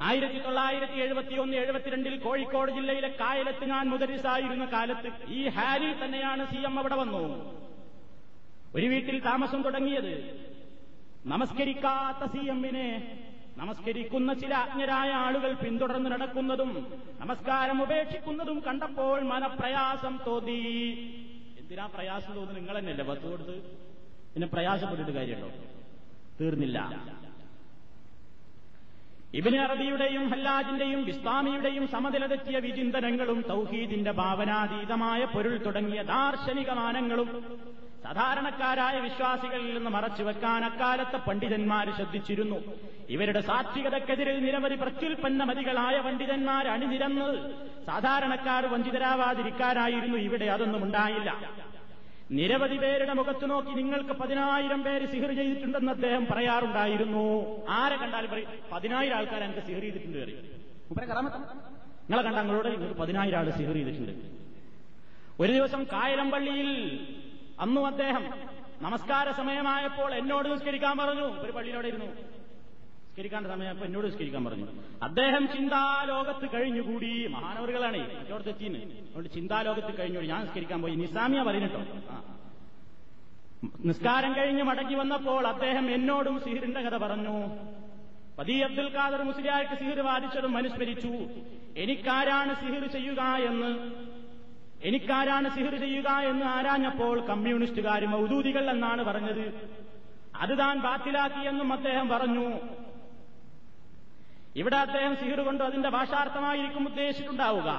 ആയിരത്തി 0.00 0.38
തൊള്ളായിരത്തി 0.38 1.00
എഴുപത്തി 1.00 1.34
ഒന്ന് 1.34 1.56
എഴുപത്തിരണ്ടിൽ 1.56 2.20
കോഴിക്കോട് 2.20 2.72
ജില്ലയിലെ 2.72 3.08
കായലത്ത് 3.08 3.64
ഞാൻ 3.64 3.88
മുദരിസായിരുന്ന 3.88 4.64
കാലത്ത് 4.64 5.12
ഈ 5.28 5.48
ഹാരി 5.48 6.04
തന്നെയാണ് 6.04 6.46
സി 6.46 6.56
എം 6.56 6.78
അവിടെ 6.78 6.94
വന്നു. 6.94 7.22
ഒരു 8.74 8.86
വീട്ടിൽ 8.86 9.20
താമസം 9.20 9.62
തുടങ്ങിയത്. 9.62 10.12
നമസ്കരിക്കാത്ത 11.26 12.30
സി 12.32 12.46
എമ്മിനെ 12.46 13.18
നമസ്കരിക്കുന്ന 13.56 14.32
ചില 14.32 14.54
അജ്ഞരായ 14.54 15.12
ആളുകൾ 15.12 15.52
പിന്തുടർന്ന് 15.52 16.10
നടക്കുന്നതും 16.10 17.00
നമസ്കാരം 17.20 17.82
ഉപേക്ഷിക്കുന്നതും 17.82 18.62
കണ്ടപ്പോൾ 18.66 19.20
മനപ്രയാസം 19.20 20.18
തോന്നി. 20.26 20.60
എന്തിനാ 21.58 21.86
പ്രയാസം 21.86 22.34
തോന്നുന്നു? 22.34 22.60
നിങ്ങൾ 22.60 22.78
തന്നെയല്ലേ 22.78 23.04
ബസ് 23.04 23.20
കൊടുത്ത്? 23.20 23.56
പിന്നെ 24.34 24.46
പ്രയാസപ്പെട്ടിട്ട് 24.46 25.12
കാര്യമുണ്ടോ? 25.12 25.50
തീർന്നില്ല. 26.40 26.78
ഇബിന് 29.34 29.58
അറബിയുടെയും 29.60 30.28
ഹല്ലാജിന്റെയും 30.30 31.08
ഇസ്ലാമിയുടെയും 31.08 31.88
സമനിലതെറ്റിയ 31.88 32.58
വിചിന്തനങ്ങളും 32.58 33.44
തൗഹീദിന്റെ 33.48 34.10
ഭാവനാതീതമായ 34.10 35.24
പൊരുൾ 35.24 35.56
തുടങ്ങിയ 35.56 36.02
ദാർശനിക 36.02 36.70
മാനങ്ങളും 36.70 37.30
സാധാരണക്കാരായ 38.04 39.00
വിശ്വാസികളിൽ 39.00 39.74
നിന്ന് 39.74 39.90
മറച്ചുവെക്കാൻ 39.90 40.64
അക്കാലത്തെ 40.64 41.16
പണ്ഡിതന്മാർ 41.16 41.86
ശ്രദ്ധിച്ചിരുന്നു. 41.96 42.58
ഇവരുടെ 43.08 43.40
സാത്വികതക്കെതിരിൽ 43.40 44.44
നിരവധി 44.44 44.74
പ്രത്യുൽപ്പന്നമതികളായ 44.74 46.00
പണ്ഡിതന്മാർ 46.00 46.68
അണിനിരന്ന് 46.68 47.28
സാധാരണക്കാർ 47.86 48.66
വഞ്ചിതരാവാതിരിക്കാനായിരുന്നു 48.66 50.18
ഇവിടെ 50.18 50.44
അതൊന്നും 50.44 50.82
ഉണ്ടായില്ല. 50.82 51.32
നിരവധി 52.30 52.76
പേരുടെ 52.76 53.12
മുഖത്ത് 53.12 53.50
നോക്കി 53.50 53.72
നിങ്ങൾക്ക് 53.78 54.14
പതിനായിരം 54.20 54.80
പേര് 54.82 55.06
സിഹർ 55.10 55.30
ചെയ്തിട്ടുണ്ടെന്ന് 55.36 55.92
അദ്ദേഹം 55.92 56.26
പറയാറുണ്ടായിരുന്നു. 56.30 57.24
ആരെ 57.68 57.96
കണ്ടാലും 57.96 58.30
പറയും 58.30 58.48
പതിനായിരം 58.72 59.16
ആൾക്കാർ 59.16 59.42
എനിക്ക് 59.44 59.62
സിഹർ 59.66 59.80
ചെയ്തിട്ടുണ്ട് 59.80 60.18
പറയും. 60.18 60.40
നിങ്ങളെ 62.08 62.22
കണ്ട 62.22 62.38
നിങ്ങളോട് 62.38 62.68
നിങ്ങൾക്ക് 62.68 62.98
പതിനായിരം 63.00 63.38
ആൾ 63.38 63.50
സിഹർ 63.50 63.74
ചെയ്തിട്ടുണ്ട്. 63.74 64.12
ഒരു 65.40 65.52
ദിവസം 65.52 65.84
കായലമ്പള്ളിയിൽ 65.84 66.70
അന്നും 67.60 67.86
അദ്ദേഹം 67.86 68.24
നമസ്കാര 68.82 69.30
സമയമായപ്പോൾ 69.30 70.14
എന്നോട് 70.14 70.46
നിസ്കരിക്കാൻ 70.52 70.98
പറഞ്ഞു. 70.98 71.26
ഒരു 71.44 71.52
പള്ളിയിലൂടെ 71.52 71.88
ഇരുന്നു. 71.88 72.08
നിസ്കരിക്കാണ്ട 73.16 73.64
അപ്പൊ 73.64 73.86
എന്നോട് 73.86 74.06
നിസ്കരിക്കാൻ 74.06 74.44
പറഞ്ഞു. 74.44 74.66
അദ്ദേഹം 75.02 75.48
ചിന്താലോകത്ത് 75.56 76.48
കഴിഞ്ഞുകൂടി. 76.54 77.26
മഹാനവറുകളാണ് 77.26 78.18
മറ്റോടത്ത് 78.18 78.48
എത്തിന്ന്. 78.48 78.78
അതുകൊണ്ട് 78.78 79.28
ചിന്താലോകത്ത് 79.30 79.98
കഴിഞ്ഞുകൂടി 79.98 80.28
ഞാൻ 80.28 80.40
നിസ്കരിക്കാൻ 80.40 80.82
പോയി. 80.82 80.94
നിസാമിയ 80.94 81.42
പറയുന്നുട്ടോ 81.42 81.80
നിസ്കാരം 83.84 84.36
കഴിഞ്ഞ് 84.36 84.62
മടങ്ങി 84.62 84.94
വന്നപ്പോൾ 84.94 85.46
അദ്ദേഹം 85.46 85.94
എന്നോടും 85.94 86.40
സിഹിറിന്റെ 86.40 86.80
കഥ 86.80 86.96
പറഞ്ഞു. 86.96 87.46
പതി 88.38 88.52
അബ്ദുൽ 88.52 88.96
ഖാദർ 88.96 89.22
മുസ്ലിയാർക്ക് 89.22 89.78
സിഹിർ 89.78 90.00
വാദിച്ചതും 90.00 90.56
അനുസ്മരിച്ചു. 90.56 91.12
എനിക്കാരാണ് 91.76 92.54
സിഹിർ 92.54 92.86
ചെയ്യുക 92.86 93.20
എന്ന്. 93.20 93.92
എനിക്കാരാണ് 94.82 95.50
സിഹിർ 95.50 95.76
ചെയ്യുക 95.76 96.08
എന്ന് 96.08 96.46
ആരാഞ്ഞപ്പോൾ 96.46 97.20
കമ്മ്യൂണിസ്റ്റുകാരും 97.26 98.16
ഔദൂതികൾ 98.16 98.70
എന്നാണ് 98.70 99.04
പറഞ്ഞത്. 99.04 99.70
അത് 100.36 100.58
താൻ 100.58 100.80
ബാത്തിലാക്കിയെന്നും 100.80 101.72
അദ്ദേഹം 101.72 102.08
പറഞ്ഞു. 102.08 102.58
ഇവിടെ 104.56 104.76
അദ്ദേഹം 104.76 105.16
സിഹിർ 105.16 105.40
കൊണ്ട് 105.40 105.64
അതിന്റെ 105.64 105.88
ഭാഷാർത്ഥമായിരിക്കും 105.88 106.86
ഉദ്ദേശിച്ചിട്ടുണ്ടാവുക. 106.86 107.70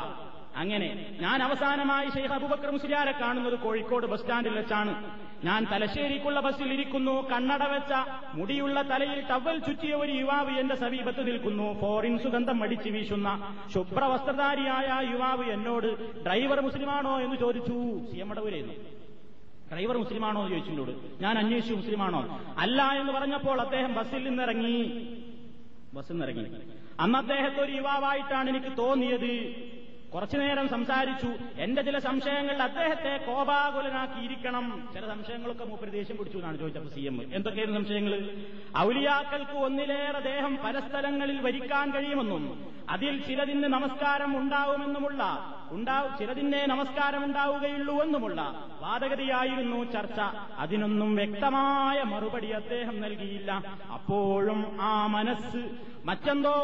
അങ്ങനെ 0.55 1.17
ഞാൻ 1.21 1.43
അവസാനമായി 1.43 2.09
ഷെയ്ഖ് 2.09 2.33
അബുബക്കർ 2.33 2.71
മുസ്ലിയാരെ 2.71 3.11
കാണുന്നത് 3.11 3.59
കോഴിക്കോട് 3.59 4.05
ബസ് 4.05 4.21
സ്റ്റാൻഡിൽ 4.21 4.53
വെച്ചാണ്. 4.53 4.93
ഞാൻ 5.43 5.67
തലശ്ശേരിക്കുള്ള 5.71 6.39
ബസ്സിൽ 6.39 6.73
ഇരിക്കുന്നു 6.73 7.29
കണ്ണട 7.29 7.63
വെച്ച 7.63 7.93
മുടിയുള്ള 8.33 8.81
തലയിൽ 8.81 9.19
ടവൽ 9.29 9.57
ചുറ്റിയ 9.57 9.93
ഒരു 9.93 10.11
യുവാവ് 10.11 10.59
എന്റെ 10.59 10.75
സമീപത്ത് 10.75 11.27
നിൽക്കുന്നു. 11.27 11.79
ഫോറിൻ 11.81 12.19
സുഗന്ധം 12.19 12.63
അടിച്ചു 12.63 12.89
വീശുന്ന 12.89 13.55
ശുഭ്രവസ്ത്രധാരിയായ 13.73 15.11
യുവാവ് 15.11 15.45
എന്നോട് 15.51 15.89
ഡ്രൈവർ 16.23 16.61
മുസ്ലിമാണോ? 16.61 17.19
എന്ന് 17.21 17.35
ചോദിച്ചു. 17.35 17.77
സി 18.11 18.17
എം 18.17 18.29
മടവൂരായിരുന്നു 18.29 18.73
ഡ്രൈവർ 19.73 19.97
മുസ്ലിമാണോ? 19.97 20.41
എന്ന് 20.41 20.51
ചോദിച്ചിട്ടോട് 20.51 21.23
ഞാൻ 21.23 21.37
അന്വേഷിച്ചു 21.37 21.75
മുസ്ലിമാണോ? 21.75 22.21
അല്ല 22.57 22.83
എന്ന് 22.83 23.13
പറഞ്ഞപ്പോൾ 23.13 23.61
അദ്ദേഹം 23.61 23.93
ബസ്സിൽ 23.93 24.29
നിന്നിറങ്ങി. 24.29 24.77
ബസ്സിൽ 25.97 26.17
നിറങ്ങി 26.21 26.43
അന്ന് 26.99 27.17
അദ്ദേഹത്തെ 27.17 27.59
ഒരു 27.65 27.73
യുവാവായിട്ടാണ് 27.79 28.47
എനിക്ക് 28.53 28.71
തോന്നിയത്. 28.77 29.31
കുറച്ചു 30.17 30.37
നേരം 30.37 30.69
സംസാരിച്ചു. 30.69 31.27
എന്റെ 31.57 31.81
ചില 31.81 31.97
സംശയങ്ങളിൽ 31.99 32.61
അദ്ദേഹത്തെ 32.63 33.17
കോപാകുലനാക്കിയിരിക്കണം. 33.17 34.89
ചില 34.93 35.07
സംശയങ്ങളൊക്കെ 35.07 35.65
മൂപ്പര് 35.65 35.91
ദേഷ്യം 35.91 36.17
പിടിച്ചു 36.17 36.37
എന്നാണ് 36.37 36.57
ചോദിച്ചപ്പോൾ 36.57 36.89
സി 36.89 36.99
എം. 36.99 37.21
എന്തൊക്കെയായിരുന്നു 37.33 37.81
സംശയങ്ങൾ? 37.81 38.13
ഔലിയാക്കൾക്ക് 38.77 39.51
ഒന്നിലേറെ 39.51 40.19
ദേഹം 40.19 40.57
പല 40.65 40.79
സ്ഥലങ്ങളിൽ 40.79 41.41
വരിക്കാൻ 41.41 41.91
കഴിയുമെന്നും 41.91 42.73
അതിൽ 42.89 43.23
ചിലതിന് 43.27 43.63
നമസ്കാരം 43.63 44.37
ഉണ്ടാവുമെന്നുമുള്ള 44.37 45.23
ഉണ്ടാവും 45.71 46.17
ചിലതിനെ 46.17 46.65
നമസ്കാരം 46.65 47.23
ഉണ്ടാവുകയുള്ളൂ 47.23 48.01
എന്നുമുള്ള 48.03 48.41
വാദഗതിയായിരുന്നു 48.81 49.91
ചർച്ച. 49.91 50.19
അതിനൊന്നും 50.57 51.15
വ്യക്തമായ 51.15 52.03
മറുപടി 52.03 52.47
അദ്ദേഹം 52.47 53.01
നൽകിയില്ല. 53.01 53.51
അപ്പോഴും 53.93 54.77
ആ 54.81 55.07
മനസ്സ് 55.07 55.63
മറ്റെന്തോ 56.05 56.55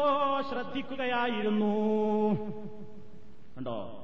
ശ്രദ്ധിക്കുകയായിരുന്നു. 0.48 1.74
കണ്ടോ? 3.56 4.00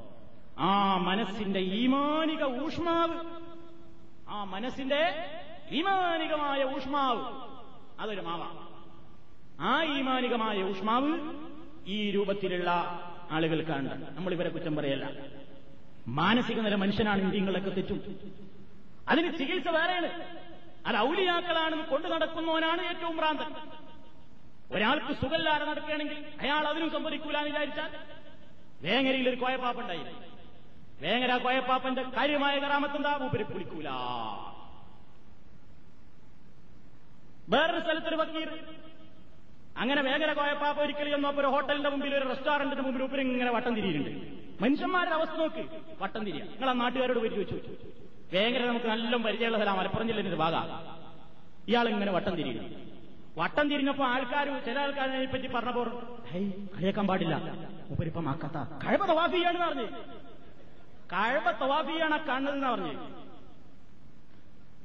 ആ 0.58 0.96
മനസ്സിന്റെ 0.96 1.60
ഈമാനിക 1.60 2.44
ഊഷ്മാവ്. 2.64 3.14
ആ 4.28 4.44
മനസ്സിന്റെ 4.44 5.28
ഈമാനികമായ 5.70 6.64
ഊഷ്മാവ്. 6.64 7.22
അതൊരു 8.00 8.20
മാവ. 8.20 8.42
ആ 9.60 9.82
ഈമാനികമായ 9.82 10.62
ഊഷ്മാവ് 10.62 11.34
ഈ 11.86 12.10
രൂപത്തിലുള്ള 12.10 12.70
ആളുകൾക്കാണ് 13.30 14.16
നമ്മൾ 14.16 14.32
ഇവരെ 14.32 14.48
കുറ്റം 14.48 14.76
പറയല്ല. 14.76 15.10
മാനസിക 16.08 16.60
നില 16.60 16.74
മനുഷ്യനാണ് 16.74 17.22
ഇന്ത്യങ്ങളൊക്കെ 17.22 17.70
തെറ്റും. 17.70 18.18
അതിന് 19.08 19.38
ചികിത്സ 19.38 19.68
വേറെയാണ്. 19.68 20.36
അത് 20.86 20.96
ഔലിയാക്കളാണെന്ന് 20.96 21.84
കൊണ്ടു 21.84 22.08
നടക്കുന്നവനാണ് 22.08 22.82
ഏറ്റവും 22.82 23.16
പ്രാന്തം 23.16 23.54
ഒരാൾക്ക് 24.72 25.20
സുഖല്ലാതെ 25.20 25.64
നടക്കുകയാണെങ്കിൽ 25.64 26.24
അയാൾ 26.40 26.68
അതിനും 26.68 26.90
സമ്മതിക്കൂല 26.90 27.36
എന്ന് 27.36 27.48
വിചാരിച്ചാൽ 27.48 28.19
വേങ്ങരയിൽ 28.82 29.28
ഒരു 29.28 29.36
കോയപ്പാപ്പുണ്ടായി 29.36 30.04
വേങ്ങര 31.00 31.36
കോയപ്പാപ്പന്റെ 31.36 32.02
കാര്യമായ 32.02 32.58
കറാമത്തെന്താ 32.58 33.16
മൂപ്പര് 33.16 33.44
കുളിക്കൂല 33.44 33.88
വേറൊരു 37.48 37.80
സ്ഥലത്തൊരു 37.80 38.16
വക്കീർ 38.16 38.48
അങ്ങനെ 39.76 40.02
വേങ്ങര 40.02 40.32
കോയപ്പാപ്പ 40.32 40.80
ഒരിക്കലും 40.82 41.40
ഒരു 41.40 41.46
ഹോട്ടലിന്റെ 41.46 41.88
മുമ്പിൽ 41.88 42.14
ഒരു 42.14 42.28
റെസ്റ്റോറന്റിന്റെ 42.28 42.82
മുമ്പിൽ 42.82 43.02
ഉപ്പര് 43.02 43.20
ഇങ്ങനെ 43.20 43.50
വട്ടം 43.50 43.74
തിരിയുന്നുണ്ട്. 43.74 44.62
മനുഷ്യന്മാരുടെ 44.62 45.14
അവസ്ഥ 45.14 45.34
നോക്ക്. 45.34 45.62
വട്ടം 46.00 46.24
തിരിയ. 46.24 46.40
നിങ്ങൾ 46.40 46.70
ആ 46.70 46.72
നാട്ടുകാരോട് 46.72 47.18
പോയി 47.18 47.28
ചോദിച്ചു 47.28 47.56
വേങ്ങര 48.32 48.64
നമുക്ക് 48.64 48.86
നല്ല 48.86 49.16
പരിചയമുള്ള 49.16 49.58
സ്ഥലം 49.58 49.76
മലപ്പുറം 49.76 50.06
ജില്ലയുടെ 50.06 50.28
ഒരു 50.28 50.36
ഭാഗമാണ് 50.36 50.74
ഇയാൾ 51.68 51.88
ഇങ്ങനെ 51.88 52.12
വട്ടം 52.12 52.36
തിരിയുന്നു. 52.36 52.64
വട്ടം 53.40 53.66
തിരിഞ്ഞപ്പോ 53.72 54.04
ആൾക്കാർ 54.14 54.46
ചില 54.66 54.76
ആൾക്കാരെ 54.84 55.18
പറ്റി 55.34 55.48
പറഞ്ഞപ്പോൾ 55.56 55.88
ഹൈ 56.30 56.42
കളിയാക്കാൻ 56.74 57.06
പാടില്ല. 57.10 57.34
ഉപരിപ്പം 57.94 58.26
ആക്കാത്ത 58.32 58.58
കഴവ 58.84 59.02
തവാഫിയാണെന്ന് 59.12 59.66
പറഞ്ഞു. 59.66 59.86
കഴവ 61.12 61.46
തവാഫിയാണ് 61.62 62.18
കാണുന്നതെന്ന് 62.28 62.68
പറഞ്ഞു. 62.72 62.94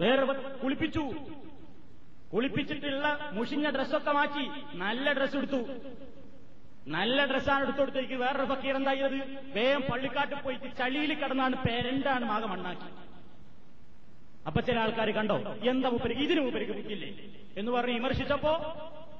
വേറെ 0.01 0.23
കുളിപ്പിച്ചു. 0.63 1.03
കുളിപ്പിച്ചിട്ടുള്ള 2.33 3.07
മുഷിഞ്ഞ 3.35 3.67
ഡ്രസ്സൊക്കെ 3.75 4.13
മാറ്റി 4.19 4.45
നല്ല 4.83 5.13
ഡ്രസ്സ് 5.17 5.37
എടുത്തു. 5.41 5.61
നല്ല 6.95 7.19
ഡ്രസ്സാണ് 7.29 7.63
എടുത്തുകൊടുത്തേക്ക് 7.65 8.15
വേറൊരു 8.23 8.47
ഫക്കീർ 8.49 8.75
എന്തായത് 8.79 9.19
വേഗം 9.55 9.83
പള്ളിക്കാട്ട് 9.91 10.35
പോയിട്ട് 10.45 10.67
ചളിയിൽ 10.79 11.11
കിടന്നാണ് 11.21 11.55
പേരണ്ടാണ് 11.65 12.25
മാകെ 12.31 12.47
മണ്ണാക്കി. 12.53 12.89
അപ്പൊ 14.45 14.59
ചില 14.61 14.77
ആൾക്കാർ 14.79 15.09
കണ്ടോ 15.11 15.35
എന്താ 15.71 15.89
മൂപ്പരിക്ക് 15.89 16.21
ഇതിന് 16.21 16.41
മൂപ്പരിക്ക് 16.45 16.73
ബുദ്ധിയില്ലേ? 16.79 17.09
എന്ന് 17.57 17.71
പറഞ്ഞ് 17.71 17.93
വിമർശിച്ചപ്പോ 17.93 18.53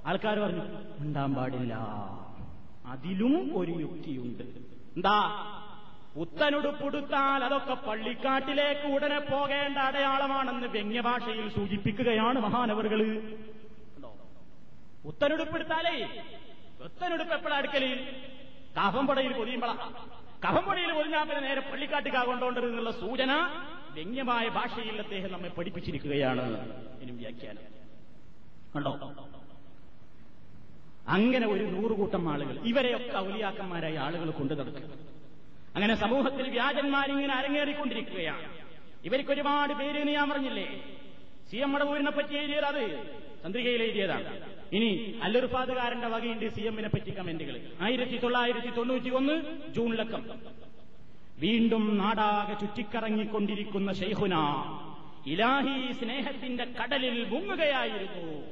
ആൾക്കാർ 0.10 0.40
പറഞ്ഞു 0.40 0.66
ഉണ്ടാൻ 1.04 1.30
പാടില്ല. 1.36 1.74
അതിലും 2.94 3.36
ഒരു 3.60 3.74
യുക്തിയുണ്ട്. 3.86 4.44
എന്താ? 4.96 5.18
പുത്തനുടുപ്പുടുത്താൽ 6.16 7.40
അതൊക്കെ 7.44 7.76
പള്ളിക്കാട്ടിലേക്ക് 7.88 8.88
ഉടനെ 8.96 9.20
പോകേണ്ട 9.32 9.78
അടയാളമാണെന്ന് 9.88 10.68
വ്യംഗ്യഭാഷയിൽ 10.76 11.48
സൂചിപ്പിക്കുകയാണ് 11.56 12.40
മഹാനവറുകൾ. 12.46 13.02
പുത്തനുടുപ്പെടുത്താലേ 15.06 15.96
പുത്തനുടുപ്പ് 16.80 17.34
എപ്പോഴാ 17.34 17.58
അടുക്കൽ 17.58 17.84
കഫംപടയിൽ 18.78 19.34
പൊതിയുമ്പള. 19.40 19.72
കഫംപടയിൽ 20.46 20.92
പൊതിഞ്ഞാൽ 20.98 21.24
പിന്നെ 21.28 21.42
നേരെ 21.48 21.62
പള്ളിക്കാട്ടിക്കാ 21.72 22.22
കൊണ്ടോണ്ടത് 22.30 22.66
എന്നുള്ള 22.70 22.92
സൂചന 23.04 23.32
വ്യംഗ്യമായ 23.96 24.46
ഭാഷയിൽ 24.50 24.98
അദ്ദേഹം 25.02 25.32
നമ്മെ 25.32 25.50
പഠിപ്പിച്ചിരിക്കുകയാണ്. 25.50 26.46
എന്നും 27.02 27.18
വ്യാഖ്യാനം. 27.18 27.64
കണ്ടോ? 28.76 28.92
അങ്ങനെ 31.08 31.46
ഒരു 31.48 31.64
നൂറുകൂട്ടം 31.64 32.24
ആളുകൾ 32.30 32.56
ഇവരെയൊക്കെ 32.60 33.18
ഔലിയാക്കന്മാരായ 33.18 33.98
ആളുകൾ 34.06 34.30
കൊണ്ടു 34.32 34.54
നടക്കുക 34.54 34.86
അങ്ങനെ 35.76 35.96
സമൂഹത്തിൽ 35.96 36.50
വ്യാജന്മാരിങ്ങനെ 36.50 37.34
അരങ്ങേറിക്കൊണ്ടിരിക്കുകയാണ്. 37.34 38.48
ഇവർക്ക് 39.06 39.32
ഒരുപാട് 39.32 39.74
പേര് 39.74 40.00
ഞാൻ 40.10 40.30
പറഞ്ഞില്ലേ? 40.30 40.68
സി 41.50 41.58
എം 41.58 41.72
മടവൂരിനെ 41.74 42.12
പറ്റി 42.12 42.36
എഴുതിയത് 42.38 42.66
അത്. 42.66 42.84
ചന്ദ്രികയിൽ 43.44 43.82
എഴുതിയതാണ് 43.84 44.30
ഇനി 44.76 45.20
അല്ലൊരുപാതുകാരന്റെ 45.24 46.08
വകയുണ്ട് 46.08 46.46
സി 46.56 46.62
എമ്മിനെ 46.62 46.90
പറ്റി 46.90 47.12
കമന്റുകൾ. 47.18 47.56
ആയിരത്തി 47.82 48.18
തൊള്ളായിരത്തി 48.24 48.72
തൊണ്ണൂറ്റി 48.78 49.10
ഒന്ന് 49.10 49.36
ജൂണിലക്കം 49.74 50.24
വീണ്ടും 51.40 51.98
നാടാകെ 51.98 52.54
ചുറ്റിക്കറങ്ങിക്കൊണ്ടിരിക്കുന്ന 52.54 53.94
ഷെയ്ഹുന 53.94 54.36
ഇലാഹി 55.28 55.94
സ്നേഹത്തിന്റെ 55.94 56.66
കടലിൽ 56.66 57.30
മുങ്ങുകയായിരുന്നു. 57.30 58.44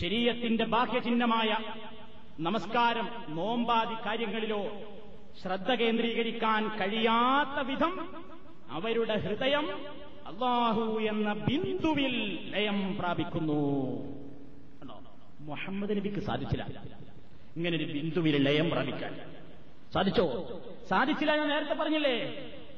ശരീരത്തിന്റെ 0.00 0.64
ബാഹ്യചിഹ്നമായ 0.64 1.58
നമസ്കാരം 2.40 3.08
നോമ്പാതി 3.28 3.94
കാര്യങ്ങളിലോ 4.06 4.62
ശ്രദ്ധ 5.42 5.70
കേന്ദ്രീകരിക്കാൻ 5.74 6.68
കഴിയാത്ത 6.68 7.66
വിധം 7.66 7.92
അവരുടെ 8.70 9.16
ഹൃദയം 9.16 9.66
അള്ളാഹു 10.26 11.00
എന്ന 11.00 11.32
ബിന്ദുവിൽ 11.32 12.16
ലയം 12.50 12.96
പ്രാപിക്കുന്നു. 12.98 13.60
മുഹമ്മദ് 15.40 15.96
നബിക്ക് 15.96 16.20
സാധിച്ചില്ല. 16.20 16.66
ഇങ്ങനെ 17.56 17.76
ഒരു 17.76 17.84
ബിന്ദുവിൽ 17.84 18.36
ലയം 18.36 18.70
പ്രാപിക്കാൻ. 18.70 19.35
സാധിച്ചോ? 19.96 20.26
സാധിച്ചില്ല 20.90 21.36
ഞാൻ 21.36 21.48
നേരത്തെ 21.48 21.74
പറഞ്ഞില്ലേ? 21.74 22.16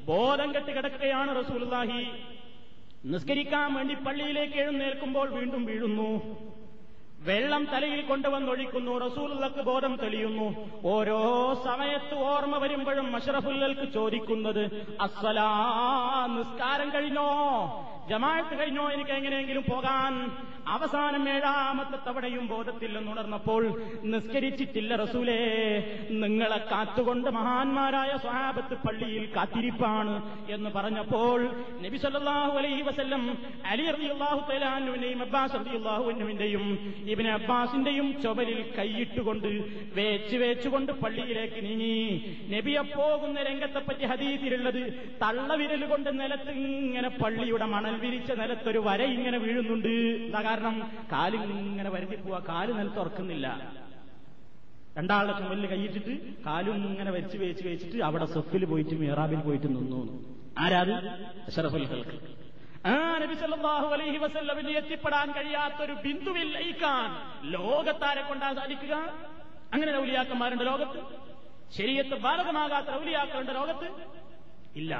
ബോധം 0.05 0.55
കെട്ട് 0.55 0.71
കിടക്കുകയാണ് 0.77 1.45
റസൂലുള്ളാഹി. 1.45 2.11
നിസ്കരിക്കാൻ 3.05 3.75
വേണ്ടി 3.75 3.95
പള്ളിയിലേക്ക് 3.95 4.55
എഴുന്നേൽക്കുമ്പോൾ 4.55 5.29
വീണ്ടും 5.29 5.65
വീഴുന്നു. 5.65 6.11
വെള്ളം 7.21 7.65
തലയിൽ 7.65 8.03
കൊണ്ടുവന്നൊഴിക്കുന്നു. 8.03 8.99
റസൂലുള്ളക്ക് 8.99 9.63
ബോധം 9.63 9.97
തെളിയുന്നു. 9.97 10.71
ഓരോ 10.85 11.21
സമയത്ത് 11.65 12.15
ഓർമ്മ 12.15 12.59
വരുമ്പോഴും 12.59 13.13
മഷറഫുല്ലൽക്ക് 13.13 13.93
ചോദിക്കുന്നത് 13.93 14.97
അസ്സലാ 15.01 15.51
നിസ്കാരം 16.39 16.93
കഴിഞ്ഞോ? 16.95 17.29
ജമാഅത്ത് 18.11 18.59
കഴിഞ്ഞോ? 18.59 18.91
എനിക്ക് 18.91 19.11
എങ്ങനെയെങ്കിലും 19.11 19.65
പോകാൻ 19.71 20.31
അവസാനം 20.75 21.25
ഏഴാമത്തെ 21.35 21.99
തവണയും 22.07 22.45
ബോധത്തിൽ 22.53 22.91
നിന്നുണർന്നപ്പോൾ 22.97 23.63
നിസ്കരിച്ചിട്ടില്ല 24.13 24.97
റസൂലേ 25.03 25.39
നിങ്ങളെ 26.23 26.59
കാത്തുകൊണ്ട് 26.73 27.29
മഹാന്മാരായ 27.39 28.13
സ്വഹാബത്ത് 28.25 28.77
പള്ളിയിൽ 28.85 29.25
കാത്തിരിപ്പാണ് 29.37 30.15
എന്ന് 30.57 30.73
പറഞ്ഞപ്പോൾ 30.77 31.39
നബി 31.85 32.01
സല്ലല്ലാഹു 32.05 32.55
അലൈഹി 32.63 32.83
വസല്ലം 32.89 33.23
അലി 33.73 33.87
റളിയല്ലാഹു 33.97 34.41
തലാനുവിന്റെയും 34.51 35.23
അബ്ബാസ് 35.27 35.57
ഇബിന് 35.61 36.49
ഇബ്നു 37.13 37.31
അബ്ബാസിന്റെയും 37.39 38.09
ചുമലിൽ 38.25 38.61
കൈയിട്ടുകൊണ്ട് 38.79 39.51
വേച്ച് 39.99 40.37
വേച്ചുകൊണ്ട് 40.43 40.93
പള്ളിയിലേക്ക് 41.03 41.61
നീങ്ങി. 41.67 41.97
നബിയെ 42.53 42.83
പോകുന്ന 42.97 43.39
രംഗത്തെപ്പറ്റി 43.49 44.05
ഹദീസിലുള്ളത് 44.13 44.83
തള്ളവിരൽ 45.23 45.83
കൊണ്ട് 45.93 46.11
നിലത്ത് 46.21 46.53
ഇങ്ങനെ 46.67 47.11
പള്ളിയുടെ 47.23 47.67
മണൽ 47.75 47.95
വിരിച്ച 48.05 48.31
നിലത്തൊരു 48.43 48.81
വര 48.89 49.01
ഇങ്ങനെ 49.17 49.39
വീഴുന്നുണ്ട്. 49.45 49.93
എന്താ 50.27 50.41
കാരണം 50.59 51.07
കാലിൽ 51.13 51.43
ഇങ്ങനെ 51.53 51.91
വരുതി 51.91 52.17
പോവാ 52.17 52.39
കാൽ 52.49 52.69
നിലത്ത് 52.73 52.99
ഉറക്കുന്നില്ല 52.99 53.47
രണ്ടാളുടെ 54.97 55.39
ചുമലിൽ 55.39 55.67
കൈയിട്ടിട്ട് 55.67 56.45
കാലും 56.47 56.77
ഇങ്ങനെ 56.77 57.11
വെച്ച് 57.11 57.37
വേച്ച് 57.39 57.69
വെച്ചിട്ട് 57.69 57.99
അവിടെ 58.03 58.25
സൊഫിൽ 58.25 58.65
പോയിട്ട് 58.65 58.95
മിറാബിൽ 58.95 59.41
പോയിട്ട് 59.41 59.67
നിന്നു. 59.67 60.01
ആരാത്? 60.59 60.93
അഷറഫുൽ 61.49 61.87
ഹൽക്ക് 61.87 62.17
ആ 62.87 63.19
നബി 63.19 63.35
സല്ലല്ലാഹു 63.35 63.87
അലൈഹി 63.87 64.17
വസല്ലമിന് 64.17 64.71
എത്തിപ്പെടാൻ 64.71 65.33
കഴിയാത്തൊരു 65.33 65.93
ബിന്ദുവിൽ 65.93 66.49
ലയിക്കാൻ 66.53 67.09
ലോകത്താരെ 67.51 68.23
കൊണ്ടാ 68.23 68.53
സാധിക്കുക. 68.53 68.95
അങ്ങനെ 69.73 69.99
ഔലിയാക്കന്മാരുണ്ട് 69.99 70.65
ലോകത്ത്. 70.65 71.01
ശരീരത്ത് 71.77 72.17
ബാധകമാകാത്ത 72.17 72.91
ഔലിയാക്കളുണ്ട് 72.91 73.55
ലോകത്ത്. 73.55 73.89
ഇല്ല. 74.77 74.93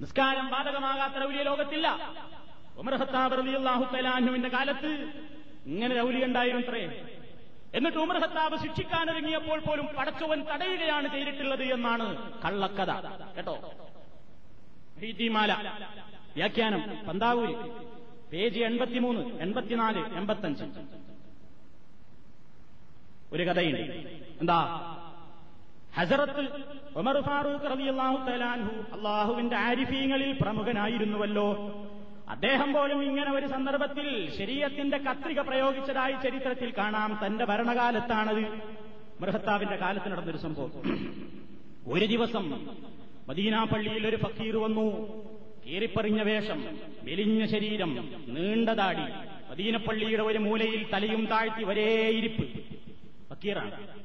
നിസ്കാരം 0.00 0.50
ബാധകമാകാത്ത 0.50 1.24
ഔലിയ 1.24 1.42
ലോകത്തില്ല. 1.42 1.88
ഉമർ 2.80 2.94
ഹത്താബ് 2.94 3.38
റളിയല്ലാഹു 3.38 3.96
തലാഹുവിന്റെ 3.96 4.48
കാലത്ത് 4.48 5.12
ഇങ്ങനെ 5.66 6.02
ഔലിയ 6.02 6.24
ഉണ്ടായിരുന്നത്രേ. 6.24 7.06
എന്നിട്ട് 7.74 7.98
ഉമർ 7.98 8.20
ശിക്ഷിക്കാനൊരുങ്ങിയപ്പോൾ 8.56 9.60
പോലും 9.60 9.86
പടച്ചവൻ 9.86 10.44
തടയുകയാണ് 10.54 11.12
ചെയ്തിട്ടുള്ളത് 11.12 11.62
എന്നാണ് 11.62 12.32
കള്ളക്കഥ. 12.42 12.90
കേട്ടോ? 13.36 13.72
ഭീതിമാല 14.98 15.52
വ്യാഖ്യാനം. 16.36 17.06
പന്താവൂരി. 17.08 17.54
പേജ് 18.32 18.60
എൺപത്തിമൂന്ന് 18.60 19.40
എൺപത്തിനാല് 19.40 20.14
എൺപത്തഞ്ച്. 20.14 20.64
ഒരു 23.32 23.42
കഥയുണ്ട്. 23.42 23.80
എന്താ? 24.40 24.60
ഹസറത്ത് 25.96 26.48
ഉമർ 26.96 27.20
ഫാറൂഖ് 27.20 27.78
റളിയല്ലാഹു 27.78 28.30
തലാൻഹു 28.30 28.96
അള്ളാഹുവിന്റെ 28.96 29.56
ആരിഫീങ്ങളിൽ 29.56 30.38
പ്രമുഖനായിരുന്നുവല്ലോ. 30.40 31.56
അദ്ദേഹം 32.30 32.72
പോലും 32.72 33.02
ഇങ്ങനെ 33.02 33.32
ഒരു 33.32 33.46
സന്ദർഭത്തിൽ 33.46 34.36
ശരീരത്തിന്റെ 34.38 34.98
കത്രിക 34.98 35.40
പ്രയോഗിച്ചതായി 35.40 36.12
ചരിത്രത്തിൽ 36.12 36.72
കാണാം. 36.78 37.20
തന്റെ 37.26 37.44
ഭരണകാലത്താണത്. 37.44 38.40
മൃഹത്താവിന്റെ 39.20 39.76
കാലത്ത് 39.76 40.12
നടന്നൊരു 40.12 40.36
സംഭവം. 40.36 40.72
ഒരു 41.86 42.06
ദിവസം 42.06 42.66
മദീന 43.28 43.64
പള്ളിയിൽ 43.64 44.06
ഒരു 44.06 44.16
ഫക്കീർ 44.16 44.56
വന്നു. 44.56 45.08
കീറിപ്പറിഞ്ഞ 45.66 46.22
വേഷം 46.22 46.78
മെലിഞ്ഞ 47.02 47.46
ശരീരം 47.46 48.12
നീണ്ടതാടി 48.28 49.12
മദീനപ്പള്ളിയുടെ 49.50 50.22
ഒരു 50.22 50.38
മൂലയിൽ 50.38 50.86
തലയും 50.92 51.26
താഴ്ത്തി 51.26 51.64
ഒരേ 51.64 52.08
ഇരിപ്പ്. 52.08 52.44
ഫക്കീറാണ്. 53.30 53.99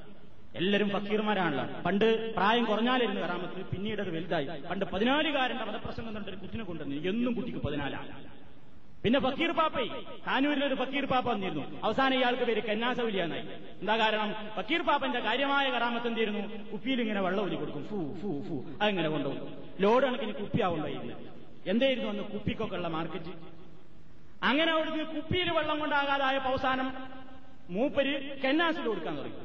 എല്ലാവരും 0.60 0.90
ഫക്കീർമാരാണല്ലോ. 0.90 1.66
പണ്ട് 1.86 2.34
പ്രായം 2.36 2.66
കുറഞ്ഞാലിരുന്ന് 2.66 3.22
കറാമത്ത് 3.22 3.66
പിന്നീട് 3.66 4.02
അത് 4.02 4.12
വലുതായി. 4.16 4.48
പണ്ട് 4.70 4.86
പതിനാലുകാരന്റെ 4.86 5.66
മതപ്രസംഗം 5.66 6.14
കണ്ടൊരു 6.16 6.36
കുട്ടിനെ 6.36 6.64
കൊണ്ടുവന്നു. 6.64 6.96
എന്നും 7.10 7.34
കുട്ടിക്ക് 7.34 7.60
പതിനാലാണ് 7.60 8.12
പിന്നെ 9.04 9.20
ഫക്കീർ 9.20 9.52
പാപ്പയെ 9.52 9.88
കാനൂരിലൊരു 10.28 10.76
ഫക്കീർ 10.76 11.06
പാപ്പ 11.06 11.28
വന്നിരുന്നു. 11.30 11.64
അവസാനം 11.84 12.16
ഇയാൾക്ക് 12.18 12.44
പേര് 12.44 12.62
കന്നാസൗലിയാന്നായി 12.64 13.46
എന്താ 13.82 13.98
കാരണം? 13.98 14.30
ഫക്കീർ 14.56 14.82
പാപ്പന്റെ 14.82 15.20
കാര്യമായ 15.20 15.66
കറാമത്ത് 15.72 16.08
എന്തിരുന്നു? 16.08 16.42
കുപ്പിയിൽ 16.72 17.02
ഇങ്ങനെ 17.02 17.22
വെള്ളം 17.22 17.44
ഒലി 17.44 17.56
കൊടുക്കും. 17.56 17.84
ഫൂ 17.90 18.00
ഫൂ 18.22 18.30
ഫൂ. 18.48 18.56
അതിങ്ങനെ 18.82 19.10
കൊണ്ടുപോകും. 19.10 19.52
ലോഡ് 19.82 20.06
കണക്കിന് 20.06 20.34
കുപ്പിയാവുണ്ടായിരുന്നു 20.34 21.16
എന്തായിരുന്നു 21.66 22.10
അന്ന് 22.10 22.24
കുപ്പിക്കൊക്കെ 22.24 22.76
ഉള്ള 22.76 22.88
മാർക്കറ്റ്? 22.88 23.34
അങ്ങനെ 24.44 24.72
അവിടുന്ന് 24.72 25.04
കുപ്പിയിൽ 25.04 25.52
വെള്ളം 25.52 25.80
കൊണ്ടാകാതായ 25.80 26.38
അവസാനം 26.38 26.94
മൂപ്പര് 27.70 28.42
കന്നാസിൽ 28.42 28.88
കൊടുക്കാൻ 28.88 29.18
തുടങ്ങി. 29.18 29.40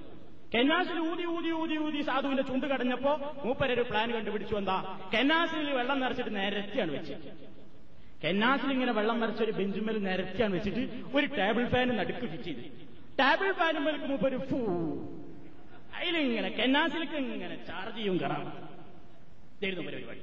കെന്നാസിൽ 0.55 0.98
ഊതി 0.98 1.24
ഊതി 1.24 1.51
ഊതി 1.51 1.78
ഊതി 1.78 2.03
സാധുവിന്റെ 2.03 2.42
ചുണ്ട് 2.42 2.66
കടഞ്ഞപ്പോ 2.66 3.42
മൂപ്പരൊരു 3.44 3.82
പ്ലാൻ 3.82 4.12
കണ്ടുപിടിച്ചു. 4.12 4.55
എന്താ? 4.55 5.01
കെന്നാസിൽ 5.18 5.70
വെള്ളം 5.70 6.01
നിറച്ചിട്ട് 6.01 6.36
നിരത്തിയാണ് 6.36 6.92
വെച്ചത്. 6.92 7.51
കെന്നാസിൽ 8.26 8.72
ഇങ്ങനെ 8.72 8.92
വെള്ളം 8.92 9.20
നിറച്ചൊരു 9.20 9.51
ബെഞ്ചുമേൽ 9.51 9.98
നിരത്തിയാണ് 9.98 10.55
വെച്ചിട്ട് 10.55 11.03
ഒരു 11.14 11.26
ടേബിൾ 11.26 11.68
ഫാൻ 11.68 11.96
നടുക്ക് 11.96 12.18
ഫിറ്റ് 12.18 12.44
ചെയ്ത് 12.44 12.61
ടേബിൾ 13.20 13.53
ഫാനും 13.53 13.84
മേൽക്ക് 13.84 14.05
മൂപ്പര് 14.05 14.36
ഫൂ. 14.36 14.59
അതിലിങ്ങനെ 15.94 16.48
കെന്നാസിലേക്ക് 16.48 17.14
ഇങ്ങനെ 17.14 17.66
ചാർജ് 17.66 17.96
ചെയ്യും 17.96 18.16
കറാം. 18.16 18.42
ഇതായിരുന്നു 19.57 19.90
പരിപാടി. 19.90 20.20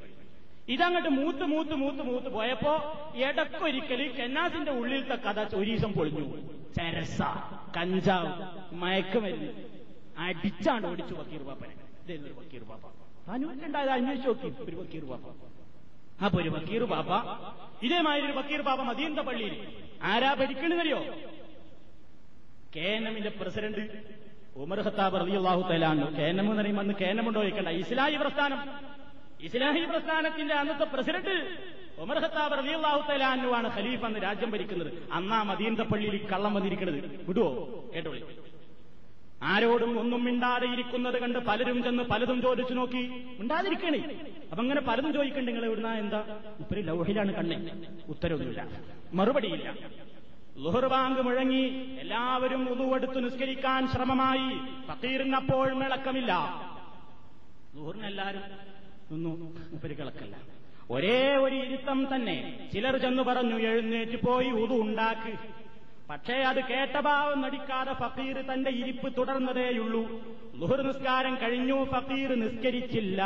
ഇതങ്ങോട്ട് 0.73 1.09
മൂത്ത് 1.09 1.43
മൂത്ത് 1.43 1.73
മൂത്ത് 1.73 2.03
മൂത്ത് 2.03 2.28
പോയപ്പോ 2.28 2.73
ഇടക്കൊരിക്കൽ 3.15 4.07
കെന്നാസിന്റെ 4.07 4.71
ഉള്ളിലത്തെ 4.71 5.15
കഥ 5.15 5.55
ഒരീസം 5.55 5.93
പൊളിഞ്ഞു. 5.93 6.41
ചരസ 6.78 7.21
കഞ്ചാവ് 7.78 8.32
മയക്കുമരുന്ന്. 8.75 9.76
അടിച്ചാണ്ട് 10.18 10.88
ഓടിച്ചു 10.88 11.13
വക്കീർ 11.13 11.43
പാപ്പനെ 11.43 11.74
ഇതൊരു 12.15 12.34
വക്കീർ 12.34 12.63
പാപ്പ 12.63 12.86
താനുണ്ടായത് 13.28 13.89
അന്വേഷിച്ച് 13.89 14.28
നോക്കി. 14.28 14.63
ഒരു 14.63 14.76
വക്കീർ 14.76 15.03
പാപ്പ 15.05 15.28
അപ്പൊ 16.26 16.41
ഒരു 16.41 16.49
വക്കീർ 16.49 16.84
പാപ്പ 16.84 17.11
ഇതേമാതിരി 17.86 18.26
ഒരു 18.26 18.32
വക്കീർ 18.32 18.61
പാപ്പ 18.61 18.82
മതിയന്ത 18.84 19.20
പള്ളിയിൽ. 19.20 19.68
ആരാ 20.03 20.34
ഭരിക്കണെന്നറിയോ? 20.34 20.99
എമ്മിന്റെ 22.78 23.30
പ്രസിഡന്റ് 23.30 23.84
ഉമർ 24.55 24.80
ഖത്താബ് 24.80 25.22
റളിയല്ലാഹു 25.22 25.74
എൻ 26.22 26.39
എം 26.39 26.45
എന്ന് 26.45 26.61
പറയുമ്പോൾ 26.61 26.82
അന്ന് 26.82 26.93
കേനമുണ്ടോ 27.01 27.41
ചോദിക്കണ്ട. 27.41 27.68
ഇസ്ലാഹി 27.68 28.15
പ്രസ്ഥാനം. 28.15 28.59
ഇസ്ലാഹി 29.41 29.86
പ്രസ്ഥാനത്തിന്റെ 29.86 30.53
അന്നത്തെ 30.53 30.84
പ്രസിഡന്റ് 30.84 31.36
ഉമർ 31.99 32.18
ഖത്താബ് 32.20 32.53
അള്ളാഹു 32.53 33.51
ആണ് 33.55 33.76
ഖലീഫ് 33.78 34.05
എന്ന് 34.05 34.20
രാജ്യം 34.24 34.51
ഭരിക്കുന്നത്. 34.51 35.09
അന്നാ 35.11 35.43
മദീന്ത 35.43 35.80
പള്ളിയിൽ 35.80 36.28
കള്ളം 36.32 36.53
വന്നിരിക്കുന്നത് 36.53 37.26
വിടുവോ? 37.28 37.49
ആരോടും 39.44 40.00
ഒന്നും 40.00 40.24
മിണ്ടാതെ 40.24 40.68
ഇരിക്കുന്നത് 40.68 41.22
കണ്ട് 41.22 41.40
പലരും 41.40 41.84
ചെന്ന് 41.84 42.04
പലതും 42.04 42.42
ചോദിച്ചു 42.42 42.74
നോക്കി. 42.74 43.08
മിണ്ടാതിരിക്കണേ. 43.40 44.00
അപ്പൊ 44.52 44.64
അങ്ങനെ 44.64 44.82
പലതും 44.82 45.14
ചോദിക്കണ്ട 45.14 45.46
നിങ്ങൾ 45.48 45.66
എവിടുന്ന 45.66 45.94
എന്താ? 45.94 46.42
ഇപ്പര് 46.60 46.88
ലൗഹിലാണ് 46.88 47.34
കണ്ണേ. 47.34 47.72
ഉത്തരവൊന്നുമില്ല 48.08 48.68
മറുപടിയില്ല. 49.14 49.76
ലുഹർബാങ്ക് 50.58 51.22
മുഴങ്ങി 51.22 51.96
എല്ലാവരും 52.00 52.70
ഉതുവെടുത്ത് 52.70 53.26
നിസ്കരിക്കാൻ 53.26 53.88
ശ്രമമായി. 53.88 54.58
പത്തീരുന്നപ്പോൾ 54.90 55.74
മിളക്കമില്ല. 55.74 56.34
ലുഹറിനെല്ലാരും 57.76 58.42
നിന്നു. 59.12 59.56
മുപ്പര് 59.72 59.98
കിളക്കല്ല. 59.98 60.38
ഒരേ 60.92 61.36
ഒരു 61.36 61.56
ഇരുത്തം 61.56 62.16
തന്നെ. 62.16 62.68
ചിലർ 62.74 62.98
ചെന്ന് 62.98 63.24
പറഞ്ഞു 63.24 63.56
എഴുന്നേറ്റ് 63.56 64.26
പോയി 64.26 64.48
ഉതു 64.48 64.74
പക്ഷേ 66.10 66.34
അത് 66.34 66.64
കേട്ട 66.64 66.99
ഭാവം 66.99 67.41
നടിക്കാതെ 67.41 67.93
ഫക്കീർ 67.93 68.41
തന്റെ 68.41 68.70
ഇരിപ്പ് 68.70 69.18
തുടർന്നതേയുള്ളൂ. 69.18 70.01
ലുഹർ 70.55 70.82
നിസ്കാരം 70.82 71.36
കഴിഞ്ഞു 71.36 71.84
ഫക്കീർ 71.84 72.39
നിസ്കരിച്ചില്ല. 72.39 73.24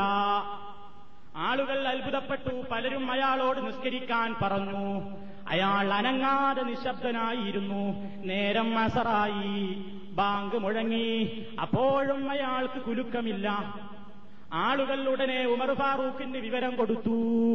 ആളുകൾ 1.35 1.87
അത്ഭുതപ്പെട്ടു 1.87 2.63
പലരും 2.71 3.11
അയാളോട് 3.11 3.67
നിസ്കരിക്കാൻ 3.67 4.35
പറഞ്ഞു. 4.41 5.01
അയാൾ 5.47 5.93
അനങ്ങാതെ 5.93 6.63
നിശബ്ദനായിരുന്നു. 6.63 7.93
നേരം 8.25 8.79
അസറായി. 8.79 9.75
ബാങ്ക് 10.11 10.55
മുഴങ്ങി. 10.55 11.45
അപ്പോഴും 11.61 12.31
അയാൾക്ക് 12.31 12.81
കുലുക്കമില്ല. 12.81 13.79
ആളുകൾ 14.53 15.09
ഉടനെ 15.09 15.45
ഉമർ 15.45 15.73
ഫാറൂഖിന് 15.73 16.37
വിവരം 16.37 16.75
കൊടുത്തു. 16.75 17.47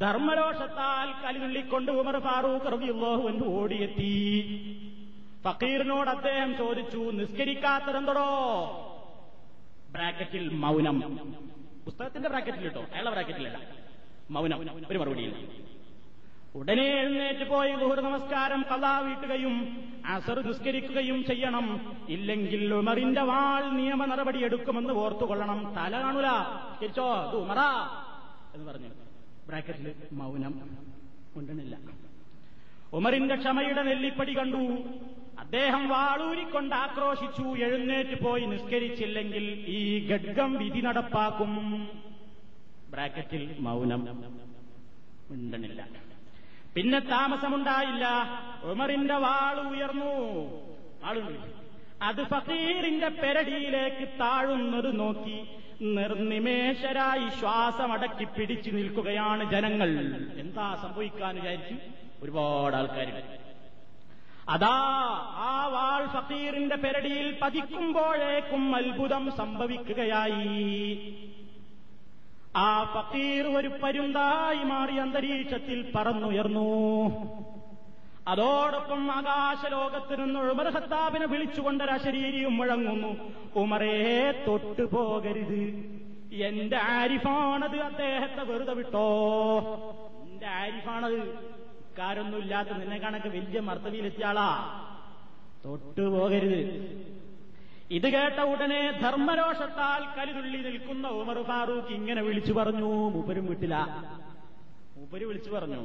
ധർമ്മരോഷത്താൽ 0.00 1.26
കലിനുള്ളിക്കൊണ്ട് 1.26 1.92
ഉമർ 1.92 2.18
ഫാറൂഖ് 2.18 2.72
റബിയുള്ളാഹു 2.72 3.28
എന്ന് 3.28 3.44
ഓടിയെത്തി. 3.44 4.10
ഫക്കീറിനോട് 5.44 6.10
അദ്ദേഹം 6.10 6.56
ചോദിച്ചു 6.56 6.98
നിസ്കരിക്കാത്തതെന്തടോ? 6.98 8.26
ബ്രാക്കറ്റിൽ 9.90 10.48
മൗനം. 10.48 11.00
പുസ്തകത്തിന്റെ 11.84 12.28
ബ്രാക്കറ്റിൽ 12.28 12.60
കേട്ടോ 12.60 12.80
അയാളെ 12.80 13.10
ബ്രാക്കറ്റിലല്ല. 13.10 13.60
മൗനം 14.30 14.86
ഒരു 14.88 14.98
മറുപടിയില്ല. 14.98 15.36
ഉടനെ 16.54 16.82
എഴുന്നേറ്റ് 16.82 17.50
പോയി 17.50 17.72
ദുഹർ 17.72 18.00
നമസ്കാരം 18.00 18.64
കലാ 18.70 18.98
വീട്ടുകയും 18.98 19.84
അസർ 20.06 20.40
നിസ്കരിക്കുകയും 20.40 21.24
ചെയ്യണം. 21.24 21.96
ഇല്ലെങ്കിൽ 22.08 22.74
ഉമറിന്റെ 22.74 23.22
വാൾ 23.22 23.70
നിയമ 23.70 24.04
നടപടി 24.04 24.44
എടുക്കുമെന്ന് 24.44 24.94
ഓർത്തുകൊള്ളണം. 24.94 25.74
തല 25.76 26.00
കാണൂല. 26.00 26.26
തിരിച്ചോ 26.82 27.14
ഉമറ 27.30 27.58
എന്ന് 28.54 28.72
പറഞ്ഞു. 28.72 28.88
ബ്രാക്കറ്റിൽ 29.50 29.94
മൗനം 30.12 30.54
കൊണ്ടണില്ല 31.34 31.78
ഉമറിന്റെ 32.92 33.36
ക്ഷമയുടെ 33.36 33.82
നെല്ലിപ്പടി 33.82 34.38
കണ്ടു. 34.38 34.58
അദ്ദേഹം 35.38 35.88
വാളൂരിക്കൊണ്ട് 35.88 36.74
ആക്രോശിച്ചു. 36.74 37.42
എഴുന്നേറ്റ് 37.42 38.22
പോയി 38.24 38.44
നിസ്കരിച്ചില്ലെങ്കിൽ 38.46 39.64
ഈ 39.66 40.08
ഗഡ്ഗം 40.08 40.56
വിധി 40.56 40.80
നടപ്പാക്കും. 40.80 41.52
ബ്രാക്കറ്റിൽ 42.90 43.56
മൗനം 43.60 44.02
ഉണ്ടെന്നില്ല. 45.30 45.88
പിന്നെ 46.76 46.98
താമസമുണ്ടായില്ല. 46.98 48.06
ഉമറിന്റെ 48.62 49.14
വാൾ 49.14 49.56
ഉയർന്നു. 49.68 50.14
ആളുണ്ട് 51.04 51.38
അത് 52.02 52.22
ഫക്കീറിന്റെ 52.26 53.08
പെരടിയിലേക്ക് 53.08 54.08
താഴുന്നത് 54.20 54.98
നോക്കി 54.98 55.38
നിർനിമേഷരായി 55.82 57.38
ശ്വാസമടക്കി 57.40 58.24
പിടിച്ചു 58.24 58.70
നിൽക്കുകയാണ് 58.70 59.50
ജനങ്ങൾ. 59.50 59.90
എന്താ 60.36 60.78
സംഭവിക്കാൻ 60.82 61.34
വിചാരിച്ചു 61.34 61.74
ഒരുപാട് 62.22 62.76
ആൾക്കാർ 62.76 63.22
അതാ 64.48 64.76
ആ 65.36 65.66
വാൾ 65.66 66.06
ഫക്കീറിന്റെ 66.06 66.76
പെരടിയിൽ 66.76 67.38
പതിക്കുമ്പോഴേക്കും 67.42 68.76
അത്ഭുതം 68.76 69.36
സംഭവിക്കുകയായി. 69.36 70.94
ആ 72.56 72.84
ഫക്കീർ 72.84 73.46
ഒരു 73.46 73.70
പരുന്തായി 73.82 74.64
മാറി 74.64 74.96
അന്തരീക്ഷത്തിൽ 74.96 75.92
പറന്നുയർന്നു. 75.94 76.70
അതോടൊപ്പം 78.30 79.12
ആകാശലോകത്ത് 79.12 80.14
നിന്ന് 80.20 80.40
ഉമർ 80.40 80.68
ഹത്താബിനെ 80.70 81.26
വിളിച്ചുകൊണ്ടൊരു 81.26 81.90
അശരീരിയും 81.90 82.56
മുഴങ്ങുന്നു. 82.56 83.10
ഉമറേ 83.56 83.96
തൊട്ടു 84.46 84.82
പോകരുത്. 84.82 85.60
എന്റെ 86.32 86.76
ആരിഫാണത് 86.76 87.78
അദ്ദേഹത്തെ 87.80 88.42
വെറുതെ 88.42 88.74
വിട്ടോ? 88.74 89.06
എന്റെ 90.30 90.46
ആരിഫാണത്? 90.46 91.18
ഇക്കാരൊന്നുമില്ലാത്ത 91.90 92.68
നിന്നെ 92.68 92.98
കണക്ക് 92.98 93.28
വലിയ 93.28 93.60
മർത്തവിയിലെത്തിയ 93.60 94.26
ആളാ. 94.26 94.48
തൊട്ടു 95.64 96.00
പോകരുത്. 96.00 96.60
ഇത് 97.90 98.08
കേട്ട 98.12 98.40
ഉടനെ 98.40 98.82
ധർമ്മരോഷത്താൽ 99.02 100.02
കലിതുള്ളി 100.18 100.58
നിൽക്കുന്ന 100.58 101.06
ഉമർ 101.08 101.42
ഫാറൂഖ് 101.42 101.92
ഇങ്ങനെ 101.92 102.22
വിളിച്ചു 102.22 102.52
പറഞ്ഞു. 102.52 102.90
മുപ്പരും 103.16 103.46
വിട്ടില്ല 103.46 103.76
മൂപ്പര് 105.10 105.26
വിളിച്ചു 105.28 105.50
പറഞ്ഞു 105.50 105.78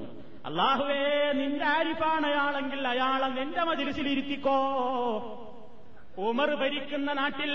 അള്ളാഹുവേ 0.47 0.97
നിന്റെ 1.37 1.65
ആരിഫാണ് 1.65 2.25
അയാളെങ്കിൽ 2.31 2.81
അയാളെ 2.87 3.27
നിന്റെ 3.37 3.63
മതിരിസിലിരുത്തിക്കോ 3.69 4.57
ഉമർ 6.25 6.49
ഭരിക്കുന്ന 6.61 7.09
നാട്ടിൽ 7.19 7.53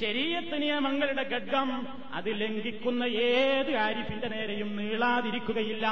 ശരീരത്ത് 0.00 0.56
നിയമങ്ങളുടെ 0.62 1.24
ഘട്ടം 1.34 1.70
അത് 2.18 2.28
ലംഘിക്കുന്ന 2.42 3.02
ഏത് 3.30 3.72
ആരിഫിന്റെ 3.86 4.28
നേരെയും 4.34 4.70
നീളാതിരിക്കുകയില്ല. 4.80 5.86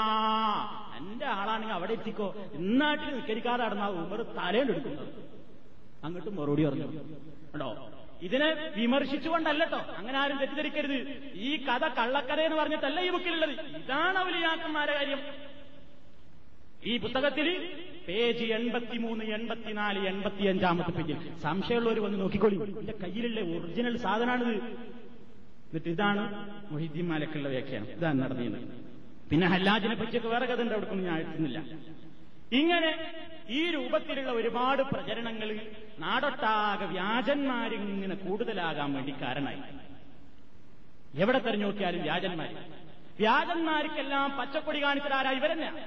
എന്റെ 0.98 1.26
ആളാണെങ്കിൽ 1.38 1.76
അവിടെ 1.78 1.94
എത്തിക്കോ 1.98 2.28
ഇന്നാട്ടിൽ 2.60 3.10
നിസ്കരിക്കാതെ 3.16 3.62
നടന്ന 3.64 3.88
ഉമർ 4.04 4.20
തലേണ്ടെടുക്കുന്നത് 4.38 5.08
അങ്ങോട്ടും 6.04 6.36
മറുപടി 6.40 6.62
പറഞ്ഞു. 6.68 6.88
ഉണ്ടോ 7.54 7.70
ഇതിനെ 8.22 8.48
വിമർശിച്ചുകൊണ്ടല്ലട്ടോ. 8.76 9.78
അങ്ങനെ 9.98 10.18
ആരും 10.18 10.38
തെറ്റിദ്ധരിക്കരുത്. 10.38 10.98
ഈ 11.34 11.50
കഥ 11.66 11.84
കള്ളക്കഥ 11.98 12.40
എന്ന് 12.40 12.56
പറഞ്ഞിട്ടല്ല 12.56 13.00
ഈ 13.00 13.10
ബുക്കിലുള്ളത്. 13.10 13.54
ഇതാണ് 13.76 14.18
അവലിയാക്കന്മാരെ 14.18 14.92
കാര്യം. 14.92 15.20
ഈ 16.84 16.96
പുസ്തകത്തിൽ 16.96 17.48
പേജ് 18.08 18.44
എൺപത്തിമൂന്ന് 18.44 19.24
എൺപത്തിനാല് 19.24 20.08
എൺപത്തിയഞ്ചാമത്തെ 20.08 20.90
പേജിൽ 20.90 21.18
സംശയമുള്ളവർ 21.38 21.98
വന്ന് 22.00 22.20
നോക്കിക്കോളി. 22.20 22.54
എന്റെ 22.54 22.94
കയ്യിലുള്ള 23.02 23.40
ഒറിജിനൽ 23.40 23.96
സാധനമാണിത് 23.96 24.54
എന്നിട്ട് 24.54 25.88
ഇതാണ് 25.88 26.22
മൊഹിദ്ദീൻ 26.72 27.08
മാലക്കുള്ള 27.08 27.48
വ്യാഖ്യാനം. 27.48 27.86
ഇതാണ് 27.86 28.22
നടന്നത് 28.22 28.68
പിന്നെ 29.30 29.46
ഹല്ലാജിനെ 29.46 29.94
പറ്റിയൊക്കെ 29.94 30.28
വേറെ 30.28 30.46
കഥ 30.46 30.62
ഉണ്ട് 30.62 30.94
ഞാൻ 30.94 31.18
എത്തുന്നില്ല 31.18 31.58
ഇങ്ങനെ 32.52 32.90
ഈ 33.50 33.70
രൂപത്തിലുള്ള 33.70 34.32
ഒരുപാട് 34.32 34.82
പ്രചരണങ്ങൾ 34.82 35.48
നാടൊട്ടാകെ 35.98 36.86
വ്യാജന്മാരിങ്ങനെ 36.86 38.14
കൂടുതലാകാൻ 38.14 38.92
വേണ്ടി 38.92 39.14
കാരണമായി. 39.22 39.58
എവിടെ 41.14 41.38
തെരഞ്ഞു 41.38 41.64
നോക്കിയാലും 41.64 42.02
വ്യാജന്മാർ 42.02 42.54
വ്യാജന്മാർക്കെല്ലാം 43.18 44.36
പച്ചക്കൊടി 44.36 44.82
കാണിച്ചതാരാ 44.82 45.30
ഇവരെന്നെ? 45.30 45.86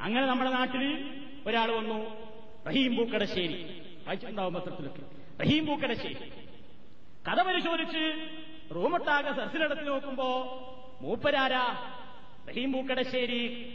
അങ്ങനെ 0.00 0.26
നമ്മുടെ 0.26 0.50
നാട്ടിൽ 0.50 1.14
ഒരാൾ 1.46 1.72
വന്നു 1.72 2.26
റഹീം 2.68 2.96
പൂക്കടശ്ശേരി. 2.96 3.82
വായിച്ചിട്ടുണ്ടാവും 4.06 4.54
പത്രത്തിലൊക്കെ. 4.54 5.02
റഹീം 5.42 5.66
പൂക്കടശ്ശേരി. 5.66 6.30
കഥ 7.28 7.42
പരിശോധിച്ച് 7.42 8.30
റൂമൊട്ടാകെ 8.74 9.32
സരസിലെടുത്ത് 9.32 9.88
നോക്കുമ്പോ 9.88 10.28
മൂപ്പരാരാ? 11.00 11.92
റഹീം 12.48 12.72
പൂക്കടശ്ശേരി. 12.72 13.72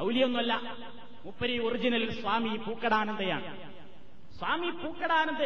ഔലിയൊന്നുമല്ല. 0.00 0.76
മൂപ്പരി 1.24 1.58
ഒറിജിനൽ 1.58 2.20
സ്വാമി 2.20 2.56
പൂക്കടാനന്ദയാണ്. 2.56 3.69
സ്വാമി 4.40 4.70
പൂക്കടാനന്ദ 4.82 5.42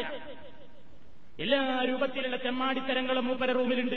എല്ലാ 1.44 1.60
രൂപത്തിലുള്ള 1.88 2.36
തെമ്മാടിത്തരങ്ങളും 2.36 3.24
മൂപ്പര 3.26 3.52
റൂമിലുണ്ട്. 3.52 3.96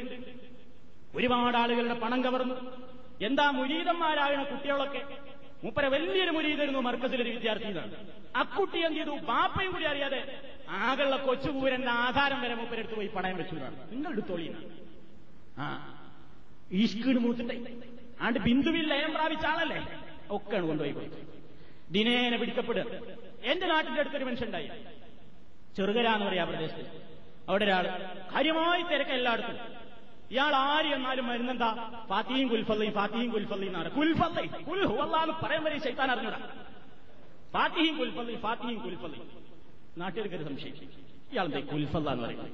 ഒരുപാട് 1.16 1.58
ആളുകളുടെ 1.58 1.93
പണം 1.93 2.24
കവർന്നു. 2.24 2.56
എന്താ 3.22 3.52
മുരീതന്മാരാകണ 3.52 4.43
കുട്ടികളൊക്കെ? 4.43 5.02
മൂപ്പര 5.64 5.86
വലിയൊരു 5.86 6.32
മുരീതായിരുന്നു 6.32 6.80
മർക്കസിലൊരു 6.80 7.30
വിദ്യാർത്ഥിയാണ് 7.30 7.95
അക്കുട്ടി 8.36 8.80
എന്ത് 8.86 8.98
ചെയ്തു? 8.98 9.14
ബാപ്പയും 9.30 9.72
കൂടി 9.72 9.86
അറിയാതെ 9.91 10.20
ആകെയുള്ള 10.70 11.16
കൊച്ചുപൂരന്റെ 11.16 11.91
ആധാരം 12.06 12.41
വരെ 12.41 12.56
മൂപ്പരെടുത്ത് 12.56 12.95
പോയി 12.95 13.08
പണയം 13.08 13.38
വെച്ചതാണ് 13.38 13.78
നിങ്ങളുടെ 13.91 14.12
എടുത്തോളിയാണ് 14.12 14.64
ആ 15.58 15.66
ഈഷ്കീട് 16.72 17.20
മൂത്തിട്ടെ. 17.20 17.58
ആണ്ട് 18.22 18.39
ബിന്ദുവിൽ 18.39 18.86
ലയം 18.93 19.12
പ്രാപിച്ച 19.14 19.45
ആളല്ലേ? 19.45 19.80
ഒക്കെയാണ് 20.32 20.68
കൊണ്ടുപോയി 20.68 21.10
ദിനേനെ 21.91 22.38
പിടിക്കപ്പെടുക. 22.38 22.86
എന്റെ 23.48 23.68
നാട്ടിന്റെ 23.68 24.00
അടുത്തൊരു 24.00 24.24
മനുഷ്യണ്ടായി 24.24 24.68
ചെറുകര 25.78 26.08
എന്ന് 26.08 26.26
പറയാ 26.26 26.43
പ്രദേശത്ത്. 26.43 26.86
അവിടെ 27.50 27.66
ഒരാൾ 27.66 27.84
കാര്യമായി 28.36 28.84
തിരക്ക 28.84 29.10
എല്ലായിടത്തും. 29.10 29.58
ഇയാൾ 30.32 30.56
ആര് 30.56 30.86
എന്നാലും 30.86 31.28
മരുന്നെന്താ? 31.28 32.02
ഫാത്തിയും 32.10 32.48
കുൽഫല്ലയും 32.48 32.93
ഫാത്തിയും 32.93 33.32
കുൽഫല്ലയും 33.32 33.70
എന്നാണ്. 33.70 33.91
കുൽഫല്ലൈ 33.91 34.64
കുൽ 34.64 34.86
ഹുവല്ലാന്ന് 34.86 35.45
പറയാൻ 35.45 35.64
വരെ 35.64 35.80
ശൈത്താൻ 35.80 36.12
അറിഞ്ഞൂടാ. 36.12 36.38
ഫാത്തിയും 37.54 37.98
കുൽഫല്ലയും 37.98 38.41
ഫാത്തിയും 38.41 38.80
കുൽഫല്ലയും 38.80 39.28
നാട്ടുകാർക്ക് 39.98 40.36
ഒരു 40.36 40.43
സംശയം. 40.43 40.76
ഇയാളെന്തേ 41.32 41.62
കുൽഫല്ല 41.62 42.10
എന്ന് 42.10 42.24
പറയുന്നത്? 42.24 42.52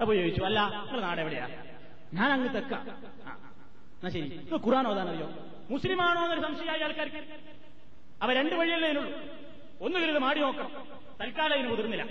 അപ്പൊ 0.00 0.14
ചോദിച്ചു 0.14 0.44
അല്ല 0.44 0.68
നിങ്ങൾ 0.68 1.00
നാട് 1.00 1.20
എവിടെയാ? 1.20 1.48
ഞാൻ 2.14 2.32
അങ്ങ് 2.32 2.54
തെക്ക. 2.54 2.74
എന്നാ 2.74 4.08
ശരി. 4.08 4.48
ഖുറാൻ 4.66 4.88
ഓതാനറിയോ? 4.88 5.32
മുസ്ലിമാണോ? 5.70 6.22
എന്നൊരു 6.22 6.40
സംശയമായ 6.40 6.84
ആൾക്കാർക്ക്. 6.84 7.40
അവ 8.22 8.32
രണ്ട് 8.32 8.54
വഴിയല്ലേ 8.54 8.88
അതിനുള്ളൂ 8.88 9.35
ഒന്നുകിൽ 9.80 10.10
ഇത് 10.10 10.18
മാടി 10.18 10.40
നോക്കണം. 10.40 10.70
തൽക്കാലം 11.20 11.54
അതിന് 11.54 11.68
മുതിർന്നില്ല. 11.68 12.04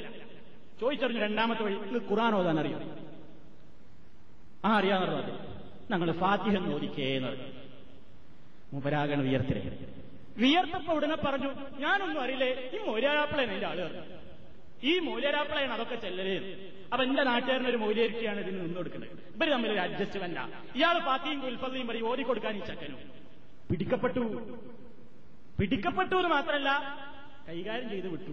ചോദിച്ചറിഞ്ഞു 0.82 1.22
രണ്ടാമത്തെ 1.22 1.63
വഴി 1.63 1.74
ഇത് 1.74 2.09
ഖുറാൻ 2.09 2.36
ഓതാൻ 2.36 2.59
അറിയാം? 2.59 2.82
ആ 4.66 4.78
അറിയാന്ന് 4.78 5.07
പറഞ്ഞത് 5.07 5.39
ഞങ്ങൾ 5.91 6.11
ഫാത്തിഹ 6.11 6.74
ഓദിക്കേന്ന് 6.76 7.28
പറഞ്ഞു. 7.28 7.47
മുപരാഗണ 8.74 9.22
വിയർത്തിരെ 9.22 9.61
വിയർത്തപ്പോ 10.38 10.93
ഉടനെ 10.93 11.16
പറഞ്ഞു 11.16 11.49
ഞാനൊന്നും 11.80 12.22
അറിയില്ലേ? 12.22 12.70
ഈ 12.74 12.78
മൊരാപ്പിളയാണ് 12.88 13.53
എന്റെ 13.53 13.68
ആൾ 13.68 13.80
ഈ 14.84 14.99
മൂലരാപ്പിളയാണ് 14.99 15.74
അതൊക്കെ 15.74 15.95
ചെല്ലലേ. 15.95 16.36
അപ്പൊ 16.93 17.03
എന്റെ 17.05 17.24
നാട്ടുകാരൻ 17.24 17.68
ഒരു 17.68 17.78
മൂലേരിക്കാണ് 17.78 18.39
ഇതിന് 18.39 18.61
നിന്ന് 18.61 18.76
കൊടുക്കുന്നത്. 18.76 19.09
ഇവർ 19.36 19.49
തമ്മിൽ 19.49 19.72
ഒരു 19.72 19.80
അഡ്ജസ്റ്റ്മെന്റ് 19.80 20.39
ഇയാൾ 20.78 20.99
പാത്തിയും 20.99 21.39
കുൽഫതയും 21.39 21.88
പറയും 21.88 22.09
ഓടിക്കൊടുക്കാൻ 22.09 22.57
ഈ 22.57 22.59
ചക്കനും. 22.59 22.99
പിടിക്കപ്പെട്ടു. 23.72 24.20
പിടിക്കപ്പെട്ടു 25.59 26.16
എന്ന് 26.16 26.30
മാത്രമല്ല 26.30 26.70
കൈകാര്യം 27.47 27.89
ചെയ്ത് 27.93 28.07
വിട്ടു. 28.13 28.31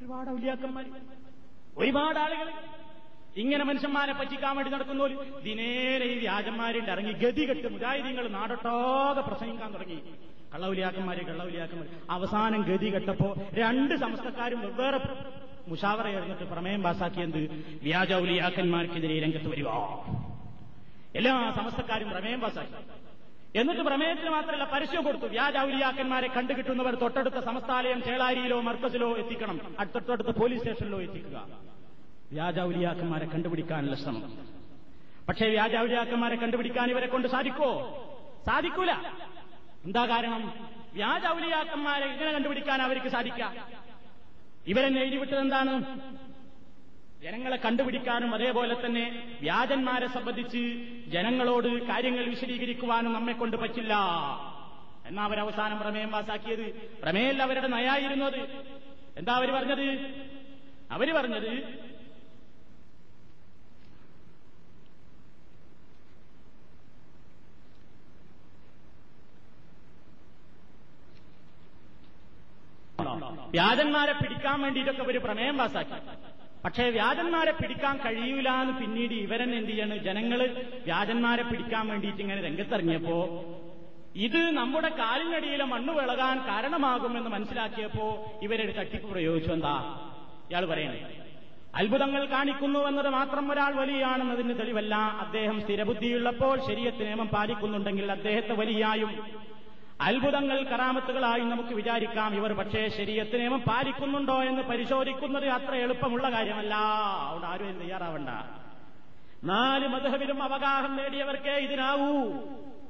ഒരുപാട് 0.00 0.28
ഔലിയാക്കന്മാർ 0.36 0.84
ഒരുപാട് 1.80 2.18
ആളുകൾ 2.24 2.48
ഇങ്ങനെ 3.42 3.64
മനുഷ്യന്മാരെ 3.64 4.12
പറ്റിക്കാൻ 4.20 4.52
വേണ്ടി 4.56 4.70
നടക്കുന്നവർ 4.74 5.12
ദിനേരെ 5.44 6.06
ഈ 6.12 6.16
വ്യാജന്മാരിന്റെ 6.24 6.92
ഇറങ്ങി 6.94 7.12
ഗതി 7.22 7.44
കെട്ട് 7.50 7.68
മുജാഹിദീങ്ങൾ 7.74 8.24
നാടൊട്ടാകെ 8.36 9.22
പ്രസംഗിക്കാൻ 9.28 9.68
തുടങ്ങി. 9.74 9.98
കള്ളൗലിയാക്കന്മാര് 10.52 11.22
കള്ളൗലിയാക്കന്മാർ 11.28 11.88
അവസാനം 12.16 12.62
ഗതി 12.70 12.88
കെട്ടപ്പോ 12.94 13.28
രണ്ട് 13.60 13.94
സമസ്തക്കാരും 14.04 14.60
വെവ്വേറെ 14.66 15.00
മുഷാവറ 15.70 16.06
ചേർന്നിട്ട് 16.14 16.46
പ്രമേയം 16.52 16.82
പാസാക്കിയത് 16.86 17.40
വ്യാജൗലിയാക്കന്മാർക്കെതിരെ 17.86 19.18
രംഗത്ത് 19.24 19.48
വരിക 19.52 19.68
എല്ലാ 21.18 21.34
സമസ്തക്കാരും 21.58 22.08
പ്രമേയം 22.14 22.40
പാസാക്കി. 22.40 22.74
എന്നിട്ട് 23.54 23.80
പ്രമേയത്തിന് 23.80 24.30
മാത്രമല്ല 24.30 24.64
പരസ്യം 24.64 25.04
കൊടുത്തു. 25.04 25.26
വ്യാജ 25.26 25.52
വ്യാജൗലിയാക്കന്മാരെ 25.52 26.28
കണ്ടുകിട്ടുന്നവർ 26.28 26.94
തൊട്ടടുത്ത 26.94 27.34
സമസ്താലയം 27.34 28.02
ചേളാരിയിലോ 28.02 28.60
മർക്കസിലോ 28.60 29.16
എത്തിക്കണം. 29.16 29.76
അടുത്തടുത്ത 29.78 30.28
പോലീസ് 30.28 30.62
സ്റ്റേഷനിലോ 30.62 31.02
എത്തിക്കുക. 31.02 31.46
വ്യാജ 32.32 32.54
വ്യാജൗലിയാക്കന്മാരെ 32.54 33.26
കണ്ടുപിടിക്കാനുള്ള 33.26 33.96
ശ്രമം. 33.96 34.38
പക്ഷേ 35.28 35.48
വ്യാജ 35.48 35.70
വ്യാജൗലിയാക്കന്മാരെ 35.70 36.36
കണ്ടുപിടിക്കാൻ 36.36 36.90
ഇവരെ 36.90 37.06
കൊണ്ട് 37.06 37.28
സാധിക്കോ 37.28 37.70
സാധിക്കൂല. 38.46 38.90
എന്താ 39.84 40.06
കാരണം? 40.06 40.68
വ്യാജ 40.94 41.26
ഔലിയാക്കന്മാരെ 41.26 42.06
ഇങ്ങനെ 42.06 42.32
കണ്ടുപിടിക്കാൻ 42.32 42.82
അവർക്ക് 42.82 43.08
സാധിക്കാം. 43.08 43.56
ഇവരെന്നെ 44.66 45.00
എഴുതിവിട്ടത് 45.00 45.40
എന്താണ്? 45.40 46.00
ജനങ്ങളെ 47.22 47.56
കണ്ടുപിടിക്കാനും 47.56 48.34
അതേപോലെ 48.34 48.74
തന്നെ 48.84 49.02
വ്യാജന്മാരെ 49.40 50.06
സംബന്ധിച്ച് 50.06 50.62
ജനങ്ങളോട് 51.10 51.68
കാര്യങ്ങൾ 51.88 52.24
വിശദീകരിക്കുവാനും 52.24 53.12
നമ്മെ 53.12 53.32
കൊണ്ട് 53.32 53.56
പറ്റില്ല. 53.56 53.94
എന്നാ 55.06 55.24
അവസാനം 55.24 55.78
പ്രമേയം 55.78 56.10
പാസാക്കിയത്? 56.10 56.64
പ്രമേയല്ല 57.02 57.42
അവരുടെ 57.42 57.66
നയായിരുന്നത്. 57.66 58.40
എന്താ 59.16 59.34
അവർ 59.36 59.50
പറഞ്ഞത്? 59.50 59.86
അവർ 60.90 61.14
പറഞ്ഞത് 61.14 61.52
വ്യാജന്മാരെ 73.54 74.12
പിടിക്കാൻ 74.12 74.60
വേണ്ടിയിട്ടൊക്കെ 74.62 75.02
ഒരു 75.02 75.18
പ്രമേയം 75.18 75.58
പാസാക്കി. 75.58 76.29
പക്ഷേ 76.64 76.90
വ്യാജന്മാരെ 76.90 77.52
പിടിക്കാൻ 77.52 77.96
കഴിയൂല 77.96 78.48
എന്ന് 78.48 78.74
പിന്നീട് 78.80 79.14
ഇവരെന്നെ 79.14 79.56
എന്ത് 79.58 79.70
ചെയ്യാണ്? 79.70 79.96
ജനങ്ങൾ 79.96 80.40
വ്യാജന്മാരെ 80.84 81.42
പിടിക്കാൻ 81.42 81.88
വേണ്ടിയിട്ട് 81.88 82.20
ഇങ്ങനെ 82.20 82.42
രംഗത്തിറങ്ങിയപ്പോ 82.42 83.18
ഇത് 84.16 84.40
നമ്മുടെ 84.50 84.88
കാലിനടിയിലെ 84.88 85.64
മണ്ണ് 85.64 85.92
വിളകാൻ 85.92 86.38
കാരണമാകുമെന്ന് 86.38 87.30
മനസ്സിലാക്കിയപ്പോ 87.30 88.06
ഇവരൊരു 88.42 88.72
തട്ടിപ്പ് 88.72 89.08
പ്രയോഗിച്ചു. 89.10 89.50
എന്താ? 89.52 89.74
ഇയാൾ 90.50 90.64
പറയണേ 90.66 91.00
അത്ഭുതങ്ങൾ 91.74 92.24
കാണിക്കുന്നു 92.24 92.78
എന്നത് 92.78 93.08
മാത്രം 93.08 93.52
ഒരാൾ 93.52 93.72
വലിയാണെന്നതിന് 93.74 94.58
തെളിവല്ല. 94.58 94.94
അദ്ദേഹം 94.94 95.60
സ്ഥിരബുദ്ധിയുള്ളപ്പോൾ 95.60 96.56
ശരീരത്ത് 96.66 97.02
നിയമം 97.06 97.28
പാലിക്കുന്നുണ്ടെങ്കിൽ 97.28 98.12
അദ്ദേഹത്തെ 98.12 98.52
വലിയായും 98.52 99.12
അത്ഭുതങ്ങൾ 100.00 100.62
കറാമത്തുകളായി 100.62 101.40
നമുക്ക് 101.40 101.74
വിചാരിക്കാം. 101.74 102.34
ഇവർ 102.34 102.52
പക്ഷേ 102.52 102.88
ശരീരത്ത് 102.88 103.40
നിയമം 103.40 103.60
പാലിക്കുന്നുണ്ടോ 103.60 104.42
എന്ന് 104.42 104.62
പരിശോധിക്കുന്നത് 104.62 105.48
അത്ര 105.48 105.74
എളുപ്പമുള്ള 105.74 106.30
കാര്യമല്ല. 106.30 106.74
അവിടെ 107.28 107.46
ആരും 107.46 107.78
തയ്യാറാവണ്ട. 107.78 108.28
നാല് 109.44 109.88
മധുഹവിലും 109.88 110.42
അവഗാഹം 110.42 110.96
നേടിയവർക്കേ 110.96 111.50
ഇതിനാവൂ. 111.50 112.32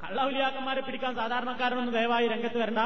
കള്ളൗലിയാക്കന്മാരെ 0.05 0.81
പിടിക്കാൻ 0.81 1.15
സാധാരണക്കാരനൊന്നും 1.15 1.95
ദയവായി 1.95 2.29
രംഗത്ത് 2.29 2.59
വരണ്ട. 2.59 2.79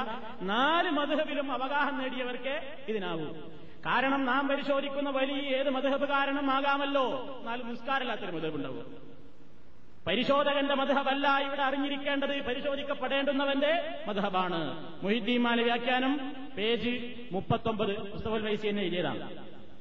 നാല് 0.43 0.91
മധുഹവിലും 0.91 1.53
അവഗാഹം 1.53 1.99
നേടിയവർക്കേ 1.99 2.77
ഇതിനാവൂ. 2.89 3.25
കാരണം 3.87 4.25
നാം 4.25 4.49
പരിശോധിക്കുന്ന 4.49 5.11
വലിയ 5.11 5.57
ഏത് 5.57 5.71
മധുഹബ് 5.71 6.09
കാരണമാകാമല്ലോ. 6.09 7.41
നാല് 7.45 7.63
നിസ്കാരമില്ലാത്തൊരു 7.65 8.33
മധുഹബ് 8.33 8.57
ഉണ്ടാവും 8.57 9.14
പരിശോധകന്റെ 10.07 10.75
മധഹബല്ല 10.75 11.39
ഇവിടെ 11.39 11.63
അറിഞ്ഞിരിക്കേണ്ടത് 11.63 12.45
പരിശോധിക്കപ്പെടേണ്ടുന്നവന്റെ 12.45 13.99
മധുഹബാണ്. 14.09 14.87
മൊഹിദ്ദീമാല 15.05 15.63
വ്യാഖ്യാനം 15.63 16.37
പേജ് 16.59 17.15
മുപ്പത്തൊമ്പത് 17.33 18.13
മുസ്തഫൽ 18.13 18.43
വൈസി 18.43 18.67
എന്നെ 18.67 18.83
എഴുതിയതാണ്. 18.83 19.37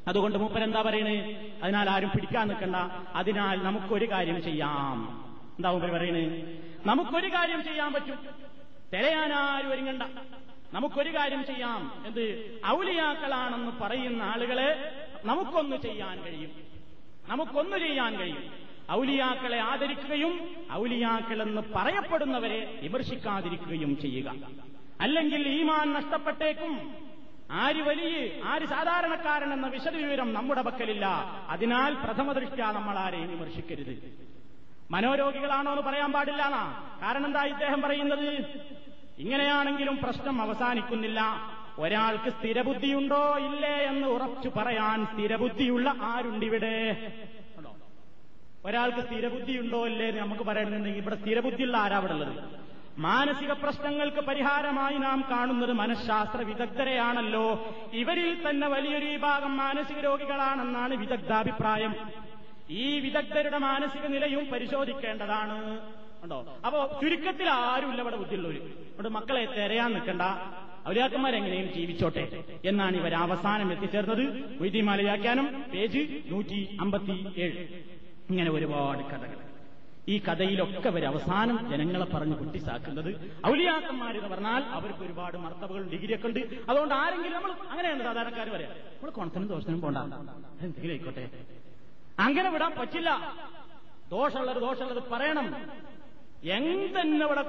അതുകൊണ്ട് 0.07 0.37
മൂപ്പരെന്താ 0.37 0.81
പറയണേ? 0.81 1.51
അതിനാൽ 1.63 1.89
ആരും 1.89 2.09
പിടിക്കാൻ 2.09 2.47
നിൽക്കണ്ട. 2.47 2.75
അതിനാൽ 3.15 3.63
നമുക്കൊരു 3.63 4.11
കാര്യം 4.11 4.43
ചെയ്യാം. 4.43 5.25
എന്താ 5.57 5.71
മൂപ്പര് 5.71 5.91
പറയണേ? 5.91 6.41
നമുക്കൊരു 6.85 7.27
കാര്യം 7.27 7.63
ചെയ്യാൻ 7.63 7.93
പറ്റും. 7.93 8.19
തിരയാനാരും 8.93 9.73
ഒരുങ്ങണ്ട. 9.73 10.03
നമുക്കൊരു 10.73 11.15
കാര്യം 11.15 11.45
ചെയ്യാം. 11.45 12.03
എന്ത്? 12.05 12.57
ഔലിയാക്കളാണെന്ന് 12.67 13.71
പറയുന്ന 13.81 14.23
ആളുകളെ 14.23 14.91
നമുക്കൊന്ന് 15.25 15.77
ചെയ്യാൻ 15.77 16.23
കഴിയും. 16.23 16.51
നമുക്കൊന്നു 17.27 17.77
ചെയ്യാൻ 17.77 18.19
കഴിയും. 18.19 18.62
ഔലിയാക്കളെ 18.91 19.59
ആദരിക്കുകയും 19.59 20.55
ഔലിയാക്കളെന്ന് 20.71 21.61
പറയപ്പെടുന്നവരെ 21.75 22.79
വിമർശിക്കാതിരിക്കുകയും 22.81 24.01
ചെയ്യുക. 24.01 24.33
അല്ലെങ്കിൽ 25.01 25.47
ഈമാൻ 25.47 25.93
നഷ്ടപ്പെട്ടേക്കും. 25.93 26.95
ആര് 27.51 27.75
വലിയ 27.75 28.41
ആര് 28.43 28.65
സാധാരണക്കാരൻ 28.65 29.53
എന്ന 29.53 29.67
വിശദവിവരം 29.67 30.33
നമ്മുടെ 30.33 30.61
പക്കലില്ല. 30.61 31.05
അതിനാൽ 31.49 31.93
പ്രഥമ 31.93 32.31
ദൃഷ്ട്യാ 32.31 32.71
നമ്മൾ 32.71 32.97
ആരെയും 32.97 33.29
വിമർശിക്കരുത്. 33.29 34.23
മനോരോഗികളാണോ 34.91 35.71
എന്ന് 35.71 35.83
പറയാൻ 35.83 36.11
പാടില്ല 36.11 36.45
എന്നാ 36.45 36.97
കാരണം 37.01 37.25
എന്താ 37.25 37.43
ഇദ്ദേഹം 37.43 37.81
പറയുന്നത്? 37.81 38.29
ഇങ്ങനെയാണെങ്കിലും 39.17 39.97
പ്രശ്നം 39.97 40.41
അവസാനിക്കുന്നില്ല. 40.41 41.51
ഒരാൾക്ക് 41.79 42.29
സ്ഥിരബുദ്ധിയുണ്ടോ? 42.29 43.37
ഇല്ലേ 43.37 43.77
എന്ന് 43.77 44.07
ഉറച്ചു 44.07 44.49
പറയാൻ 44.49 45.05
സ്ഥിരബുദ്ധിയുള്ള 45.05 45.95
ആരുണ്ടിവിടെ? 46.01 46.95
ഒരാൾക്ക് 48.65 49.07
സ്ഥിരബുദ്ധിയുണ്ടോ 49.07 49.85
ഇല്ലേ 49.85 50.07
എന്ന് 50.07 50.21
നമുക്ക് 50.21 50.43
പറയണമെന്നുണ്ടെങ്കിൽ 50.43 51.01
ഇവിടെ 51.01 51.15
സ്ഥിരബുദ്ധിയുള്ള 51.15 51.77
ആരാ 51.77 51.97
ഇവിടെ 51.97 52.13
ഉള്ളത്? 52.13 52.63
മാനസിക 52.97 53.51
പ്രശ്നങ്ങൾക്ക് 53.51 54.17
പരിഹാരമായി 54.17 54.97
നാം 54.97 55.25
കാണുന്നത് 55.31 55.73
മനഃശാസ്ത്ര 55.73 56.41
വിദഗ്ധരെയാണല്ലോ. 56.41 57.75
ഇവരിൽ 57.93 58.49
തന്നെ 58.49 58.67
വലിയൊരു 58.67 59.05
വിഭാഗം 59.05 59.57
മാനസിക 59.57 59.99
രോഗികളാണെന്നാണ് 59.99 60.93
വിദഗ്ധാഭിപ്രായം. 60.93 61.95
ഈ 62.69 62.99
വിദഗ്ധരുടെ 62.99 63.57
മാനസിക 63.57 64.05
നിലയും 64.07 64.45
പരിശോധിക്കേണ്ടതാണ്. 64.45 65.79
ഉണ്ടോ? 66.23 66.57
അപ്പോ 66.65 66.99
ചുരുക്കത്തിൽ 67.01 67.49
ആരുമില്ല 67.49 68.01
ഇവിടെ 68.01 68.15
ബുദ്ധിയുള്ളവർ 68.15 68.55
ഇവിടെ 68.55 69.09
മക്കളെ 69.09 69.45
തിരയാൻ 69.45 69.93
നിൽക്കണ്ട. 69.93 70.21
ഔലിയാക്കന്മാരെങ്ങനെയും 70.89 71.73
ജീവിച്ചോട്ടെ 71.73 72.43
എന്നാണ് 72.65 72.97
ഇവർ 72.97 73.13
അവസാനം 73.15 73.71
എത്തിച്ചേർന്നത്. 73.71 74.23
വൈദ്യമാല 74.61 75.01
വ്യാഖ്യാനം 75.01 75.65
പേജ് 75.73 76.31
നൂറ്റി 76.31 76.77
അമ്പത്തി 76.81 77.15
ഏഴ് 77.37 77.67
ഇങ്ങനെ 78.33 78.51
ഒരുപാട് 78.51 79.03
കഥകൾ. 79.03 79.37
ഈ 80.07 80.19
കഥയിലൊക്കെ 80.19 80.89
അവർ 80.89 81.05
അവസാനം 81.05 81.69
ജനങ്ങളെ 81.69 82.05
പറഞ്ഞ് 82.05 82.35
കുട്ടിസാക്കുന്നത് 82.35 83.37
ഔലിയാക്കന്മാരെന്ന് 83.47 84.29
പറഞ്ഞാൽ 84.29 84.63
അവർക്ക് 84.63 84.99
ഒരുപാട് 84.99 85.37
മർത്തവകളും 85.37 85.89
ഡിഗ്രിയൊക്കെ 85.89 86.27
ഉണ്ട്. 86.27 86.39
അതുകൊണ്ട് 86.69 86.93
ആരെങ്കിലും 86.93 87.33
നമ്മൾ 87.33 87.51
അങ്ങനെയാണ് 87.51 88.03
സാധാരണക്കാർ 88.03 88.49
പറയാം. 88.49 88.71
നമ്മൾ 88.71 89.11
കൊണത്തിനും 89.11 89.47
ദോഷത്തിനും 89.47 89.81
പോണ്ട. 89.81 89.97
എന്തെങ്കിലും 89.97 90.89
ആയിക്കോട്ടെ. 90.89 91.29
അങ്ങനെ 92.19 92.49
വിടാൻ 92.49 92.73
പറ്റില്ല. 92.79 93.33
ദോഷമുള്ളത് 94.11 94.61
ദോഷമുള്ളത് 94.61 95.03
പറയണം. 95.11 95.55
എന്തെന്നെ 96.43 97.25
അവിടെ 97.25 97.41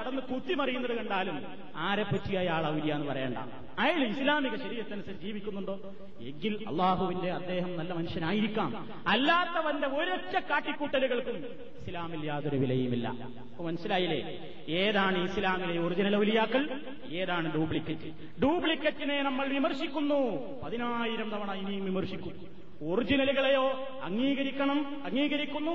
കടന്ന് 0.00 0.22
കുത്തിമറിയുന്നത് 0.22 0.96
കണ്ടാലും 0.96 1.46
ആരെ 1.76 2.02
പറ്റി 2.02 2.34
അയാൾ 2.34 2.66
ഔലിയ 2.66 2.92
എന്ന് 2.94 3.06
പറയണ്ട. 3.06 3.38
അയാൾ 3.78 4.04
ഇസ്ലാമിക 4.04 4.56
ശരീരത്തിനനുസരിച്ച് 4.56 5.26
ജീവിക്കുന്നുണ്ടോ? 5.26 5.94
എങ്കിൽ 6.20 6.64
അള്ളാഹുവിന്റെ 6.68 7.30
അദ്ദേഹം 7.32 7.76
നല്ല 7.76 7.92
മനുഷ്യനായിരിക്കാം. 7.92 8.88
അല്ലാത്തവന്റെ 9.06 9.86
ഒരൊറ്റ 9.86 10.38
കാട്ടിക്കൂട്ടലുകൾക്കും 10.38 11.36
ഇസ്ലാമിൽ 11.36 12.26
യാതൊരു 12.26 12.56
വിലയുമില്ല. 12.56 13.28
മനസ്സിലായില്ലേ? 13.60 14.20
ഏതാണ് 14.68 15.30
ഇസ്ലാമിലെ 15.30 15.78
ഒറിജിനൽ 15.78 16.16
ഔലിയാക്കൾ? 16.16 16.80
ഏതാണ് 17.10 17.54
ഡ്യൂപ്ലിക്കറ്റ് 17.54 18.12
ഡ്യൂപ്ലിക്കറ്റിനെ 18.40 19.22
നമ്മൾ 19.22 19.48
വിമർശിക്കുന്നു. 19.48 20.20
പതിനായിരം 20.62 21.30
തവണ 21.30 21.52
ഇനിയും 21.52 21.84
വിമർശിക്കും. 21.84 22.65
ഒറിജിനലുകളെയോ 22.82 23.70
അംഗീകരിക്കണം 24.02 25.02
അംഗീകരിക്കുന്നു. 25.04 25.70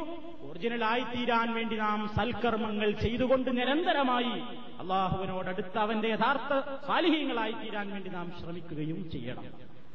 ഒറിജിനലായി 0.49 1.01
തീരാൻ 1.01 1.53
വേണ്ടി 1.53 1.75
നാം 1.75 2.09
സൽക്കർമ്മങ്ങൾ 2.15 2.91
ചെയ്തുകൊണ്ട് 2.91 3.57
നിരന്തരമായി 3.57 4.39
അള്ളാഹുവിനോടടുത്ത് 4.79 5.77
അവന്റെ 5.77 6.07
യഥാർത്ഥ 6.07 6.59
സാലിഹ്യങ്ങളായി 6.87 7.51
തീരാൻ 7.51 7.91
വേണ്ടി 7.91 8.09
നാം 8.09 8.31
ശ്രമിക്കുകയും 8.39 9.11
ചെയ്യണം. 9.11 9.45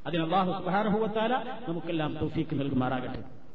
അതിന് 0.07 0.23
അള്ളാഹു 0.23 0.63
സുബാനുഭവത്താല 0.63 1.37
നമുക്കെല്ലാം 1.69 2.19
തൗഫീക്ക് 2.23 2.61
നൽകുമാറാകട്ടെ. 2.61 3.46